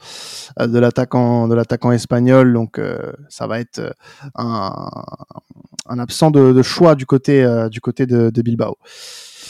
de 0.59 0.79
l'attaquant 0.79 1.47
de 1.47 1.53
l'attaquant 1.53 1.91
espagnol. 1.91 2.51
Donc 2.51 2.81
ça 3.29 3.45
va 3.45 3.59
être 3.59 3.95
un, 4.33 4.89
un 5.85 5.99
absent 5.99 6.31
de, 6.31 6.59
choix 6.63 6.95
du 6.95 7.05
côté 7.05 7.45
du 7.69 7.79
côté 7.79 8.07
de 8.07 8.41
Bilbao. 8.41 8.79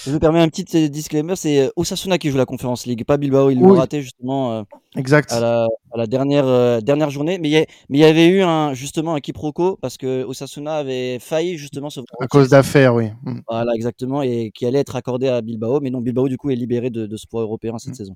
Je 0.10 0.14
me 0.16 0.20
permets 0.20 0.40
un 0.40 0.50
petit 0.50 0.66
euh, 0.76 0.88
disclaimer, 0.88 1.36
c'est 1.36 1.68
euh, 1.68 1.70
Osasuna 1.76 2.18
qui 2.18 2.32
joue 2.32 2.38
la 2.38 2.48
Conférence 2.48 2.88
League, 2.88 3.06
pas 3.06 3.18
Bilbao. 3.18 3.52
Ils 3.52 3.60
l'ont 3.60 3.76
raté 3.76 4.02
justement 4.02 4.54
euh, 4.54 4.64
exact. 4.96 5.32
À, 5.32 5.40
la, 5.40 5.68
à 5.94 5.98
la 5.98 6.08
dernière, 6.08 6.82
dernière 6.82 7.12
journée. 7.12 7.38
Mais 7.38 7.48
il 7.48 7.68
y, 7.96 8.00
y, 8.00 8.04
avait 8.04 8.28
eu 8.28 8.42
un, 8.42 8.74
justement 8.74 9.14
un 9.14 9.20
quiproquo 9.20 9.78
parce 9.80 9.98
que 9.98 10.24
Osasuna 10.24 10.78
avait 10.78 11.20
failli 11.20 11.58
justement 11.58 11.92
se... 11.92 12.00
À 12.20 12.26
cause 12.26 12.50
d'affaires, 12.50 12.96
oui. 12.96 13.10
Mm. 13.24 13.42
Voilà, 13.48 13.72
exactement. 13.76 14.24
Et 14.24 14.50
qui 14.52 14.66
allait 14.66 14.80
être 14.80 14.96
accordé 14.96 15.28
à 15.28 15.42
Bilbao. 15.42 15.80
Mais 15.80 15.92
non, 15.92 16.02
Bilbao, 16.02 16.28
du 16.28 16.38
coup, 16.38 16.50
est 16.50 16.56
libéré 16.56 16.90
de, 16.90 17.06
de 17.06 17.18
ce 17.18 17.28
poids 17.28 17.44
européen 17.44 17.78
cette 17.78 17.92
mm. 17.92 17.96
saison. 17.96 18.16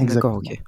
Exactement. 0.00 0.38
ok. 0.38 0.60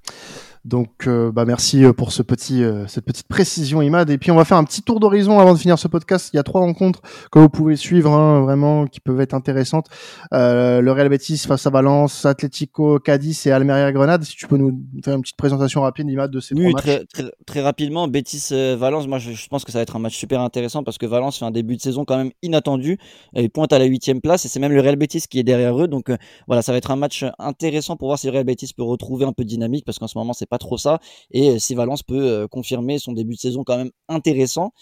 Donc, 0.66 1.06
euh, 1.06 1.32
bah 1.32 1.46
merci 1.46 1.84
euh, 1.84 1.94
pour 1.94 2.12
ce 2.12 2.22
petit, 2.22 2.62
euh, 2.62 2.86
cette 2.86 3.06
petite 3.06 3.28
précision, 3.28 3.80
Imad. 3.80 4.10
Et 4.10 4.18
puis, 4.18 4.30
on 4.30 4.36
va 4.36 4.44
faire 4.44 4.58
un 4.58 4.64
petit 4.64 4.82
tour 4.82 5.00
d'horizon 5.00 5.38
avant 5.38 5.54
de 5.54 5.58
finir 5.58 5.78
ce 5.78 5.88
podcast. 5.88 6.30
Il 6.34 6.36
y 6.36 6.40
a 6.40 6.42
trois 6.42 6.60
rencontres 6.60 7.00
que 7.32 7.38
vous 7.38 7.48
pouvez 7.48 7.76
suivre, 7.76 8.12
hein, 8.12 8.42
vraiment, 8.42 8.86
qui 8.86 9.00
peuvent 9.00 9.20
être 9.22 9.32
intéressantes. 9.32 9.86
le 10.32 10.90
Real 10.90 11.08
Betis 11.08 11.38
face 11.38 11.66
à 11.66 11.70
Valence, 11.70 12.26
Atlético, 12.26 12.98
Cadiz 12.98 13.46
et 13.46 13.52
Almeria 13.52 13.90
Grenade. 13.90 14.22
Si 14.24 14.36
tu 14.36 14.46
peux 14.46 14.58
nous 14.58 14.78
faire 15.02 15.14
une 15.14 15.22
petite 15.22 15.38
présentation 15.38 15.80
rapide, 15.80 16.10
Imad, 16.10 16.30
de 16.30 16.40
ces 16.40 16.54
trois 16.54 16.70
matchs. 16.70 16.82
Très, 16.82 17.04
très, 17.06 17.32
très 17.46 17.60
rapidement, 17.62 18.06
Betis 18.06 18.48
Valence. 18.50 19.06
Moi, 19.06 19.18
je, 19.18 19.48
pense 19.48 19.64
que 19.64 19.72
ça 19.72 19.78
va 19.78 19.82
être 19.82 19.96
un 19.96 20.00
match 20.00 20.16
super 20.16 20.42
intéressant 20.42 20.84
parce 20.84 20.98
que 20.98 21.06
Valence 21.06 21.38
fait 21.38 21.46
un 21.46 21.50
début 21.50 21.76
de 21.76 21.80
saison 21.80 22.04
quand 22.04 22.18
même 22.18 22.32
inattendu. 22.42 22.98
Il 23.34 23.48
pointe 23.48 23.72
à 23.72 23.78
la 23.78 23.86
huitième 23.86 24.20
place 24.20 24.44
et 24.44 24.48
c'est 24.48 24.60
même 24.60 24.72
le 24.72 24.80
Real 24.82 24.96
Betis 24.96 25.22
qui 25.22 25.38
est 25.38 25.42
derrière 25.42 25.80
eux. 25.80 25.88
Donc, 25.88 26.12
voilà, 26.46 26.60
ça 26.60 26.72
va 26.72 26.78
être 26.78 26.90
un 26.90 26.96
match 26.96 27.24
intéressant 27.38 27.96
pour 27.96 28.08
voir 28.08 28.18
si 28.18 28.26
le 28.26 28.32
Real 28.32 28.44
Betis 28.44 28.74
peut 28.76 28.82
retrouver 28.82 29.24
un 29.24 29.32
peu 29.32 29.44
de 29.44 29.48
dynamique 29.48 29.86
parce 29.86 29.98
qu'en 29.98 30.06
ce 30.06 30.18
moment, 30.18 30.34
c'est 30.34 30.49
pas 30.50 30.58
trop 30.58 30.76
ça. 30.76 31.00
Et 31.30 31.50
euh, 31.50 31.58
si 31.58 31.74
Valence 31.74 32.02
peut 32.02 32.20
euh, 32.20 32.48
confirmer 32.48 32.98
son 32.98 33.12
début 33.12 33.34
de 33.34 33.40
saison 33.40 33.64
quand 33.64 33.78
même 33.78 33.90
intéressant. 34.08 34.72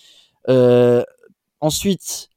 Euh, 0.49 1.05
ensuite, 1.61 2.31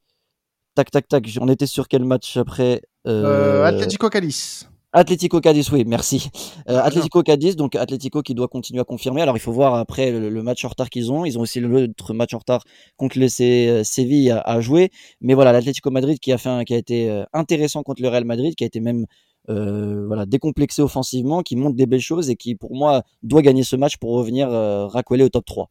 tac, 0.75 0.91
tac, 0.91 1.07
tac, 1.07 1.27
on 1.39 1.47
était 1.47 1.67
sur 1.67 1.87
quel 1.87 2.03
match 2.05 2.37
après. 2.37 2.83
Atlético 3.05 4.09
Calice. 4.09 4.67
Atlético 4.93 5.39
Cadiz, 5.39 5.71
oui, 5.71 5.85
merci. 5.87 6.29
Euh, 6.69 6.81
Atlético 6.81 7.23
Cadiz, 7.23 7.55
donc 7.55 7.77
Atlético 7.77 8.21
qui 8.21 8.35
doit 8.35 8.49
continuer 8.49 8.81
à 8.81 8.83
confirmer. 8.83 9.21
Alors 9.21 9.37
il 9.37 9.39
faut 9.39 9.53
voir 9.53 9.75
après 9.75 10.11
le, 10.11 10.43
match 10.43 10.65
en 10.65 10.67
retard 10.67 10.89
qu'ils 10.89 11.13
ont. 11.13 11.23
Ils 11.23 11.37
ont 11.37 11.41
aussi 11.41 11.61
l'autre 11.61 12.13
match 12.13 12.33
en 12.33 12.39
retard 12.39 12.61
contre 12.97 13.17
le 13.17 13.27
euh, 13.27 13.83
Séville 13.85 14.31
à, 14.43 14.59
jouer. 14.59 14.91
Mais 15.21 15.33
voilà, 15.33 15.53
l'Atlético 15.53 15.91
Madrid 15.91 16.19
qui 16.19 16.33
a 16.33 16.37
fait 16.37 16.49
un, 16.49 16.65
qui 16.65 16.73
a 16.73 16.77
été 16.77 17.23
intéressant 17.31 17.83
contre 17.83 18.01
le 18.01 18.09
Real 18.09 18.25
Madrid, 18.25 18.53
qui 18.55 18.65
a 18.65 18.67
été 18.67 18.81
même 18.81 19.05
euh, 19.51 20.05
voilà 20.07 20.25
décomplexé 20.25 20.81
offensivement, 20.81 21.41
qui 21.41 21.55
montre 21.55 21.75
des 21.75 21.85
belles 21.85 21.99
choses 21.99 22.29
et 22.29 22.35
qui 22.35 22.55
pour 22.55 22.75
moi 22.75 23.03
doit 23.23 23.41
gagner 23.41 23.63
ce 23.63 23.75
match 23.75 23.97
pour 23.97 24.11
revenir 24.11 24.49
euh, 24.49 24.87
racoler 24.87 25.23
au 25.23 25.29
top 25.29 25.45
3. 25.45 25.69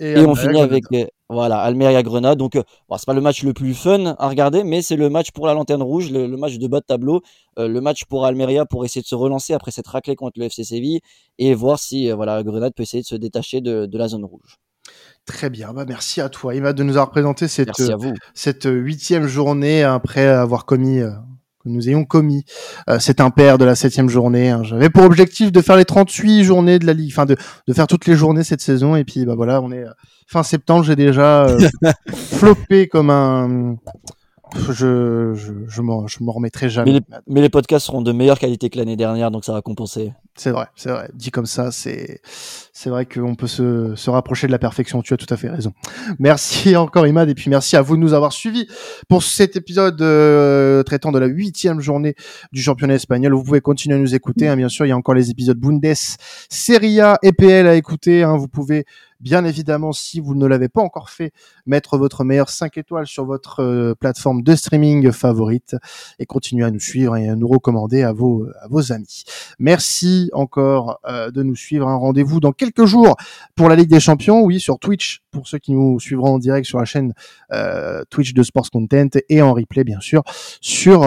Et, 0.00 0.16
on 0.18 0.36
finit 0.36 0.60
avec 0.60 0.84
euh, 0.92 1.06
voilà 1.28 1.58
Almeria 1.58 2.02
Grenade. 2.04 2.38
Donc 2.38 2.52
bon, 2.54 2.96
c'est 2.96 3.06
pas 3.06 3.14
le 3.14 3.20
match 3.20 3.42
le 3.42 3.52
plus 3.52 3.74
fun 3.74 4.14
à 4.18 4.28
regarder, 4.28 4.62
mais 4.62 4.80
c'est 4.80 4.96
le 4.96 5.10
match 5.10 5.32
pour 5.32 5.46
la 5.46 5.54
lanterne 5.54 5.82
rouge, 5.82 6.10
le, 6.12 6.28
match 6.36 6.58
de 6.58 6.68
bas 6.68 6.80
de 6.80 6.84
tableau, 6.84 7.20
le 7.56 7.80
match 7.80 8.04
pour 8.04 8.24
Almeria 8.24 8.64
pour 8.64 8.84
essayer 8.84 9.02
de 9.02 9.06
se 9.06 9.16
relancer 9.16 9.54
après 9.54 9.72
cette 9.72 9.88
raclée 9.88 10.14
contre 10.14 10.38
le 10.38 10.44
FC 10.44 10.62
Séville 10.62 11.00
et 11.38 11.52
voir 11.54 11.80
si 11.80 12.12
voilà 12.12 12.44
Grenade 12.44 12.74
peut 12.74 12.84
essayer 12.84 13.02
de 13.02 13.08
se 13.08 13.16
détacher 13.16 13.60
de, 13.60 13.86
de 13.86 13.98
la 13.98 14.06
zone 14.06 14.24
rouge. 14.24 14.58
Très 15.26 15.50
bien, 15.50 15.72
bah 15.72 15.84
merci 15.86 16.20
à 16.20 16.28
toi, 16.28 16.54
Imad, 16.54 16.76
de 16.76 16.84
nous 16.84 16.92
avoir 16.92 17.10
présenté 17.10 17.48
cette, 17.48 17.70
cette 18.34 18.68
huitième 18.70 19.26
journée 19.26 19.82
après 19.82 20.26
avoir 20.26 20.64
commis 20.64 21.02
que 21.62 21.68
nous 21.68 21.88
ayons 21.88 22.04
commis. 22.04 22.44
Euh, 22.88 22.98
c'est 23.00 23.20
un 23.20 23.30
père 23.30 23.58
de 23.58 23.64
la 23.64 23.74
septième 23.74 24.08
journée. 24.08 24.50
Hein. 24.50 24.62
J'avais 24.62 24.90
pour 24.90 25.04
objectif 25.04 25.52
de 25.52 25.60
faire 25.60 25.76
les 25.76 25.84
38 25.84 26.44
journées 26.44 26.78
de 26.78 26.86
la 26.86 26.92
Ligue, 26.92 27.12
enfin 27.12 27.26
de, 27.26 27.36
de 27.66 27.72
faire 27.72 27.86
toutes 27.86 28.06
les 28.06 28.14
journées 28.14 28.44
cette 28.44 28.60
saison. 28.60 28.96
Et 28.96 29.04
puis 29.04 29.24
bah 29.24 29.34
voilà, 29.34 29.60
on 29.60 29.72
est 29.72 29.84
euh, 29.84 29.90
fin 30.26 30.42
septembre, 30.42 30.84
j'ai 30.84 30.96
déjà 30.96 31.46
euh, 31.46 31.68
floppé 32.14 32.86
comme 32.86 33.10
un 33.10 33.76
je, 34.54 35.34
je, 35.34 35.52
je 35.66 35.82
m'en 35.82 36.32
remettrai 36.32 36.68
jamais. 36.68 37.00
Mais 37.26 37.40
les, 37.40 37.48
podcasts 37.48 37.86
seront 37.86 38.02
de 38.02 38.12
meilleure 38.12 38.38
qualité 38.38 38.70
que 38.70 38.78
l'année 38.78 38.96
dernière, 38.96 39.30
donc 39.30 39.44
ça 39.44 39.52
va 39.52 39.62
compenser. 39.62 40.12
C'est 40.36 40.50
vrai, 40.50 40.66
c'est 40.76 40.90
vrai. 40.90 41.10
Dit 41.14 41.30
comme 41.30 41.46
ça, 41.46 41.70
c'est 41.70 42.20
c'est 42.72 42.90
vrai 42.90 43.06
qu'on 43.06 43.34
peut 43.34 43.46
se, 43.46 43.94
se 43.96 44.08
rapprocher 44.08 44.46
de 44.46 44.52
la 44.52 44.58
perfection. 44.58 45.02
Tu 45.02 45.12
as 45.12 45.16
tout 45.16 45.32
à 45.32 45.36
fait 45.36 45.50
raison. 45.50 45.72
Merci 46.18 46.76
encore 46.76 47.06
Imad 47.06 47.28
et 47.28 47.34
puis 47.34 47.50
merci 47.50 47.76
à 47.76 47.82
vous 47.82 47.96
de 47.96 48.00
nous 48.00 48.14
avoir 48.14 48.32
suivis 48.32 48.68
pour 49.08 49.22
cet 49.22 49.56
épisode 49.56 50.00
euh, 50.00 50.82
traitant 50.84 51.12
de 51.12 51.18
la 51.18 51.26
huitième 51.26 51.80
journée 51.80 52.14
du 52.52 52.62
championnat 52.62 52.94
espagnol. 52.94 53.34
Vous 53.34 53.42
pouvez 53.42 53.60
continuer 53.60 53.96
à 53.96 53.98
nous 53.98 54.14
écouter. 54.14 54.48
Hein, 54.48 54.56
bien 54.56 54.68
sûr, 54.68 54.86
il 54.86 54.90
y 54.90 54.92
a 54.92 54.96
encore 54.96 55.14
les 55.14 55.30
épisodes 55.30 55.58
Bundes, 55.58 55.82
Serie 56.48 57.00
A, 57.00 57.18
EPL 57.22 57.66
à 57.66 57.74
écouter. 57.74 58.22
Hein. 58.22 58.36
Vous 58.36 58.48
pouvez 58.48 58.84
Bien 59.20 59.44
évidemment, 59.44 59.92
si 59.92 60.20
vous 60.20 60.36
ne 60.36 60.46
l'avez 60.46 60.68
pas 60.68 60.80
encore 60.80 61.10
fait, 61.10 61.32
mettre 61.66 61.98
votre 61.98 62.22
meilleur 62.22 62.50
5 62.50 62.78
étoiles 62.78 63.08
sur 63.08 63.24
votre 63.24 63.64
euh, 63.64 63.94
plateforme 63.96 64.42
de 64.42 64.54
streaming 64.54 65.10
favorite 65.10 65.74
et 66.20 66.26
continuer 66.26 66.64
à 66.64 66.70
nous 66.70 66.78
suivre 66.78 67.16
et 67.16 67.28
à 67.28 67.34
nous 67.34 67.48
recommander 67.48 68.04
à 68.04 68.12
vos, 68.12 68.46
à 68.60 68.68
vos 68.68 68.92
amis. 68.92 69.24
Merci 69.58 70.30
encore 70.32 71.00
euh, 71.08 71.32
de 71.32 71.42
nous 71.42 71.56
suivre. 71.56 71.88
Un 71.88 71.96
rendez-vous 71.96 72.38
dans 72.38 72.52
quelques 72.52 72.84
jours 72.84 73.16
pour 73.56 73.68
la 73.68 73.74
Ligue 73.74 73.90
des 73.90 73.98
Champions, 73.98 74.42
oui, 74.42 74.60
sur 74.60 74.78
Twitch, 74.78 75.22
pour 75.32 75.48
ceux 75.48 75.58
qui 75.58 75.72
nous 75.72 75.98
suivront 75.98 76.34
en 76.34 76.38
direct 76.38 76.68
sur 76.68 76.78
la 76.78 76.84
chaîne 76.84 77.12
euh, 77.52 78.04
Twitch 78.10 78.34
de 78.34 78.42
Sports 78.44 78.70
Content 78.70 79.08
et 79.28 79.42
en 79.42 79.52
replay, 79.52 79.82
bien 79.82 80.00
sûr, 80.00 80.22
sur 80.60 81.04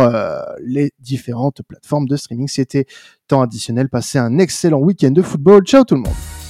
les 0.61 0.91
différentes 0.99 1.61
plateformes 1.65 2.07
de 2.07 2.17
streaming. 2.17 2.49
C'était 2.49 2.85
temps 3.27 3.41
additionnel. 3.41 3.87
Passez 3.87 4.17
un 4.17 4.37
excellent 4.37 4.79
week-end 4.79 5.11
de 5.11 5.21
football. 5.21 5.63
Ciao 5.63 5.85
tout 5.85 5.95
le 5.95 6.01
monde. 6.01 6.40